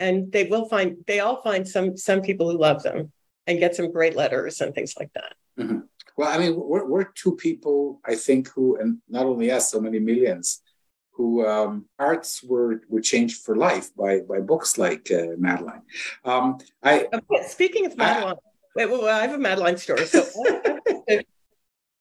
And 0.00 0.30
they 0.30 0.44
will 0.44 0.68
find 0.68 0.98
they 1.06 1.20
all 1.20 1.40
find 1.42 1.66
some 1.66 1.96
some 1.96 2.20
people 2.20 2.50
who 2.50 2.58
love 2.58 2.82
them 2.82 3.12
and 3.46 3.58
get 3.58 3.74
some 3.74 3.90
great 3.90 4.14
letters 4.14 4.60
and 4.60 4.74
things 4.74 4.94
like 4.98 5.12
that. 5.14 5.32
Mm-hmm. 5.58 5.80
well 6.16 6.28
i 6.28 6.38
mean 6.38 6.54
we're, 6.54 6.86
we're 6.86 7.08
two 7.22 7.34
people 7.34 8.00
i 8.06 8.14
think 8.14 8.46
who 8.50 8.76
and 8.80 8.98
not 9.08 9.26
only 9.26 9.50
us 9.50 9.72
so 9.72 9.80
many 9.80 9.98
millions 9.98 10.62
who 11.10 11.44
um, 11.44 11.86
hearts 11.98 12.44
were 12.44 12.82
were 12.88 13.00
changed 13.00 13.42
for 13.42 13.56
life 13.56 13.92
by 13.96 14.20
by 14.20 14.38
books 14.38 14.78
like 14.78 15.10
uh, 15.10 15.34
madeline. 15.36 15.82
Um, 16.24 16.58
i 16.80 17.08
okay, 17.12 17.42
speaking 17.48 17.86
of 17.86 17.96
madeline 17.96 18.36
I, 18.36 18.76
wait, 18.76 18.88
wait, 18.88 19.02
wait, 19.02 19.10
I 19.10 19.22
have 19.26 19.34
a 19.34 19.38
madeline 19.38 19.78
story 19.78 20.06
so 20.06 20.22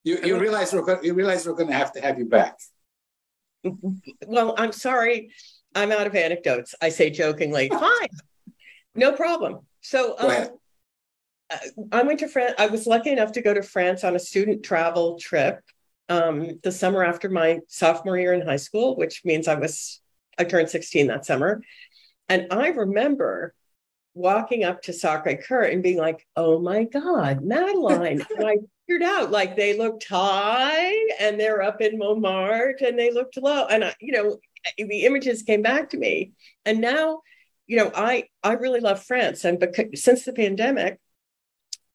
You, 0.08 0.20
you 0.24 0.40
realize 0.40 0.72
we're 0.72 0.86
going, 0.86 1.04
you 1.04 1.14
realize 1.14 1.46
we're 1.46 1.54
going 1.54 1.68
to 1.68 1.76
have 1.76 1.92
to 1.92 2.02
have 2.02 2.18
you 2.18 2.26
back. 2.26 2.58
Well, 4.26 4.56
I'm 4.58 4.72
sorry, 4.72 5.32
I'm 5.76 5.92
out 5.92 6.08
of 6.08 6.16
anecdotes. 6.16 6.74
I 6.82 6.90
say 6.90 7.10
jokingly, 7.10 7.68
fine, 7.86 8.08
no 8.96 9.12
problem. 9.12 9.60
So 9.82 10.16
um, 10.18 10.48
I 11.92 12.04
went 12.04 12.20
to 12.20 12.30
France. 12.30 12.54
I 12.58 12.68
was 12.68 12.88
lucky 12.88 13.10
enough 13.10 13.34
to 13.34 13.42
go 13.42 13.54
to 13.54 13.62
France 13.62 14.06
on 14.06 14.16
a 14.16 14.20
student 14.20 14.64
travel 14.64 15.18
trip 15.20 15.60
um, 16.08 16.60
the 16.64 16.72
summer 16.72 17.04
after 17.04 17.30
my 17.30 17.60
sophomore 17.68 18.18
year 18.18 18.34
in 18.34 18.48
high 18.48 18.58
school, 18.68 18.96
which 18.96 19.24
means 19.26 19.50
I 19.50 19.56
was 19.56 20.00
I 20.38 20.46
turned 20.46 20.70
16 20.70 21.08
that 21.08 21.26
summer, 21.26 21.62
and 22.30 22.48
I 22.52 22.70
remember 22.70 23.54
walking 24.14 24.64
up 24.64 24.84
to 24.84 24.94
Sacre 24.94 25.36
Coeur 25.36 25.64
and 25.64 25.84
being 25.84 25.98
like, 25.98 26.26
"Oh 26.38 26.60
my 26.60 26.86
God, 26.86 27.42
Madeline!" 27.42 28.26
I 28.40 28.58
figured 28.88 29.04
out 29.04 29.32
like 29.32 29.56
they 29.56 29.78
looked 29.78 30.08
high 30.08 30.94
and 31.20 31.40
they're 31.40 31.62
up 31.62 31.82
in 31.82 31.98
Montmartre 31.98 32.78
and 32.86 32.98
they 32.98 33.12
looked 33.12 33.38
low. 33.38 33.66
And 33.66 33.84
I, 33.84 33.96
you 34.00 34.14
know, 34.14 34.38
the 34.78 35.06
images 35.06 35.44
came 35.44 35.62
back 35.62 35.90
to 35.90 35.98
me. 35.98 36.32
And 36.66 36.80
now, 36.80 37.22
you 37.68 37.78
know, 37.78 37.92
I 37.94 38.26
I 38.44 38.54
really 38.54 38.80
love 38.80 39.04
France. 39.04 39.44
And 39.44 39.60
because 39.60 40.04
since 40.04 40.24
the 40.24 40.34
pandemic, 40.34 41.00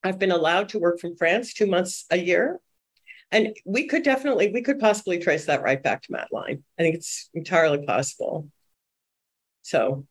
I've 0.05 0.19
been 0.19 0.33
allowed 0.33 0.71
to 0.71 0.79
work 0.79 1.01
from 1.01 1.17
France 1.17 1.55
two 1.55 1.67
months 1.67 2.05
a 2.11 2.19
year. 2.19 2.61
And 3.31 3.57
we 3.65 3.87
could 3.87 4.03
definitely, 4.03 4.53
we 4.53 4.61
could 4.61 4.79
possibly 4.79 5.19
trace 5.19 5.47
that 5.47 5.63
right 5.63 5.83
back 5.83 6.03
to 6.03 6.13
Madeline. 6.13 6.65
I 6.79 6.83
think 6.83 6.97
it's 6.97 7.31
entirely 7.33 7.87
possible. 7.87 8.49
So 9.63 10.05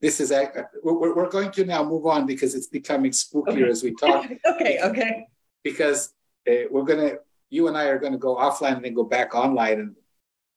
this 0.00 0.20
is 0.20 0.30
uh, 0.30 0.44
we're, 0.82 1.14
we're 1.14 1.30
going 1.30 1.50
to 1.52 1.64
now 1.64 1.82
move 1.82 2.04
on 2.04 2.26
because 2.26 2.54
it's 2.54 2.66
becoming 2.66 3.12
spookier 3.12 3.48
okay. 3.48 3.70
as 3.70 3.82
we 3.82 3.94
talk. 3.94 4.26
okay, 4.46 4.80
okay 4.82 5.26
because 5.66 6.14
uh, 6.48 6.66
we're 6.70 6.88
going 6.90 7.02
to, 7.08 7.18
you 7.50 7.66
and 7.66 7.76
I 7.76 7.86
are 7.86 7.98
going 7.98 8.12
to 8.12 8.26
go 8.28 8.36
offline 8.36 8.76
and 8.76 8.84
then 8.84 8.94
go 8.94 9.02
back 9.16 9.34
online 9.34 9.78
and 9.80 9.96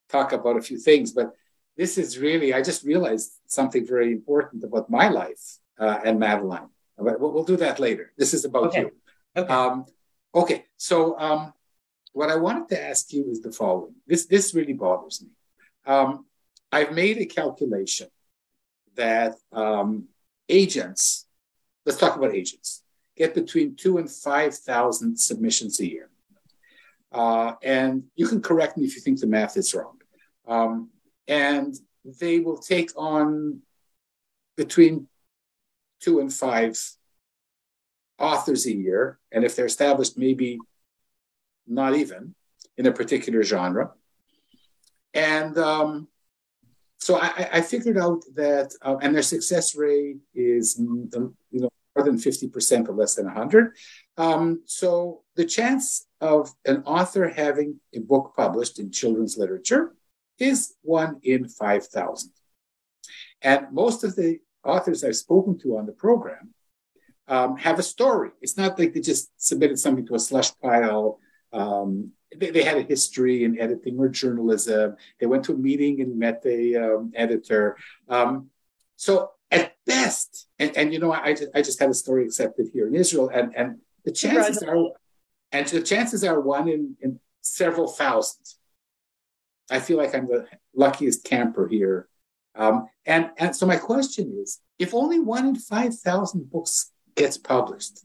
talk 0.07 0.33
about 0.33 0.57
a 0.57 0.61
few 0.61 0.77
things. 0.77 1.07
But 1.19 1.33
this 1.75 1.97
is 1.97 2.19
really, 2.19 2.53
I 2.53 2.61
just 2.61 2.83
realized 2.83 3.31
something 3.47 3.87
very 3.87 4.11
important 4.11 4.63
about 4.63 4.87
my 4.87 5.07
life 5.09 5.57
uh, 5.79 5.97
and 6.05 6.19
Madeline. 6.19 6.69
But 6.95 7.19
we'll, 7.19 7.31
we'll, 7.33 7.51
do 7.53 7.57
that 7.57 7.79
later. 7.79 8.11
This 8.21 8.35
is 8.35 8.45
about 8.45 8.67
okay. 8.67 8.81
you. 8.81 8.91
Okay. 9.35 9.51
Um, 9.51 9.85
okay. 10.35 10.65
So, 10.77 11.17
um, 11.17 11.53
what 12.13 12.29
I 12.29 12.35
wanted 12.35 12.67
to 12.69 12.83
ask 12.91 13.11
you 13.13 13.23
is 13.31 13.41
the 13.41 13.51
following. 13.51 13.95
This 14.05 14.25
this 14.25 14.53
really 14.53 14.73
bothers 14.73 15.21
me. 15.21 15.29
Um, 15.85 16.25
I've 16.71 16.91
made 16.91 17.17
a 17.19 17.25
calculation 17.25 18.09
that 18.95 19.35
um, 19.53 20.09
agents. 20.49 21.25
Let's 21.85 21.99
talk 21.99 22.17
about 22.17 22.35
agents 22.35 22.83
get 23.19 23.35
between 23.35 23.75
two 23.75 23.97
and 23.97 24.09
5,000 24.09 25.19
submissions 25.19 25.79
a 25.79 25.87
year. 25.87 26.09
Uh, 27.11 27.53
and 27.61 28.05
you 28.15 28.27
can 28.27 28.41
correct 28.41 28.77
me 28.77 28.85
if 28.85 28.95
you 28.95 29.01
think 29.01 29.19
the 29.19 29.27
math 29.27 29.57
is 29.57 29.73
wrong. 29.73 29.97
Um, 30.47 30.89
and 31.27 31.75
they 32.19 32.39
will 32.39 32.57
take 32.57 32.91
on 32.95 33.61
between 34.55 35.07
two 35.99 36.21
and 36.21 36.33
five 36.33 36.79
authors 38.17 38.65
a 38.65 38.73
year. 38.73 39.19
And 39.31 39.43
if 39.43 39.55
they're 39.55 39.65
established, 39.65 40.17
maybe 40.17 40.57
not 41.67 41.95
even 41.95 42.33
in 42.77 42.87
a 42.87 42.91
particular 42.91 43.43
genre. 43.43 43.91
And 45.13 45.57
um, 45.57 46.07
so 46.99 47.19
I, 47.19 47.49
I, 47.53 47.61
figured 47.61 47.97
out 47.97 48.23
that, 48.35 48.73
uh, 48.81 48.97
and 49.01 49.13
their 49.15 49.23
success 49.23 49.75
rate 49.75 50.17
is, 50.35 50.77
you 50.77 51.09
know, 51.51 51.69
than 52.03 52.17
50% 52.17 52.87
or 52.87 52.93
less 52.93 53.15
than 53.15 53.25
100. 53.25 53.75
Um, 54.17 54.61
so 54.65 55.23
the 55.35 55.45
chance 55.45 56.07
of 56.21 56.51
an 56.65 56.83
author 56.85 57.29
having 57.29 57.79
a 57.93 57.99
book 57.99 58.33
published 58.35 58.79
in 58.79 58.91
children's 58.91 59.37
literature 59.37 59.95
is 60.37 60.75
one 60.81 61.19
in 61.23 61.47
5,000. 61.47 62.31
And 63.41 63.67
most 63.71 64.03
of 64.03 64.15
the 64.15 64.39
authors 64.63 65.03
I've 65.03 65.15
spoken 65.15 65.57
to 65.59 65.77
on 65.77 65.85
the 65.85 65.93
program 65.93 66.53
um, 67.27 67.57
have 67.57 67.79
a 67.79 67.83
story. 67.83 68.31
It's 68.41 68.57
not 68.57 68.77
like 68.77 68.93
they 68.93 68.99
just 68.99 69.29
submitted 69.37 69.79
something 69.79 70.05
to 70.07 70.15
a 70.15 70.19
slush 70.19 70.51
pile. 70.59 71.19
Um, 71.53 72.11
they, 72.35 72.49
they, 72.49 72.63
had 72.63 72.77
a 72.77 72.83
history 72.83 73.43
in 73.43 73.59
editing 73.59 73.97
or 73.99 74.09
journalism. 74.09 74.95
They 75.19 75.25
went 75.25 75.45
to 75.45 75.53
a 75.53 75.57
meeting 75.57 76.01
and 76.01 76.17
met 76.17 76.41
the 76.41 76.77
um, 76.77 77.11
editor. 77.15 77.77
Um, 78.07 78.49
so 78.95 79.31
best, 79.89 80.47
and, 80.59 80.69
and 80.77 80.93
you 80.93 80.99
know, 80.99 81.11
I 81.11 81.33
just, 81.33 81.51
I 81.57 81.61
just 81.61 81.79
had 81.81 81.89
a 81.89 81.93
story 82.03 82.23
accepted 82.25 82.65
here 82.73 82.87
in 82.87 82.95
Israel, 82.95 83.29
and, 83.37 83.47
and 83.59 83.69
the 84.05 84.11
chances 84.11 84.63
are, 84.63 84.77
and 85.51 85.67
the 85.67 85.81
chances 85.81 86.23
are 86.23 86.39
one 86.39 86.67
in, 86.69 86.95
in 87.01 87.19
several 87.41 87.87
thousands. 87.87 88.57
I 89.71 89.79
feel 89.79 89.97
like 89.97 90.13
I'm 90.15 90.27
the 90.27 90.45
luckiest 90.73 91.19
camper 91.23 91.67
here 91.67 92.07
Um, 92.55 92.87
and, 93.05 93.31
and 93.37 93.55
so 93.55 93.65
my 93.65 93.77
question 93.77 94.37
is, 94.41 94.59
if 94.77 94.93
only 94.93 95.19
one 95.19 95.45
in 95.47 95.55
5,000 95.55 96.51
books 96.51 96.91
gets 97.15 97.37
published, 97.37 98.01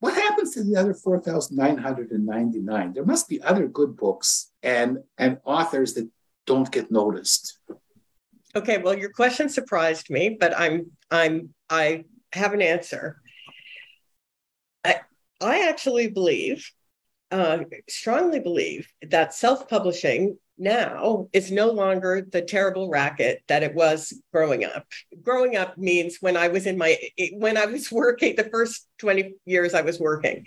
what 0.00 0.14
happens 0.14 0.54
to 0.54 0.62
the 0.64 0.76
other 0.76 0.94
4,999? 0.94 2.92
There 2.92 3.04
must 3.04 3.28
be 3.28 3.42
other 3.42 3.66
good 3.68 3.96
books 3.96 4.50
and, 4.62 4.98
and 5.18 5.38
authors 5.44 5.94
that 5.94 6.08
don't 6.46 6.70
get 6.70 6.90
noticed. 6.90 7.58
Okay, 8.54 8.78
well, 8.78 8.96
your 8.96 9.10
question 9.10 9.48
surprised 9.48 10.10
me, 10.10 10.36
but 10.38 10.58
I'm 10.58 10.90
I'm 11.10 11.54
I 11.70 12.04
have 12.32 12.52
an 12.52 12.60
answer. 12.60 13.20
I 14.84 15.00
I 15.40 15.68
actually 15.68 16.08
believe, 16.08 16.70
uh, 17.30 17.58
strongly 17.88 18.40
believe 18.40 18.88
that 19.08 19.32
self-publishing 19.32 20.36
now 20.58 21.28
is 21.32 21.50
no 21.50 21.70
longer 21.70 22.26
the 22.30 22.42
terrible 22.42 22.90
racket 22.90 23.42
that 23.48 23.62
it 23.62 23.74
was 23.74 24.12
growing 24.32 24.64
up. 24.64 24.86
Growing 25.22 25.56
up 25.56 25.78
means 25.78 26.18
when 26.20 26.36
I 26.36 26.48
was 26.48 26.66
in 26.66 26.76
my 26.76 26.98
when 27.32 27.56
I 27.56 27.66
was 27.66 27.90
working 27.92 28.36
the 28.36 28.50
first 28.50 28.86
20 28.98 29.34
years 29.46 29.72
I 29.72 29.82
was 29.82 29.98
working. 29.98 30.44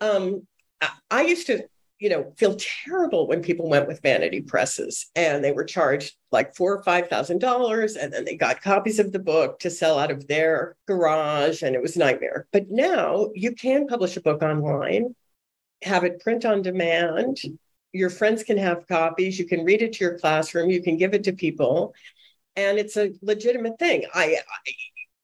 Um, 0.00 0.46
I 1.10 1.22
used 1.22 1.46
to 1.46 1.64
you 1.98 2.08
know 2.08 2.32
feel 2.36 2.56
terrible 2.58 3.28
when 3.28 3.42
people 3.42 3.68
went 3.68 3.86
with 3.86 4.02
vanity 4.02 4.40
presses 4.40 5.10
and 5.14 5.42
they 5.42 5.52
were 5.52 5.64
charged 5.64 6.14
like 6.32 6.54
four 6.54 6.74
or 6.74 6.82
five 6.82 7.08
thousand 7.08 7.38
dollars 7.38 7.96
and 7.96 8.12
then 8.12 8.24
they 8.24 8.36
got 8.36 8.60
copies 8.60 8.98
of 8.98 9.12
the 9.12 9.18
book 9.18 9.58
to 9.60 9.70
sell 9.70 9.98
out 9.98 10.10
of 10.10 10.26
their 10.26 10.76
garage 10.86 11.62
and 11.62 11.74
it 11.74 11.82
was 11.82 11.96
nightmare. 11.96 12.46
But 12.52 12.70
now 12.70 13.28
you 13.34 13.52
can 13.52 13.86
publish 13.86 14.16
a 14.16 14.20
book 14.20 14.42
online 14.42 15.14
have 15.82 16.04
it 16.04 16.20
print 16.20 16.44
on 16.46 16.62
demand. 16.62 17.38
Your 17.92 18.08
friends 18.08 18.42
can 18.42 18.56
have 18.56 18.88
copies. 18.88 19.38
You 19.38 19.46
can 19.46 19.64
read 19.64 19.82
it 19.82 19.92
to 19.94 20.04
your 20.04 20.18
classroom. 20.18 20.70
You 20.70 20.82
can 20.82 20.96
give 20.96 21.12
it 21.12 21.24
to 21.24 21.32
people. 21.32 21.94
And 22.56 22.78
it's 22.78 22.96
a 22.96 23.12
legitimate 23.20 23.78
thing. 23.78 24.06
I, 24.14 24.38
I 24.66 24.72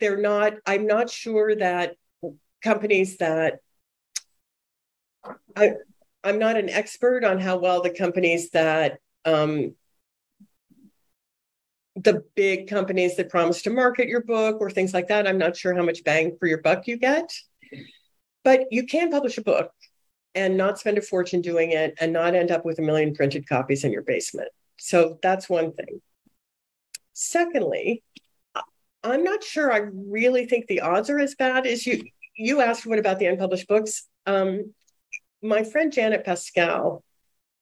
they're 0.01 0.17
not 0.17 0.55
i'm 0.67 0.87
not 0.87 1.11
sure 1.11 1.55
that 1.55 1.95
companies 2.63 3.19
that 3.19 3.61
I, 5.55 5.73
I'm 6.23 6.39
not 6.39 6.57
an 6.57 6.69
expert 6.69 7.25
on 7.25 7.39
how 7.39 7.59
well 7.59 7.83
the 7.83 7.91
companies 7.91 8.51
that 8.51 8.99
um, 9.25 9.75
the 11.97 12.25
big 12.35 12.69
companies 12.69 13.17
that 13.17 13.29
promise 13.29 13.63
to 13.63 13.71
market 13.71 14.09
your 14.09 14.23
book 14.23 14.59
or 14.61 14.71
things 14.71 14.95
like 14.95 15.09
that. 15.09 15.27
I'm 15.27 15.39
not 15.39 15.57
sure 15.57 15.75
how 15.75 15.83
much 15.83 16.05
bang 16.05 16.37
for 16.39 16.47
your 16.47 16.63
buck 16.63 16.87
you 16.87 16.97
get, 16.97 17.33
but 18.45 18.67
you 18.71 18.87
can 18.87 19.11
publish 19.11 19.39
a 19.39 19.43
book 19.43 19.71
and 20.35 20.57
not 20.57 20.79
spend 20.79 20.99
a 20.99 21.03
fortune 21.03 21.41
doing 21.41 21.73
it 21.73 21.95
and 22.01 22.13
not 22.13 22.35
end 22.35 22.51
up 22.51 22.65
with 22.65 22.79
a 22.79 22.83
million 22.83 23.15
printed 23.15 23.49
copies 23.49 23.85
in 23.85 23.93
your 23.93 24.03
basement. 24.03 24.49
So 24.79 25.19
that's 25.23 25.49
one 25.49 25.73
thing. 25.73 26.01
Secondly, 27.13 28.03
I'm 29.03 29.25
not 29.25 29.43
sure 29.43 29.73
I 29.73 29.89
really 29.93 30.47
think 30.47 30.67
the 30.67 30.81
odds 30.81 31.11
are 31.11 31.19
as 31.19 31.35
bad 31.35 31.67
as 31.67 31.87
you. 31.87 32.03
You 32.37 32.61
asked 32.61 32.87
what 32.87 32.99
about 32.99 33.19
the 33.19 33.27
unpublished 33.27 33.69
books. 33.69 34.07
Um, 34.27 34.73
my 35.43 35.63
friend 35.65 35.93
Janet 35.93 36.25
Pascal, 36.25 37.03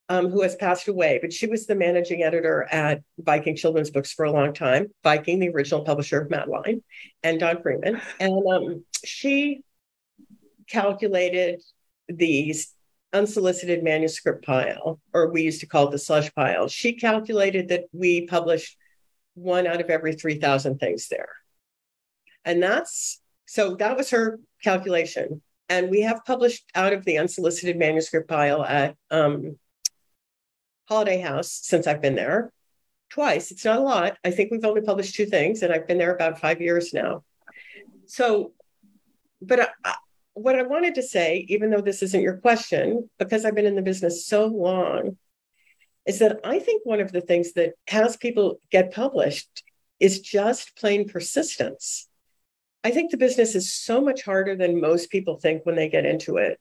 um, 0.08 0.28
who 0.28 0.42
has 0.42 0.56
passed 0.56 0.88
away, 0.88 1.18
but 1.20 1.32
she 1.32 1.46
was 1.46 1.66
the 1.66 1.74
managing 1.74 2.22
editor 2.22 2.66
at 2.70 3.02
Viking 3.18 3.56
Children's 3.56 3.90
Books 3.90 4.12
for 4.12 4.24
a 4.24 4.32
long 4.32 4.54
time, 4.54 4.88
Viking, 5.02 5.38
the 5.38 5.50
original 5.50 5.84
publisher 5.84 6.20
of 6.22 6.30
Madeline, 6.30 6.82
and 7.22 7.38
Don 7.38 7.62
Freeman. 7.62 8.00
And 8.18 8.46
um, 8.50 8.84
she 9.04 9.62
calculated 10.68 11.62
these 12.08 12.72
unsolicited 13.12 13.82
manuscript 13.82 14.44
pile, 14.44 15.00
or 15.12 15.30
we 15.30 15.42
used 15.42 15.60
to 15.60 15.66
call 15.66 15.88
it 15.88 15.90
the 15.90 15.98
slush 15.98 16.32
pile. 16.34 16.68
She 16.68 16.94
calculated 16.94 17.68
that 17.68 17.84
we 17.92 18.26
published 18.26 18.76
one 19.34 19.66
out 19.66 19.80
of 19.80 19.90
every 19.90 20.14
3,000 20.14 20.78
things 20.78 21.08
there. 21.08 21.30
And 22.44 22.62
that's 22.62 23.20
so 23.46 23.76
that 23.76 23.96
was 23.96 24.10
her 24.10 24.40
calculation. 24.62 25.42
And 25.68 25.90
we 25.90 26.00
have 26.02 26.24
published 26.24 26.64
out 26.74 26.92
of 26.92 27.04
the 27.04 27.18
unsolicited 27.18 27.76
manuscript 27.76 28.28
pile 28.28 28.64
at 28.64 28.96
um, 29.10 29.58
Holiday 30.88 31.20
House 31.20 31.52
since 31.62 31.86
I've 31.86 32.00
been 32.00 32.14
there 32.14 32.52
twice. 33.10 33.50
It's 33.50 33.64
not 33.64 33.78
a 33.78 33.82
lot. 33.82 34.16
I 34.24 34.30
think 34.30 34.50
we've 34.50 34.64
only 34.64 34.80
published 34.80 35.14
two 35.14 35.26
things, 35.26 35.62
and 35.62 35.72
I've 35.72 35.86
been 35.86 35.98
there 35.98 36.14
about 36.14 36.40
five 36.40 36.60
years 36.60 36.92
now. 36.94 37.24
So, 38.06 38.52
but 39.42 39.60
I, 39.60 39.68
I, 39.84 39.94
what 40.34 40.58
I 40.58 40.62
wanted 40.62 40.94
to 40.96 41.02
say, 41.02 41.44
even 41.48 41.70
though 41.70 41.80
this 41.80 42.02
isn't 42.02 42.22
your 42.22 42.36
question, 42.38 43.10
because 43.18 43.44
I've 43.44 43.54
been 43.54 43.66
in 43.66 43.76
the 43.76 43.82
business 43.82 44.26
so 44.26 44.46
long, 44.46 45.18
is 46.06 46.20
that 46.20 46.40
I 46.44 46.58
think 46.58 46.86
one 46.86 47.00
of 47.00 47.12
the 47.12 47.20
things 47.20 47.52
that 47.52 47.74
has 47.88 48.16
people 48.16 48.60
get 48.70 48.94
published 48.94 49.62
is 50.00 50.20
just 50.20 50.76
plain 50.76 51.08
persistence. 51.08 52.07
I 52.84 52.90
think 52.90 53.10
the 53.10 53.16
business 53.16 53.54
is 53.54 53.72
so 53.72 54.00
much 54.00 54.22
harder 54.22 54.56
than 54.56 54.80
most 54.80 55.10
people 55.10 55.36
think 55.36 55.66
when 55.66 55.74
they 55.74 55.88
get 55.88 56.06
into 56.06 56.36
it. 56.36 56.60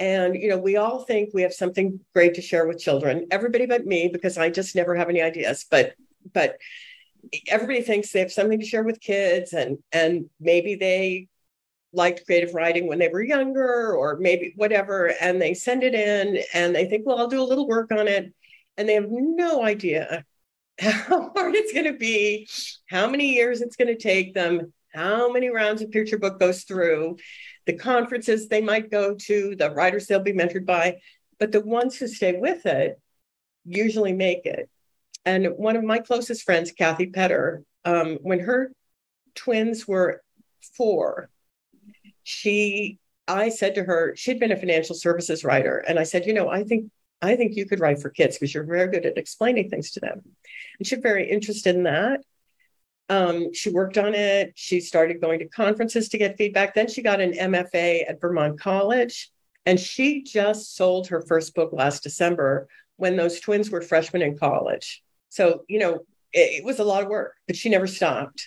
And, 0.00 0.36
you 0.36 0.48
know, 0.48 0.58
we 0.58 0.76
all 0.76 1.00
think 1.00 1.30
we 1.32 1.42
have 1.42 1.52
something 1.52 2.00
great 2.14 2.34
to 2.34 2.42
share 2.42 2.66
with 2.66 2.78
children, 2.78 3.26
everybody 3.30 3.66
but 3.66 3.86
me, 3.86 4.08
because 4.12 4.38
I 4.38 4.50
just 4.50 4.76
never 4.76 4.94
have 4.94 5.08
any 5.08 5.22
ideas. 5.22 5.66
But, 5.68 5.94
but 6.32 6.56
everybody 7.48 7.82
thinks 7.82 8.12
they 8.12 8.20
have 8.20 8.32
something 8.32 8.60
to 8.60 8.66
share 8.66 8.84
with 8.84 9.00
kids 9.00 9.52
and, 9.52 9.78
and 9.92 10.26
maybe 10.40 10.76
they 10.76 11.28
liked 11.92 12.26
creative 12.26 12.54
writing 12.54 12.86
when 12.86 12.98
they 12.98 13.08
were 13.08 13.22
younger 13.22 13.92
or 13.94 14.18
maybe 14.18 14.52
whatever. 14.56 15.12
And 15.20 15.40
they 15.40 15.54
send 15.54 15.82
it 15.82 15.94
in 15.94 16.42
and 16.54 16.74
they 16.74 16.86
think, 16.86 17.06
well, 17.06 17.18
I'll 17.18 17.28
do 17.28 17.42
a 17.42 17.44
little 17.44 17.66
work 17.66 17.90
on 17.90 18.06
it. 18.06 18.32
And 18.76 18.88
they 18.88 18.94
have 18.94 19.08
no 19.08 19.64
idea 19.64 20.24
how 20.80 21.32
hard 21.34 21.54
it's 21.54 21.72
going 21.72 21.86
to 21.86 21.98
be, 21.98 22.48
how 22.88 23.08
many 23.08 23.34
years 23.34 23.62
it's 23.62 23.76
going 23.76 23.88
to 23.88 23.96
take 23.96 24.34
them, 24.34 24.72
how 24.92 25.30
many 25.32 25.50
rounds 25.50 25.82
a 25.82 25.86
picture 25.86 26.18
book 26.18 26.40
goes 26.40 26.64
through, 26.64 27.18
the 27.66 27.74
conferences 27.74 28.48
they 28.48 28.60
might 28.60 28.90
go 28.90 29.14
to, 29.14 29.54
the 29.56 29.70
writers 29.70 30.06
they'll 30.06 30.20
be 30.20 30.32
mentored 30.32 30.66
by. 30.66 30.98
But 31.38 31.52
the 31.52 31.60
ones 31.60 31.96
who 31.96 32.08
stay 32.08 32.38
with 32.38 32.66
it 32.66 33.00
usually 33.64 34.12
make 34.12 34.46
it. 34.46 34.68
And 35.24 35.46
one 35.56 35.76
of 35.76 35.84
my 35.84 35.98
closest 35.98 36.42
friends, 36.42 36.72
Kathy 36.72 37.06
Petter, 37.06 37.62
um, 37.84 38.18
when 38.22 38.40
her 38.40 38.72
twins 39.34 39.86
were 39.86 40.22
four, 40.76 41.30
she 42.22 42.98
I 43.28 43.50
said 43.50 43.74
to 43.74 43.84
her, 43.84 44.16
she'd 44.16 44.40
been 44.40 44.52
a 44.52 44.56
financial 44.56 44.94
services 44.94 45.44
writer. 45.44 45.84
And 45.86 45.98
I 45.98 46.04
said, 46.04 46.26
you 46.26 46.32
know, 46.32 46.48
I 46.48 46.64
think 46.64 46.90
I 47.20 47.36
think 47.36 47.56
you 47.56 47.66
could 47.66 47.80
write 47.80 48.00
for 48.00 48.10
kids 48.10 48.36
because 48.36 48.54
you're 48.54 48.64
very 48.64 48.88
good 48.90 49.04
at 49.04 49.18
explaining 49.18 49.68
things 49.68 49.90
to 49.92 50.00
them. 50.00 50.22
And 50.78 50.86
she's 50.86 51.00
very 51.00 51.28
interested 51.28 51.74
in 51.74 51.82
that. 51.82 52.20
Um, 53.08 53.52
she 53.54 53.70
worked 53.70 53.98
on 53.98 54.14
it. 54.14 54.52
She 54.54 54.80
started 54.80 55.20
going 55.20 55.38
to 55.38 55.48
conferences 55.48 56.08
to 56.10 56.18
get 56.18 56.36
feedback. 56.36 56.74
Then 56.74 56.88
she 56.88 57.02
got 57.02 57.20
an 57.20 57.32
MFA 57.32 58.08
at 58.08 58.20
Vermont 58.20 58.60
College. 58.60 59.30
And 59.66 59.78
she 59.78 60.22
just 60.22 60.76
sold 60.76 61.08
her 61.08 61.22
first 61.22 61.54
book 61.54 61.72
last 61.72 62.02
December 62.02 62.68
when 62.96 63.16
those 63.16 63.40
twins 63.40 63.70
were 63.70 63.80
freshmen 63.80 64.22
in 64.22 64.36
college. 64.38 65.02
So, 65.28 65.64
you 65.68 65.78
know, 65.78 65.94
it, 66.32 66.60
it 66.60 66.64
was 66.64 66.78
a 66.78 66.84
lot 66.84 67.02
of 67.02 67.08
work, 67.08 67.34
but 67.46 67.56
she 67.56 67.68
never 67.68 67.86
stopped. 67.86 68.46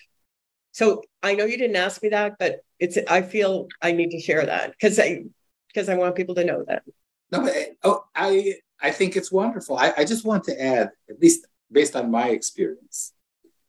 So 0.72 1.03
I 1.22 1.36
know 1.36 1.45
you 1.45 1.57
didn't 1.57 1.76
ask 1.76 2.01
me 2.01 2.09
that, 2.09 2.34
but 2.39 2.62
it's 2.80 2.97
I 3.09 3.22
feel 3.22 3.68
I 3.82 3.91
need 3.91 4.12
to 4.12 4.20
share 4.20 4.45
that 4.45 4.72
because 4.72 4.99
I 4.99 5.24
because 5.68 5.89
I 5.89 5.95
want 5.95 6.16
people 6.16 6.36
to 6.36 6.43
know 6.43 6.64
that. 6.68 6.84
No, 7.32 7.41
but, 7.41 7.53
oh, 7.84 8.03
I 8.16 8.55
I 8.82 8.91
think 8.91 9.16
it's 9.16 9.32
wonderful. 9.32 9.78
I, 9.78 9.93
I 9.97 10.05
just 10.05 10.26
want 10.26 10.45
to 10.45 10.62
add, 10.62 10.91
at 11.09 11.20
least 11.22 11.45
based 11.72 11.95
on 11.95 12.09
my 12.09 12.30
experience, 12.30 13.14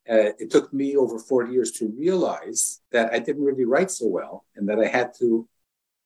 uh, 0.09 0.34
it 0.38 0.50
took 0.50 0.72
me 0.72 0.96
over 0.96 1.18
40 1.18 1.53
years 1.53 1.70
to 1.72 1.92
realize 1.96 2.80
that 2.90 3.12
I 3.12 3.18
didn't 3.18 3.44
really 3.44 3.64
write 3.64 3.90
so 3.90 4.09
well 4.09 4.44
and 4.57 4.68
that 4.68 4.80
I 4.80 4.86
had 4.86 5.14
to 5.20 5.48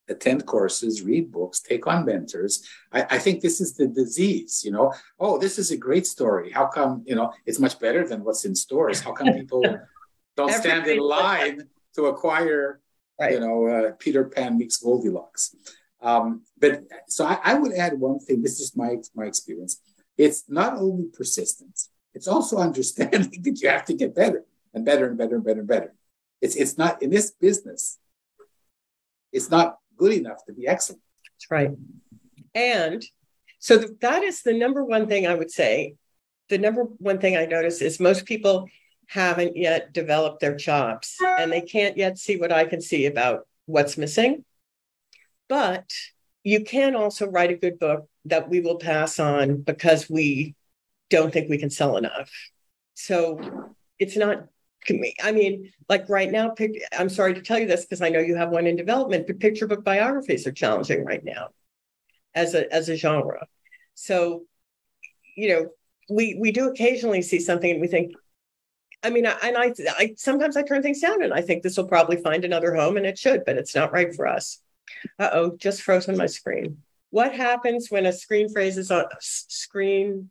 attend 0.08 0.46
courses, 0.46 1.02
read 1.02 1.32
books, 1.32 1.60
take 1.60 1.86
on 1.86 2.04
mentors. 2.04 2.66
I, 2.92 3.06
I, 3.10 3.18
think 3.18 3.40
this 3.40 3.60
is 3.60 3.74
the 3.74 3.88
disease, 3.88 4.62
you 4.64 4.70
know. 4.70 4.92
Oh, 5.18 5.38
this 5.38 5.58
is 5.58 5.70
a 5.70 5.76
great 5.76 6.06
story. 6.06 6.50
How 6.52 6.66
come, 6.66 7.02
you 7.06 7.16
know, 7.16 7.32
it's 7.44 7.58
much 7.58 7.80
better 7.80 8.06
than 8.06 8.22
what's 8.22 8.44
in 8.44 8.54
stores? 8.54 9.00
How 9.00 9.12
come 9.12 9.32
people 9.32 9.64
don't 10.36 10.52
stand 10.52 10.86
in 10.86 10.98
line 10.98 11.62
to 11.94 12.06
acquire, 12.06 12.80
right. 13.18 13.32
you 13.32 13.40
know, 13.40 13.66
uh, 13.66 13.92
Peter 13.98 14.24
Pan 14.24 14.58
meets 14.58 14.76
Goldilocks? 14.76 15.56
Um, 16.00 16.42
but 16.58 16.84
so 17.08 17.24
I, 17.24 17.38
I 17.42 17.54
would 17.54 17.72
add 17.72 17.98
one 17.98 18.20
thing. 18.20 18.42
This 18.42 18.60
is 18.60 18.76
my 18.76 18.96
my 19.14 19.24
experience. 19.24 19.80
It's 20.16 20.44
not 20.48 20.76
only 20.76 21.06
persistence 21.12 21.90
it's 22.16 22.26
also 22.26 22.56
understanding 22.68 23.42
that 23.42 23.60
you 23.60 23.68
have 23.68 23.84
to 23.84 23.94
get 23.94 24.14
better 24.14 24.44
and 24.74 24.84
better 24.84 25.06
and 25.06 25.18
better 25.18 25.36
and 25.36 25.44
better 25.44 25.60
and 25.60 25.68
better. 25.68 25.94
It's 26.40 26.56
it's 26.56 26.76
not 26.76 27.02
in 27.02 27.10
this 27.10 27.30
business. 27.30 27.98
It's 29.32 29.50
not 29.50 29.78
good 29.96 30.12
enough 30.12 30.44
to 30.46 30.52
be 30.52 30.66
excellent. 30.66 31.02
That's 31.34 31.50
right. 31.50 31.70
And 32.54 33.04
so 33.58 33.78
that 34.00 34.22
is 34.22 34.42
the 34.42 34.54
number 34.54 34.82
one 34.82 35.06
thing 35.06 35.26
I 35.26 35.34
would 35.34 35.50
say. 35.50 35.94
The 36.48 36.58
number 36.58 36.84
one 36.84 37.18
thing 37.18 37.36
I 37.36 37.44
notice 37.44 37.82
is 37.82 38.00
most 38.00 38.24
people 38.24 38.68
haven't 39.08 39.56
yet 39.56 39.92
developed 39.92 40.40
their 40.40 40.56
chops 40.56 41.16
and 41.20 41.52
they 41.52 41.60
can't 41.60 41.96
yet 41.96 42.18
see 42.18 42.36
what 42.36 42.52
I 42.52 42.64
can 42.64 42.80
see 42.80 43.06
about 43.06 43.46
what's 43.66 43.98
missing. 43.98 44.44
But 45.48 45.90
you 46.44 46.64
can 46.64 46.94
also 46.94 47.28
write 47.28 47.50
a 47.50 47.56
good 47.56 47.78
book 47.78 48.08
that 48.26 48.48
we 48.48 48.60
will 48.60 48.78
pass 48.78 49.18
on 49.18 49.62
because 49.62 50.08
we 50.08 50.54
don't 51.10 51.32
think 51.32 51.48
we 51.48 51.58
can 51.58 51.70
sell 51.70 51.96
enough. 51.96 52.30
so 52.94 53.40
it's 53.98 54.16
not 54.16 54.46
I 55.22 55.32
mean, 55.32 55.72
like 55.88 56.08
right 56.08 56.30
now, 56.30 56.54
I'm 56.96 57.08
sorry 57.08 57.34
to 57.34 57.42
tell 57.42 57.58
you 57.58 57.66
this 57.66 57.84
because 57.84 58.02
I 58.02 58.08
know 58.08 58.20
you 58.20 58.36
have 58.36 58.50
one 58.50 58.66
in 58.66 58.76
development, 58.76 59.26
but 59.26 59.40
picture 59.40 59.66
book 59.66 59.84
biographies 59.84 60.46
are 60.46 60.52
challenging 60.52 61.04
right 61.04 61.24
now 61.24 61.48
as 62.34 62.54
a 62.54 62.72
as 62.72 62.88
a 62.88 62.96
genre. 62.96 63.46
So, 63.94 64.44
you 65.36 65.48
know, 65.48 65.70
we 66.08 66.36
we 66.40 66.52
do 66.52 66.68
occasionally 66.68 67.22
see 67.22 67.40
something 67.40 67.70
and 67.70 67.80
we 67.80 67.88
think, 67.88 68.12
I 69.02 69.10
mean, 69.10 69.26
I, 69.26 69.32
and 69.42 69.56
I, 69.56 69.74
I 69.98 70.14
sometimes 70.16 70.56
I 70.56 70.62
turn 70.62 70.82
things 70.82 71.00
down 71.00 71.22
and 71.22 71.32
I 71.32 71.40
think 71.40 71.62
this 71.62 71.76
will 71.76 71.88
probably 71.88 72.18
find 72.18 72.44
another 72.44 72.74
home 72.74 72.96
and 72.96 73.06
it 73.06 73.18
should, 73.18 73.44
but 73.44 73.56
it's 73.56 73.74
not 73.74 73.92
right 73.92 74.14
for 74.14 74.26
us. 74.26 74.60
Uh 75.18 75.30
oh, 75.32 75.56
just 75.56 75.82
frozen 75.82 76.16
my 76.16 76.26
screen. 76.26 76.82
What 77.10 77.34
happens 77.34 77.90
when 77.90 78.06
a 78.06 78.12
screen 78.12 78.48
phrases 78.48 78.90
on 78.90 79.06
screen? 79.20 80.30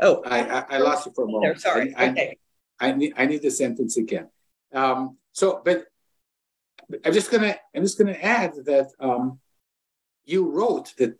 Oh, 0.00 0.22
I, 0.24 0.40
I, 0.42 0.64
I 0.70 0.78
lost 0.78 1.06
you 1.06 1.12
for 1.14 1.24
a 1.24 1.28
moment. 1.28 1.60
sorry. 1.60 1.94
I, 1.94 2.10
okay. 2.10 2.38
I 2.80 2.92
need 2.92 3.14
I 3.16 3.26
need 3.26 3.42
the 3.42 3.50
sentence 3.50 3.96
again. 3.96 4.28
Um, 4.72 5.16
so, 5.32 5.60
but 5.64 5.86
I'm 7.04 7.12
just 7.12 7.30
gonna 7.30 7.56
I'm 7.74 7.82
just 7.82 7.98
gonna 7.98 8.12
add 8.12 8.54
that 8.66 8.90
um, 9.00 9.40
you 10.24 10.50
wrote 10.50 10.94
that 10.98 11.18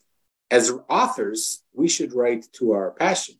as 0.51 0.73
authors 0.89 1.63
we 1.73 1.89
should 1.89 2.15
write 2.15 2.47
to 2.55 2.73
our 2.73 2.93
passion. 2.93 3.37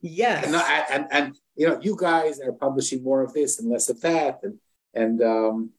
Yes. 0.00 0.46
And, 0.46 0.56
and, 0.90 1.06
and 1.12 1.36
you 1.54 1.68
know 1.68 1.78
you 1.80 1.96
guys 1.96 2.40
are 2.40 2.52
publishing 2.52 3.04
more 3.04 3.22
of 3.22 3.32
this 3.32 3.60
and 3.60 3.70
less 3.70 3.88
of 3.88 4.00
that 4.00 4.40
and 4.42 4.58
and 4.94 5.22
um, 5.22 5.70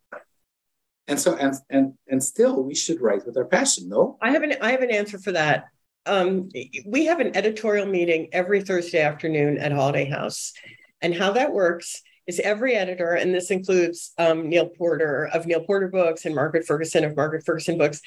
and 1.08 1.20
so 1.20 1.36
and 1.36 1.56
and 1.70 1.94
and 2.08 2.24
still 2.24 2.64
we 2.64 2.76
should 2.76 3.02
write 3.02 3.26
with 3.26 3.38
our 3.38 3.46
passion. 3.46 3.90
No. 3.90 4.18
I 4.22 4.32
have 4.32 4.44
an 4.44 4.54
I 4.62 4.72
have 4.72 4.82
an 4.82 4.92
answer 4.92 5.18
for 5.18 5.32
that. 5.34 5.66
Um, 6.06 6.50
we 6.86 7.06
have 7.06 7.20
an 7.20 7.36
editorial 7.36 7.86
meeting 7.86 8.28
every 8.34 8.62
Thursday 8.62 9.02
afternoon 9.02 9.58
at 9.58 9.72
Holiday 9.72 10.06
House 10.06 10.54
and 11.02 11.16
how 11.16 11.32
that 11.32 11.54
works 11.54 12.02
is 12.28 12.40
every 12.40 12.76
editor, 12.76 13.14
and 13.14 13.34
this 13.34 13.52
includes 13.52 14.14
um, 14.18 14.50
Neil 14.50 14.68
Porter 14.68 15.30
of 15.34 15.46
Neil 15.46 15.64
Porter 15.64 15.90
Books 15.90 16.26
and 16.26 16.34
Margaret 16.34 16.66
Ferguson 16.66 17.04
of 17.04 17.16
Margaret 17.16 17.46
Ferguson 17.46 17.78
Books, 17.78 18.02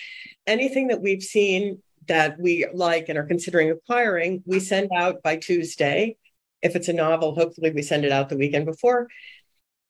anything 0.47 0.89
that 0.89 1.03
we've 1.03 1.23
seen 1.23 1.83
that 2.09 2.39
we 2.39 2.67
like 2.73 3.09
and 3.09 3.19
are 3.19 3.27
considering 3.27 3.71
acquiring, 3.71 4.43
we 4.47 4.61
send 4.61 4.91
out 4.97 5.23
by 5.23 5.37
Tuesday. 5.37 6.17
If 6.63 6.77
it's 6.77 6.89
a 6.89 6.93
novel, 6.93 7.35
hopefully 7.35 7.73
we 7.73 7.83
send 7.83 8.05
it 8.05 8.13
out 8.13 8.29
the 8.29 8.39
weekend 8.39 8.65
before. 8.65 9.09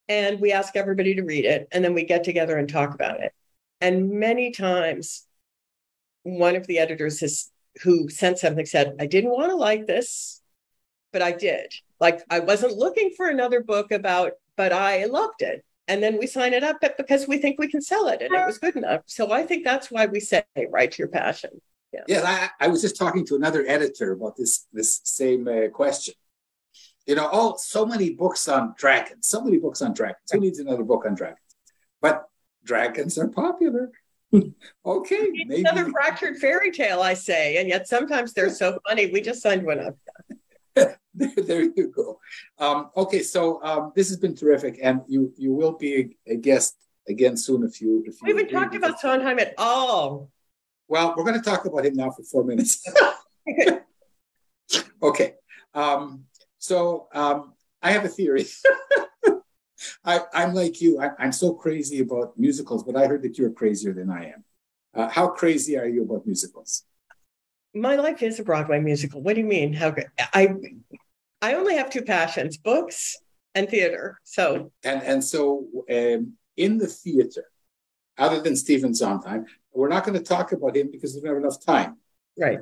And 0.08 0.40
we 0.40 0.52
ask 0.52 0.76
everybody 0.76 1.14
to 1.16 1.22
read 1.22 1.44
it, 1.44 1.68
and 1.72 1.84
then 1.84 1.94
we 1.94 2.04
get 2.04 2.24
together 2.24 2.56
and 2.56 2.68
talk 2.68 2.94
about 2.94 3.20
it. 3.20 3.32
And 3.80 4.10
many 4.12 4.50
times, 4.50 5.26
one 6.22 6.56
of 6.56 6.66
the 6.66 6.78
editors 6.78 7.20
has 7.20 7.50
who 7.82 8.08
sent 8.08 8.38
something 8.38 8.66
said, 8.66 8.96
I 9.00 9.06
didn't 9.06 9.30
want 9.30 9.50
to 9.50 9.56
like 9.56 9.86
this, 9.86 10.42
but 11.12 11.22
I 11.22 11.32
did. 11.32 11.72
Like 12.00 12.22
I 12.30 12.40
wasn't 12.40 12.76
looking 12.76 13.10
for 13.16 13.28
another 13.28 13.62
book 13.62 13.90
about, 13.90 14.32
but 14.56 14.72
I 14.72 15.04
loved 15.06 15.42
it. 15.42 15.64
And 15.88 16.02
then 16.02 16.18
we 16.18 16.26
sign 16.26 16.52
it 16.52 16.64
up 16.64 16.78
because 16.80 17.28
we 17.28 17.38
think 17.38 17.58
we 17.58 17.70
can 17.70 17.80
sell 17.80 18.08
it 18.08 18.20
and 18.20 18.34
it 18.34 18.46
was 18.46 18.58
good 18.58 18.76
enough. 18.76 19.02
So 19.06 19.30
I 19.30 19.44
think 19.44 19.64
that's 19.64 19.90
why 19.90 20.06
we 20.06 20.18
say 20.18 20.44
write 20.70 20.92
to 20.92 20.98
your 20.98 21.08
passion. 21.08 21.50
Yeah, 21.92 22.00
yeah 22.08 22.50
I, 22.60 22.64
I, 22.66 22.68
was 22.68 22.82
just 22.82 22.96
talking 22.96 23.24
to 23.26 23.36
another 23.36 23.64
editor 23.66 24.12
about 24.12 24.36
this 24.36 24.66
this 24.72 25.00
same 25.04 25.46
uh, 25.46 25.68
question. 25.68 26.14
You 27.06 27.14
know, 27.14 27.28
oh, 27.32 27.54
so 27.56 27.86
many 27.86 28.10
books 28.10 28.48
on 28.48 28.74
dragons, 28.76 29.28
so 29.28 29.40
many 29.40 29.58
books 29.58 29.80
on 29.80 29.94
dragons. 29.94 30.28
Who 30.32 30.40
needs 30.40 30.58
another 30.58 30.82
book 30.82 31.04
on 31.06 31.14
dragons? 31.14 31.38
But 32.02 32.24
dragons 32.64 33.16
are 33.16 33.28
popular. 33.28 33.92
okay, 34.86 35.28
maybe. 35.32 35.60
another 35.60 35.90
fractured 35.90 36.36
fairy 36.38 36.70
tale, 36.70 37.00
I 37.00 37.14
say, 37.14 37.58
and 37.58 37.68
yet 37.68 37.88
sometimes 37.88 38.32
they're 38.32 38.50
so 38.50 38.78
funny. 38.88 39.10
We 39.10 39.20
just 39.20 39.42
signed 39.42 39.64
one 39.64 39.80
up. 39.80 39.96
there 41.14 41.62
you 41.62 41.92
go. 41.94 42.20
Um, 42.58 42.90
okay, 42.96 43.22
so 43.22 43.62
um, 43.62 43.92
this 43.94 44.08
has 44.08 44.18
been 44.18 44.34
terrific, 44.34 44.78
and 44.82 45.00
you 45.06 45.32
you 45.36 45.52
will 45.52 45.72
be 45.72 46.16
a, 46.26 46.32
a 46.32 46.36
guest 46.36 46.76
again 47.08 47.36
soon 47.36 47.64
if 47.64 47.80
you 47.80 48.02
if 48.06 48.20
you. 48.20 48.24
We 48.24 48.30
haven't 48.30 48.50
talked 48.50 48.74
about 48.74 49.00
Sondheim 49.00 49.38
at 49.38 49.54
all. 49.56 50.30
Well, 50.88 51.14
we're 51.16 51.24
going 51.24 51.40
to 51.40 51.50
talk 51.50 51.64
about 51.64 51.86
him 51.86 51.94
now 51.94 52.10
for 52.10 52.22
four 52.22 52.44
minutes. 52.44 52.84
okay, 55.02 55.34
um, 55.74 56.24
so 56.58 57.08
um, 57.12 57.54
I 57.82 57.92
have 57.92 58.04
a 58.04 58.08
theory. 58.08 58.46
I, 60.04 60.20
am 60.32 60.54
like 60.54 60.80
you. 60.80 61.00
I, 61.00 61.10
am 61.24 61.32
so 61.32 61.52
crazy 61.52 62.00
about 62.00 62.38
musicals, 62.38 62.84
but 62.84 62.96
I 62.96 63.06
heard 63.06 63.22
that 63.22 63.38
you're 63.38 63.50
crazier 63.50 63.92
than 63.92 64.10
I 64.10 64.26
am. 64.26 64.44
Uh, 64.94 65.08
how 65.08 65.28
crazy 65.28 65.76
are 65.78 65.86
you 65.86 66.02
about 66.04 66.26
musicals? 66.26 66.84
my 67.76 67.96
life 67.96 68.22
is 68.22 68.40
a 68.40 68.42
Broadway 68.42 68.80
musical. 68.80 69.20
What 69.20 69.34
do 69.34 69.40
you 69.40 69.46
mean? 69.46 69.72
How 69.72 69.94
I 70.32 70.48
I 71.42 71.54
only 71.54 71.76
have 71.76 71.90
two 71.90 72.02
passions: 72.02 72.56
books 72.56 73.16
and 73.54 73.68
theater. 73.68 74.20
So 74.24 74.72
and 74.82 75.02
and 75.02 75.22
so 75.22 75.66
um, 75.90 76.32
in 76.56 76.78
the 76.78 76.86
theater, 76.86 77.44
other 78.18 78.40
than 78.40 78.56
Stephen 78.56 78.94
Sondheim, 78.94 79.46
we're 79.72 79.88
not 79.88 80.04
going 80.04 80.18
to 80.18 80.24
talk 80.24 80.52
about 80.52 80.76
him 80.76 80.90
because 80.90 81.14
we 81.14 81.20
don't 81.20 81.34
have 81.34 81.44
enough 81.44 81.64
time. 81.64 81.98
Right. 82.38 82.58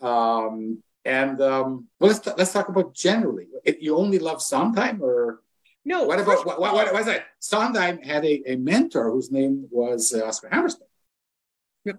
Um, 0.00 0.82
and 1.04 1.40
um, 1.40 1.88
well, 1.98 2.10
let's 2.12 2.26
let's 2.38 2.52
talk 2.52 2.68
about 2.68 2.94
generally. 2.94 3.48
If 3.64 3.80
you 3.80 3.96
only 3.96 4.18
love 4.18 4.42
Sondheim, 4.42 5.02
or 5.02 5.40
no? 5.84 6.04
What 6.04 6.20
about 6.20 6.46
what, 6.46 6.60
what, 6.60 6.74
what 6.74 6.92
was 6.92 7.06
that? 7.06 7.26
Sondheim 7.40 7.98
had 7.98 8.24
a, 8.24 8.52
a 8.52 8.56
mentor 8.56 9.10
whose 9.10 9.30
name 9.30 9.68
was 9.70 10.14
uh, 10.14 10.24
Oscar 10.24 10.48
Hammerstein. 10.50 10.88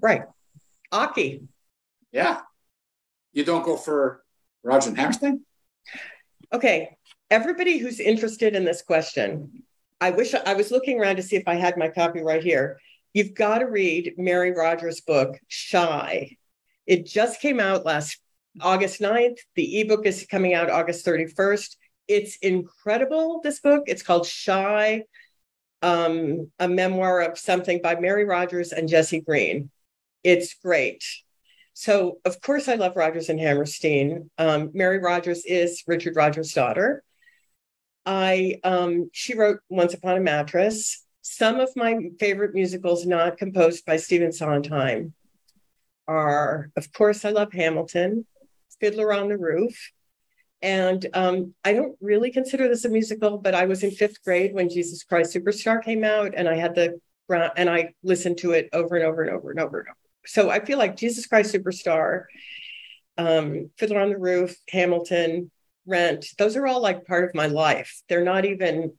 Right. 0.01 0.23
Aki. 0.91 1.43
Yeah. 2.11 2.41
You 3.33 3.43
don't 3.43 3.65
go 3.65 3.77
for 3.77 4.23
Roger 4.63 4.89
and 4.89 4.97
Hammerstein? 4.97 5.41
Okay. 6.51 6.97
Everybody 7.29 7.77
who's 7.77 7.99
interested 7.99 8.55
in 8.55 8.65
this 8.65 8.81
question, 8.81 9.63
I 10.01 10.11
wish 10.11 10.33
I 10.33 10.53
was 10.53 10.71
looking 10.71 10.99
around 10.99 11.17
to 11.17 11.23
see 11.23 11.35
if 11.35 11.47
I 11.47 11.55
had 11.55 11.77
my 11.77 11.89
copy 11.89 12.21
right 12.21 12.43
here. 12.43 12.79
You've 13.13 13.33
got 13.33 13.59
to 13.59 13.65
read 13.65 14.15
Mary 14.17 14.51
Rodgers' 14.51 15.01
book, 15.01 15.39
Shy. 15.47 16.37
It 16.85 17.05
just 17.05 17.39
came 17.39 17.59
out 17.59 17.85
last 17.85 18.19
August 18.61 18.99
9th. 18.99 19.37
The 19.55 19.81
ebook 19.81 20.05
is 20.05 20.27
coming 20.29 20.53
out 20.53 20.69
August 20.69 21.05
31st. 21.05 21.75
It's 22.07 22.37
incredible, 22.37 23.41
this 23.43 23.59
book. 23.59 23.83
It's 23.87 24.03
called 24.03 24.27
Shy, 24.27 25.03
um, 25.81 26.51
a 26.59 26.67
memoir 26.67 27.21
of 27.21 27.37
something 27.37 27.81
by 27.81 27.95
Mary 27.95 28.25
Rodgers 28.25 28.71
and 28.71 28.87
Jesse 28.87 29.21
Green. 29.21 29.69
It's 30.23 30.53
great. 30.53 31.03
So, 31.73 32.19
of 32.25 32.39
course, 32.41 32.67
I 32.69 32.75
love 32.75 32.95
Rodgers 32.95 33.29
and 33.29 33.39
Hammerstein. 33.39 34.29
Um, 34.37 34.71
Mary 34.73 34.99
Rodgers 34.99 35.43
is 35.45 35.83
Richard 35.87 36.15
Rodgers' 36.15 36.53
daughter. 36.53 37.03
I 38.05 38.59
um, 38.63 39.09
she 39.11 39.35
wrote 39.35 39.59
Once 39.69 39.93
Upon 39.93 40.17
a 40.17 40.21
Mattress. 40.21 41.03
Some 41.21 41.59
of 41.59 41.75
my 41.75 41.97
favorite 42.19 42.53
musicals 42.53 43.05
not 43.05 43.37
composed 43.37 43.83
by 43.85 43.97
Stephen 43.97 44.31
Sondheim 44.31 45.13
are, 46.07 46.69
of 46.77 46.93
course, 46.93 47.25
I 47.25 47.31
love 47.31 47.51
Hamilton, 47.51 48.25
Fiddler 48.79 49.11
on 49.11 49.27
the 49.29 49.37
Roof, 49.37 49.91
and 50.65 51.05
um, 51.13 51.53
I 51.63 51.73
don't 51.73 51.95
really 52.01 52.31
consider 52.31 52.67
this 52.67 52.85
a 52.85 52.89
musical, 52.89 53.37
but 53.37 53.53
I 53.53 53.65
was 53.65 53.83
in 53.83 53.91
fifth 53.91 54.23
grade 54.23 54.53
when 54.53 54.67
Jesus 54.67 55.03
Christ 55.03 55.33
Superstar 55.33 55.81
came 55.81 56.03
out, 56.03 56.33
and 56.35 56.49
I 56.49 56.55
had 56.55 56.75
the 56.75 56.99
and 57.55 57.69
I 57.69 57.93
listened 58.03 58.37
to 58.39 58.51
it 58.51 58.69
over 58.73 58.95
and 58.95 59.05
over 59.05 59.23
and 59.23 59.31
over 59.31 59.51
and 59.51 59.59
over 59.59 59.79
and 59.79 59.87
over 59.89 59.97
so 60.25 60.49
I 60.49 60.63
feel 60.63 60.77
like 60.77 60.95
Jesus 60.95 61.27
Christ 61.27 61.53
Superstar, 61.53 62.23
um, 63.17 63.69
Fiddler 63.77 63.99
on 63.99 64.09
the 64.09 64.17
Roof, 64.17 64.55
Hamilton, 64.69 65.51
Rent, 65.85 66.25
those 66.37 66.55
are 66.55 66.65
all 66.67 66.81
like 66.81 67.05
part 67.05 67.25
of 67.25 67.35
my 67.35 67.47
life. 67.47 68.01
They're 68.09 68.23
not 68.23 68.45
even, 68.45 68.93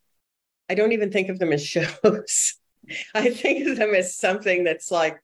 I 0.71 0.75
don't 0.75 0.93
even 0.93 1.11
think 1.11 1.29
of 1.29 1.39
them 1.39 1.53
as 1.53 1.67
shows. 1.67 2.55
I 3.15 3.31
think 3.31 3.67
of 3.67 3.77
them 3.77 3.95
as 3.95 4.17
something 4.17 4.65
that's 4.65 4.91
like, 4.91 5.19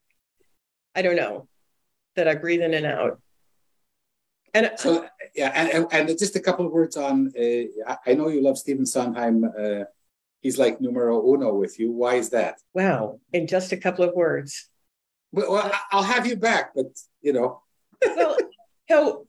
I 0.95 1.01
don't 1.01 1.15
know, 1.15 1.47
that 2.15 2.27
I 2.27 2.35
breathe 2.35 2.61
in 2.61 2.73
and 2.73 2.85
out. 2.85 3.21
And 4.53 4.71
so, 4.77 5.07
yeah, 5.35 5.51
and, 5.55 5.87
and, 5.91 6.19
just 6.19 6.35
a 6.35 6.39
couple 6.39 6.65
of 6.65 6.71
words 6.71 6.95
on. 6.95 7.31
Uh, 7.37 7.95
I 8.05 8.13
know 8.13 8.27
you 8.27 8.41
love 8.41 8.57
Stephen 8.57 8.85
Sondheim. 8.85 9.45
Uh, 9.45 9.85
he's 10.41 10.59
like 10.59 10.79
numero 10.79 11.25
uno 11.27 11.55
with 11.55 11.79
you. 11.79 11.91
Why 11.91 12.15
is 12.15 12.29
that? 12.29 12.59
Wow! 12.73 13.19
In 13.31 13.47
just 13.47 13.71
a 13.71 13.77
couple 13.77 14.05
of 14.05 14.13
words. 14.13 14.69
Well, 15.31 15.71
I'll 15.91 16.03
have 16.03 16.27
you 16.27 16.35
back, 16.35 16.75
but 16.75 16.85
you 17.21 17.33
know. 17.33 17.63
well, 18.05 18.37
so 18.89 19.25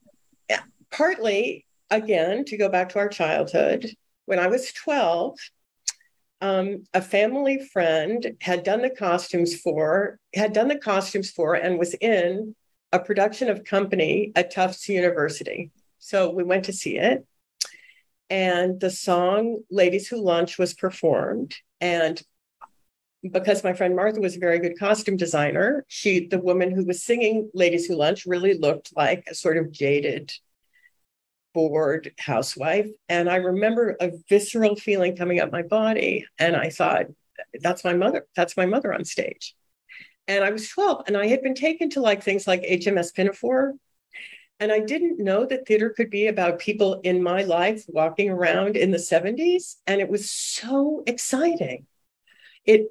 partly 0.90 1.64
again 1.90 2.44
to 2.46 2.58
go 2.58 2.68
back 2.68 2.90
to 2.90 2.98
our 2.98 3.08
childhood. 3.08 3.90
When 4.26 4.38
I 4.38 4.48
was 4.48 4.72
twelve, 4.72 5.38
um, 6.42 6.84
a 6.92 7.00
family 7.00 7.66
friend 7.72 8.36
had 8.42 8.62
done 8.62 8.82
the 8.82 8.90
costumes 8.90 9.58
for 9.58 10.18
had 10.34 10.52
done 10.52 10.68
the 10.68 10.78
costumes 10.78 11.30
for 11.30 11.54
and 11.54 11.78
was 11.78 11.94
in 11.94 12.54
a 12.94 13.00
production 13.00 13.50
of 13.50 13.64
Company 13.64 14.30
at 14.36 14.52
Tufts 14.52 14.88
University. 14.88 15.72
So 15.98 16.30
we 16.30 16.44
went 16.44 16.66
to 16.66 16.72
see 16.72 16.96
it, 16.96 17.26
and 18.30 18.78
the 18.78 18.90
song 18.90 19.62
"Ladies 19.70 20.06
Who 20.08 20.18
Lunch" 20.22 20.58
was 20.58 20.74
performed, 20.74 21.56
and 21.80 22.22
because 23.32 23.64
my 23.64 23.72
friend 23.72 23.96
Martha 23.96 24.20
was 24.20 24.36
a 24.36 24.40
very 24.40 24.58
good 24.58 24.78
costume 24.78 25.16
designer, 25.16 25.84
she, 25.88 26.26
the 26.26 26.38
woman 26.38 26.70
who 26.70 26.84
was 26.84 27.02
singing 27.02 27.50
Ladies 27.54 27.86
Who 27.86 27.96
Lunch, 27.96 28.26
really 28.26 28.54
looked 28.58 28.92
like 28.94 29.24
a 29.28 29.34
sort 29.34 29.56
of 29.56 29.72
jaded 29.72 30.32
bored 31.54 32.12
housewife. 32.18 32.88
And 33.08 33.30
I 33.30 33.36
remember 33.36 33.96
a 34.00 34.12
visceral 34.28 34.76
feeling 34.76 35.16
coming 35.16 35.40
up 35.40 35.52
my 35.52 35.62
body. 35.62 36.26
And 36.38 36.54
I 36.54 36.68
thought, 36.68 37.06
that's 37.62 37.84
my 37.84 37.94
mother. 37.94 38.26
That's 38.36 38.56
my 38.56 38.66
mother 38.66 38.92
on 38.92 39.04
stage. 39.04 39.54
And 40.26 40.44
I 40.44 40.50
was 40.50 40.68
12 40.68 41.04
and 41.06 41.16
I 41.16 41.26
had 41.26 41.42
been 41.42 41.54
taken 41.54 41.90
to 41.90 42.00
like 42.00 42.22
things 42.22 42.46
like 42.46 42.62
HMS 42.62 43.14
Pinafore. 43.14 43.74
And 44.60 44.70
I 44.70 44.80
didn't 44.80 45.18
know 45.18 45.44
that 45.46 45.66
theater 45.66 45.90
could 45.90 46.10
be 46.10 46.28
about 46.28 46.58
people 46.58 47.00
in 47.02 47.22
my 47.22 47.42
life 47.42 47.84
walking 47.88 48.30
around 48.30 48.76
in 48.76 48.90
the 48.90 48.98
70s. 48.98 49.76
And 49.86 50.00
it 50.00 50.08
was 50.08 50.30
so 50.30 51.02
exciting. 51.06 51.86
It 52.64 52.88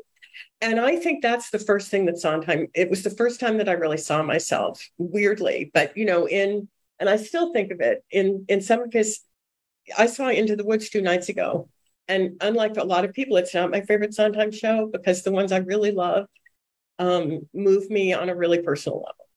and 0.61 0.79
I 0.79 0.95
think 0.95 1.21
that's 1.21 1.49
the 1.49 1.59
first 1.59 1.91
thing 1.91 2.05
that 2.05 2.17
Sondheim, 2.17 2.67
it 2.73 2.89
was 2.89 3.03
the 3.03 3.09
first 3.09 3.39
time 3.39 3.57
that 3.57 3.67
I 3.67 3.73
really 3.73 3.97
saw 3.97 4.23
myself 4.23 4.88
weirdly, 4.97 5.69
but 5.73 5.97
you 5.97 6.05
know, 6.05 6.27
in 6.27 6.69
and 6.99 7.09
I 7.09 7.17
still 7.17 7.51
think 7.51 7.71
of 7.71 7.81
it 7.81 8.03
in 8.11 8.45
in 8.47 8.61
some 8.61 8.81
of 8.81 8.93
his 8.93 9.21
I 9.97 10.05
saw 10.05 10.29
Into 10.29 10.55
the 10.55 10.63
Woods 10.63 10.89
two 10.89 11.01
nights 11.01 11.29
ago. 11.29 11.69
And 12.07 12.38
unlike 12.41 12.77
a 12.77 12.84
lot 12.84 13.05
of 13.05 13.13
people, 13.13 13.38
it's 13.38 13.53
not 13.53 13.71
my 13.71 13.81
favorite 13.81 14.13
Sondheim 14.13 14.51
show 14.51 14.89
because 14.91 15.23
the 15.23 15.31
ones 15.31 15.51
I 15.51 15.57
really 15.57 15.91
love 15.91 16.27
um, 16.99 17.47
move 17.53 17.89
me 17.89 18.13
on 18.13 18.29
a 18.29 18.35
really 18.35 18.61
personal 18.61 18.99
level. 18.99 19.27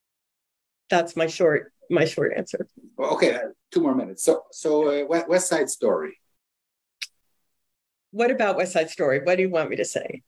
That's 0.90 1.16
my 1.16 1.26
short 1.26 1.72
my 1.90 2.04
short 2.04 2.32
answer. 2.36 2.66
Okay, 2.98 3.34
uh, 3.34 3.48
two 3.70 3.80
more 3.80 3.94
minutes. 3.94 4.22
So 4.22 4.44
so 4.50 5.02
uh, 5.02 5.22
West 5.28 5.48
Side 5.48 5.70
Story. 5.70 6.18
What 8.10 8.30
about 8.30 8.56
West 8.56 8.72
Side 8.72 8.90
Story? 8.90 9.20
What 9.22 9.36
do 9.36 9.42
you 9.42 9.50
want 9.50 9.70
me 9.70 9.76
to 9.76 9.84
say? 9.84 10.22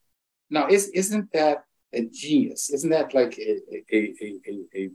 Now, 0.50 0.68
is 0.68 0.88
isn't 0.88 1.32
that 1.32 1.64
a 1.92 2.04
genius? 2.04 2.70
Isn't 2.70 2.90
that 2.90 3.14
like 3.14 3.38
a 3.38 3.58
a 3.72 4.14
a, 4.20 4.34
a, 4.46 4.66
a 4.74 4.90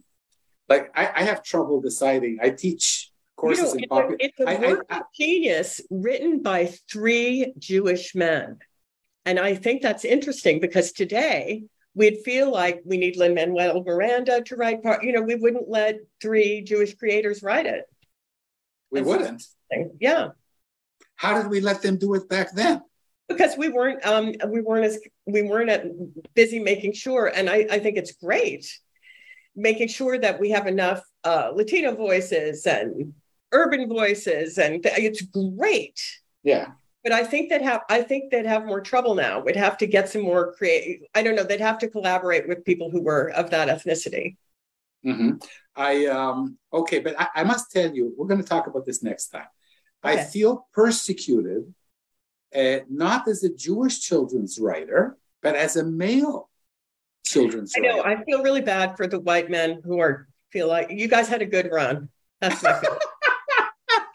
like 0.69 0.91
I, 0.95 1.11
I, 1.15 1.23
have 1.23 1.43
trouble 1.43 1.81
deciding. 1.81 2.39
I 2.41 2.49
teach 2.49 3.11
courses 3.35 3.75
you 3.77 3.87
know, 3.89 4.07
in 4.07 4.15
It's 4.19 4.39
a, 4.39 4.43
it's 4.43 4.63
a 4.63 4.67
work 4.67 4.85
I, 4.89 4.95
I, 4.95 4.99
of 4.99 5.03
genius 5.15 5.81
written 5.89 6.41
by 6.41 6.73
three 6.89 7.53
Jewish 7.57 8.15
men, 8.15 8.59
and 9.25 9.39
I 9.39 9.55
think 9.55 9.81
that's 9.81 10.05
interesting 10.05 10.59
because 10.59 10.91
today 10.91 11.63
we'd 11.95 12.19
feel 12.23 12.51
like 12.51 12.81
we 12.85 12.97
need 12.97 13.17
Lin 13.17 13.33
Manuel 13.33 13.83
Miranda 13.83 14.41
to 14.41 14.55
write 14.55 14.83
part. 14.83 15.03
You 15.03 15.13
know, 15.13 15.21
we 15.21 15.35
wouldn't 15.35 15.69
let 15.69 15.99
three 16.21 16.61
Jewish 16.61 16.95
creators 16.95 17.43
write 17.43 17.65
it. 17.65 17.85
We 18.91 18.99
that's 18.99 19.07
wouldn't. 19.09 19.43
Yeah. 19.99 20.29
How 21.15 21.41
did 21.41 21.49
we 21.49 21.61
let 21.61 21.81
them 21.81 21.97
do 21.97 22.13
it 22.15 22.29
back 22.29 22.53
then? 22.53 22.81
Because 23.27 23.57
we 23.57 23.69
weren't 23.69 24.05
um, 24.05 24.33
we 24.49 24.61
weren't 24.61 24.85
as 24.85 24.99
we 25.25 25.43
weren't 25.43 25.69
at 25.69 25.85
busy 26.33 26.59
making 26.59 26.93
sure, 26.93 27.27
and 27.27 27.49
I, 27.49 27.65
I 27.71 27.79
think 27.79 27.97
it's 27.97 28.11
great 28.11 28.67
making 29.55 29.87
sure 29.87 30.17
that 30.17 30.39
we 30.39 30.49
have 30.49 30.67
enough 30.67 31.03
uh, 31.23 31.51
Latino 31.53 31.95
voices 31.95 32.65
and 32.65 33.13
urban 33.51 33.87
voices, 33.87 34.57
and 34.57 34.81
it's 34.83 35.21
great. 35.21 36.01
Yeah. 36.43 36.71
But 37.03 37.11
I 37.11 37.23
think 37.23 37.49
that 37.49 37.61
have 37.61 37.81
I 37.89 38.01
think 38.01 38.31
they'd 38.31 38.45
have 38.45 38.65
more 38.65 38.81
trouble 38.81 39.13
now. 39.15 39.41
We'd 39.41 39.57
have 39.57 39.77
to 39.79 39.87
get 39.87 40.09
some 40.09 40.21
more 40.21 40.53
create. 40.53 41.03
I 41.13 41.21
don't 41.21 41.35
know. 41.35 41.43
They'd 41.43 41.59
have 41.59 41.79
to 41.79 41.89
collaborate 41.89 42.47
with 42.47 42.63
people 42.63 42.89
who 42.89 43.01
were 43.01 43.29
of 43.31 43.49
that 43.49 43.67
ethnicity. 43.67 44.37
Mm-hmm. 45.05 45.31
I 45.75 46.05
um 46.05 46.57
okay, 46.71 46.99
but 46.99 47.19
I, 47.19 47.27
I, 47.35 47.43
must 47.43 47.71
tell 47.71 47.93
you, 47.93 48.13
we're 48.17 48.27
going 48.27 48.41
to 48.41 48.47
talk 48.47 48.67
about 48.67 48.85
this 48.85 49.03
next 49.03 49.27
time. 49.29 49.47
Okay. 50.05 50.21
I 50.21 50.23
feel 50.23 50.67
persecuted, 50.71 51.73
uh, 52.55 52.77
not 52.89 53.27
as 53.27 53.43
a 53.43 53.53
Jewish 53.53 53.99
children's 53.99 54.59
writer, 54.59 55.17
but 55.41 55.55
as 55.55 55.75
a 55.75 55.83
male 55.83 56.49
children's. 57.25 57.73
I 57.75 57.81
know. 57.81 58.01
Writer. 58.01 58.21
I 58.21 58.23
feel 58.23 58.43
really 58.43 58.61
bad 58.61 58.95
for 58.95 59.07
the 59.07 59.19
white 59.19 59.49
men 59.49 59.81
who 59.83 59.99
are 59.99 60.29
feel 60.51 60.67
like 60.67 60.89
you 60.89 61.07
guys 61.09 61.27
had 61.27 61.41
a 61.41 61.45
good 61.45 61.69
run. 61.69 62.07
That's 62.39 62.63
my 62.63 62.79
feeling. 62.79 62.99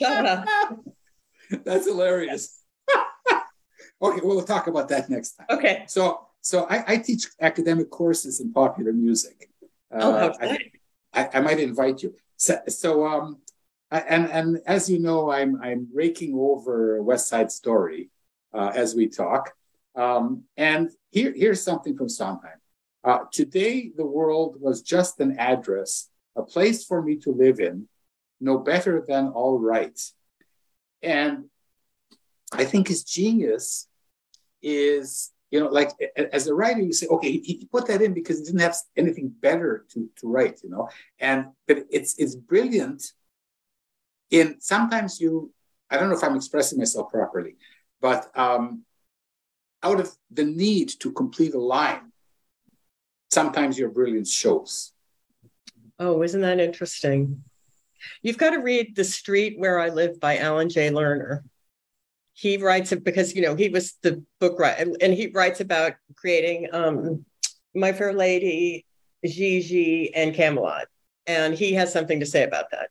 That's 1.64 1.86
hilarious. 1.86 2.62
Okay, 4.00 4.20
well, 4.22 4.36
we'll 4.36 4.44
talk 4.44 4.66
about 4.66 4.88
that 4.88 5.08
next 5.10 5.32
time. 5.32 5.46
Okay. 5.50 5.84
So, 5.86 6.26
so 6.40 6.66
I, 6.68 6.84
I 6.86 6.96
teach 6.98 7.26
academic 7.40 7.90
courses 7.90 8.40
in 8.40 8.52
popular 8.52 8.92
music. 8.92 9.50
Oh, 9.90 10.12
uh, 10.12 10.34
I, 10.40 10.58
I, 11.12 11.28
I, 11.34 11.40
might 11.40 11.58
invite 11.58 12.02
you. 12.02 12.14
So, 12.36 12.60
so 12.68 13.06
um, 13.06 13.38
I, 13.90 14.00
and 14.00 14.30
and 14.30 14.60
as 14.66 14.88
you 14.90 14.98
know, 14.98 15.30
I'm 15.30 15.60
I'm 15.62 15.88
raking 15.92 16.34
over 16.34 17.02
West 17.02 17.28
Side 17.28 17.50
Story 17.50 18.10
uh, 18.52 18.72
as 18.74 18.94
we 18.94 19.08
talk. 19.08 19.54
Um, 19.94 20.44
and 20.56 20.90
here 21.10 21.32
here's 21.34 21.62
something 21.62 21.96
from 21.96 22.08
Sondheim. 22.08 22.60
Uh, 23.02 23.20
today, 23.32 23.90
the 23.96 24.04
world 24.04 24.56
was 24.60 24.82
just 24.82 25.20
an 25.20 25.38
address, 25.38 26.08
a 26.36 26.42
place 26.42 26.84
for 26.84 27.00
me 27.00 27.16
to 27.16 27.32
live 27.32 27.60
in, 27.60 27.88
no 28.40 28.58
better 28.58 29.04
than 29.06 29.28
all 29.28 29.58
right. 29.58 29.98
And 31.02 31.44
I 32.52 32.64
think 32.64 32.88
his 32.88 33.04
genius 33.04 33.87
is, 34.62 35.30
you 35.50 35.60
know, 35.60 35.68
like 35.68 35.90
as 36.16 36.46
a 36.46 36.54
writer, 36.54 36.80
you 36.80 36.92
say, 36.92 37.06
okay, 37.06 37.32
he, 37.32 37.68
put 37.70 37.86
that 37.86 38.02
in 38.02 38.12
because 38.14 38.38
he 38.38 38.44
didn't 38.44 38.60
have 38.60 38.76
anything 38.96 39.28
better 39.28 39.86
to, 39.92 40.08
to 40.18 40.28
write, 40.28 40.60
you 40.62 40.70
know. 40.70 40.88
And 41.18 41.46
but 41.66 41.84
it's 41.90 42.18
it's 42.18 42.34
brilliant. 42.34 43.12
In 44.30 44.60
sometimes 44.60 45.20
you, 45.20 45.52
I 45.90 45.96
don't 45.96 46.10
know 46.10 46.16
if 46.16 46.24
I'm 46.24 46.36
expressing 46.36 46.78
myself 46.78 47.10
properly, 47.10 47.56
but 48.00 48.30
um, 48.36 48.82
out 49.82 50.00
of 50.00 50.10
the 50.30 50.44
need 50.44 50.88
to 51.00 51.12
complete 51.12 51.54
a 51.54 51.60
line, 51.60 52.12
sometimes 53.30 53.78
your 53.78 53.90
brilliance 53.90 54.32
shows. 54.32 54.92
Oh, 55.98 56.22
isn't 56.22 56.42
that 56.42 56.60
interesting? 56.60 57.42
You've 58.22 58.38
got 58.38 58.50
to 58.50 58.58
read 58.58 58.94
The 58.94 59.04
Street 59.04 59.58
Where 59.58 59.80
I 59.80 59.88
Live 59.88 60.20
by 60.20 60.38
Alan 60.38 60.68
J. 60.68 60.90
Lerner. 60.90 61.42
He 62.38 62.56
writes 62.56 62.94
because, 62.94 63.34
you 63.34 63.42
know, 63.42 63.56
he 63.56 63.68
was 63.68 63.94
the 64.00 64.22
book 64.38 64.60
writer 64.60 64.92
and 65.00 65.12
he 65.12 65.26
writes 65.26 65.58
about 65.58 65.94
creating 66.14 66.68
um, 66.72 67.24
My 67.74 67.92
Fair 67.92 68.12
Lady, 68.12 68.86
Gigi, 69.26 70.14
and 70.14 70.32
Camelot. 70.32 70.86
And 71.26 71.52
he 71.52 71.72
has 71.74 71.92
something 71.92 72.20
to 72.20 72.26
say 72.26 72.44
about 72.44 72.66
that. 72.70 72.90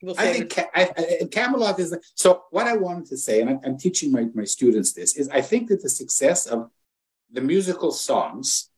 We'll 0.00 0.14
I 0.16 0.32
think 0.32 0.54
Ca- 0.54 0.70
I, 0.72 0.90
I, 0.96 1.24
Camelot 1.28 1.80
is 1.80 1.92
so. 2.14 2.44
What 2.52 2.68
I 2.68 2.76
wanted 2.76 3.06
to 3.06 3.16
say, 3.18 3.40
and 3.40 3.50
I'm, 3.50 3.60
I'm 3.64 3.76
teaching 3.76 4.12
my, 4.12 4.28
my 4.32 4.44
students 4.44 4.92
this, 4.92 5.16
is 5.16 5.28
I 5.28 5.40
think 5.40 5.68
that 5.68 5.82
the 5.82 5.90
success 5.90 6.46
of 6.46 6.70
the 7.32 7.40
musical 7.40 7.90
songs 7.90 8.70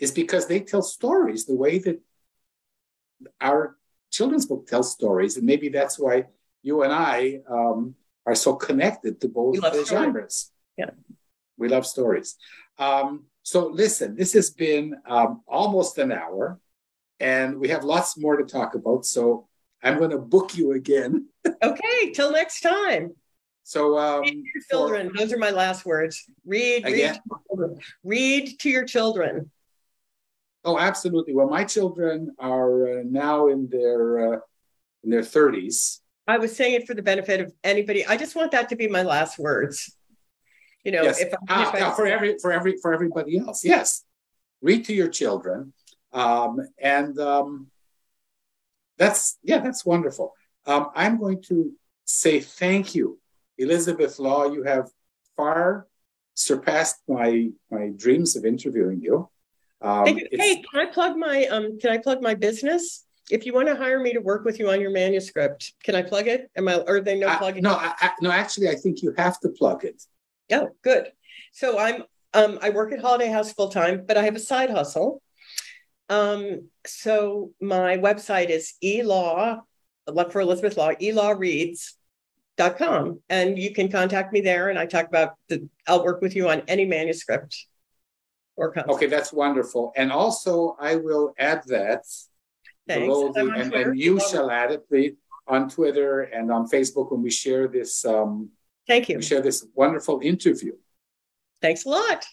is 0.00 0.10
because 0.10 0.48
they 0.48 0.58
tell 0.58 0.82
stories 0.82 1.46
the 1.46 1.54
way 1.54 1.78
that 1.78 2.00
our 3.40 3.76
children's 4.10 4.46
book 4.46 4.66
tells 4.66 4.90
stories. 4.90 5.36
And 5.36 5.46
maybe 5.46 5.68
that's 5.68 6.00
why 6.00 6.24
you 6.62 6.82
and 6.82 6.92
I 6.92 7.40
um, 7.48 7.94
are 8.28 8.34
so 8.34 8.54
connected 8.54 9.22
to 9.22 9.28
both 9.28 9.58
the 9.58 9.86
genres. 9.88 10.52
Yeah. 10.76 10.90
We 11.56 11.68
love 11.68 11.86
stories. 11.86 12.36
Um, 12.78 13.24
so 13.42 13.68
listen, 13.68 14.16
this 14.16 14.34
has 14.34 14.50
been 14.50 14.96
um, 15.06 15.40
almost 15.48 15.96
an 15.96 16.12
hour 16.12 16.60
and 17.18 17.58
we 17.58 17.68
have 17.68 17.84
lots 17.84 18.18
more 18.18 18.36
to 18.36 18.44
talk 18.44 18.74
about. 18.74 19.06
So 19.06 19.48
I'm 19.82 19.96
going 19.96 20.10
to 20.10 20.18
book 20.18 20.58
you 20.58 20.72
again. 20.72 21.28
okay, 21.62 22.12
till 22.12 22.30
next 22.30 22.60
time. 22.60 23.14
So 23.64 23.98
um, 23.98 24.20
read 24.20 24.44
to 24.44 24.50
your 24.54 24.62
children. 24.70 25.10
For, 25.10 25.16
Those 25.16 25.32
are 25.32 25.38
my 25.38 25.50
last 25.50 25.86
words. 25.86 26.22
Read, 26.44 26.86
again? 26.86 27.18
read, 27.50 27.78
read 28.04 28.60
to 28.60 28.68
your 28.68 28.84
children. 28.84 29.50
Oh, 30.64 30.78
absolutely. 30.78 31.34
Well, 31.34 31.48
my 31.48 31.64
children 31.64 32.34
are 32.38 32.98
uh, 32.98 33.02
now 33.06 33.48
in 33.48 33.70
their 33.70 34.34
uh, 34.34 34.38
in 35.02 35.10
their 35.10 35.22
thirties. 35.22 36.02
I 36.28 36.36
was 36.36 36.54
saying 36.54 36.74
it 36.74 36.86
for 36.86 36.92
the 36.92 37.02
benefit 37.02 37.40
of 37.40 37.52
anybody. 37.64 38.06
I 38.06 38.18
just 38.18 38.36
want 38.36 38.52
that 38.52 38.68
to 38.68 38.76
be 38.76 38.86
my 38.86 39.02
last 39.02 39.38
words. 39.38 39.96
You 40.84 40.92
know, 40.92 41.02
yes. 41.02 41.20
if, 41.20 41.34
ah, 41.48 41.68
if 41.68 41.82
I, 41.82 41.90
for 41.94 42.06
every 42.06 42.38
for 42.38 42.52
every 42.52 42.76
for 42.80 42.92
everybody 42.92 43.38
else, 43.38 43.64
yes. 43.64 44.04
Read 44.60 44.84
to 44.86 44.92
your 44.92 45.08
children, 45.08 45.72
um, 46.12 46.60
and 46.78 47.18
um, 47.18 47.68
that's 48.96 49.38
yeah, 49.42 49.58
that's 49.58 49.84
wonderful. 49.84 50.34
Um, 50.66 50.90
I'm 50.94 51.18
going 51.18 51.42
to 51.44 51.72
say 52.04 52.40
thank 52.40 52.94
you, 52.94 53.18
Elizabeth 53.56 54.18
Law. 54.18 54.52
You 54.52 54.64
have 54.64 54.90
far 55.36 55.86
surpassed 56.34 56.96
my 57.08 57.50
my 57.70 57.90
dreams 57.96 58.36
of 58.36 58.44
interviewing 58.44 59.00
you. 59.00 59.28
Um, 59.80 60.06
hey, 60.06 60.62
can 60.70 60.80
I 60.80 60.86
plug 60.86 61.16
my 61.16 61.46
um? 61.46 61.78
Can 61.78 61.90
I 61.90 61.98
plug 61.98 62.20
my 62.20 62.34
business? 62.34 63.04
If 63.30 63.44
you 63.44 63.52
want 63.52 63.68
to 63.68 63.76
hire 63.76 64.00
me 64.00 64.14
to 64.14 64.20
work 64.20 64.44
with 64.44 64.58
you 64.58 64.70
on 64.70 64.80
your 64.80 64.90
manuscript, 64.90 65.74
can 65.82 65.94
I 65.94 66.02
plug 66.02 66.28
it? 66.28 66.50
Am 66.56 66.66
I? 66.68 66.76
Or 66.76 66.96
are 66.96 67.00
they 67.00 67.18
no 67.18 67.36
plugging? 67.36 67.62
No, 67.62 67.74
I, 67.74 68.12
no. 68.20 68.30
Actually, 68.30 68.70
I 68.70 68.74
think 68.74 69.02
you 69.02 69.14
have 69.18 69.38
to 69.40 69.50
plug 69.50 69.84
it. 69.84 70.02
Oh, 70.52 70.70
good. 70.82 71.12
So 71.52 71.78
I'm 71.78 72.04
um 72.34 72.58
I 72.62 72.70
work 72.70 72.92
at 72.92 73.00
Holiday 73.00 73.28
House 73.28 73.52
full 73.52 73.68
time, 73.68 74.04
but 74.06 74.16
I 74.16 74.22
have 74.22 74.36
a 74.36 74.40
side 74.40 74.70
hustle. 74.70 75.20
Um, 76.08 76.70
so 76.86 77.50
my 77.60 77.98
website 77.98 78.48
is 78.48 78.74
elaw, 78.82 79.60
look 80.06 80.32
for 80.32 80.40
Elizabeth 80.40 80.78
Law, 80.78 80.92
elawreads.com. 80.92 83.20
And 83.28 83.58
you 83.58 83.74
can 83.74 83.90
contact 83.90 84.32
me 84.32 84.40
there 84.40 84.70
and 84.70 84.78
I 84.78 84.86
talk 84.86 85.06
about 85.06 85.34
the 85.48 85.68
I'll 85.86 86.02
work 86.04 86.22
with 86.22 86.34
you 86.34 86.48
on 86.48 86.62
any 86.66 86.86
manuscript 86.86 87.66
or 88.56 88.72
Okay, 88.88 89.06
that's 89.06 89.32
wonderful. 89.32 89.92
And 89.96 90.10
also, 90.10 90.76
I 90.80 90.96
will 90.96 91.32
add 91.38 91.62
that 91.68 92.04
below 92.88 93.32
the, 93.32 93.48
and, 93.74 93.98
you 93.98 94.18
shall 94.20 94.50
add 94.50 94.72
it, 94.72 94.88
please. 94.88 95.14
on 95.46 95.68
Twitter 95.68 96.22
and 96.22 96.50
on 96.50 96.68
Facebook 96.68 97.10
when 97.12 97.22
we 97.22 97.30
share 97.30 97.68
this. 97.68 98.04
Um, 98.04 98.50
Thank 98.86 99.08
you. 99.08 99.16
We 99.16 99.22
share 99.22 99.42
this 99.42 99.66
wonderful 99.74 100.20
interview. 100.22 100.72
Thanks 101.60 101.84
a 101.84 101.90
lot. 101.90 102.24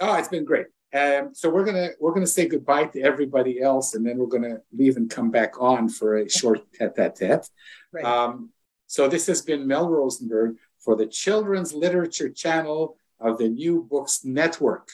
Oh, 0.00 0.14
it's 0.16 0.28
been 0.28 0.44
great. 0.44 0.66
Um, 0.94 1.34
so 1.34 1.50
we're 1.50 1.64
gonna 1.64 1.90
we're 2.00 2.14
gonna 2.14 2.26
say 2.26 2.46
goodbye 2.46 2.84
to 2.86 3.02
everybody 3.02 3.60
else, 3.60 3.94
and 3.94 4.06
then 4.06 4.18
we're 4.18 4.26
gonna 4.26 4.58
leave 4.72 4.96
and 4.96 5.10
come 5.10 5.30
back 5.30 5.60
on 5.60 5.88
for 5.88 6.16
a 6.16 6.28
short 6.28 6.60
tete-a-tete. 6.78 7.48
Right. 7.92 8.04
Um, 8.04 8.50
so 8.86 9.08
this 9.08 9.26
has 9.26 9.42
been 9.42 9.66
Mel 9.66 9.88
Rosenberg 9.90 10.56
for 10.78 10.96
the 10.96 11.06
Children's 11.06 11.74
Literature 11.74 12.30
Channel 12.30 12.96
of 13.20 13.38
the 13.38 13.48
New 13.48 13.82
Books 13.82 14.24
Network. 14.24 14.88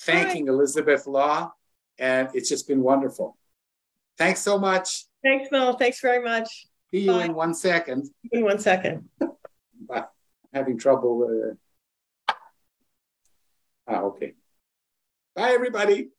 Thanking 0.00 0.48
Elizabeth 0.48 1.06
Law, 1.06 1.52
and 1.98 2.28
it's 2.34 2.48
just 2.48 2.66
been 2.66 2.82
wonderful. 2.82 3.36
Thanks 4.20 4.42
so 4.42 4.58
much. 4.58 5.06
Thanks, 5.24 5.50
Mel. 5.50 5.78
Thanks 5.78 5.98
very 6.02 6.22
much. 6.22 6.66
See 6.90 7.00
you 7.00 7.12
Bye. 7.12 7.24
in 7.24 7.34
one 7.34 7.54
second. 7.54 8.10
In 8.30 8.44
one 8.44 8.58
second. 8.58 9.08
Bye. 9.88 10.04
Having 10.52 10.78
trouble. 10.78 11.56
Uh... 12.28 12.34
Ah, 13.88 14.00
okay. 14.02 14.34
Bye, 15.34 15.52
everybody. 15.52 16.10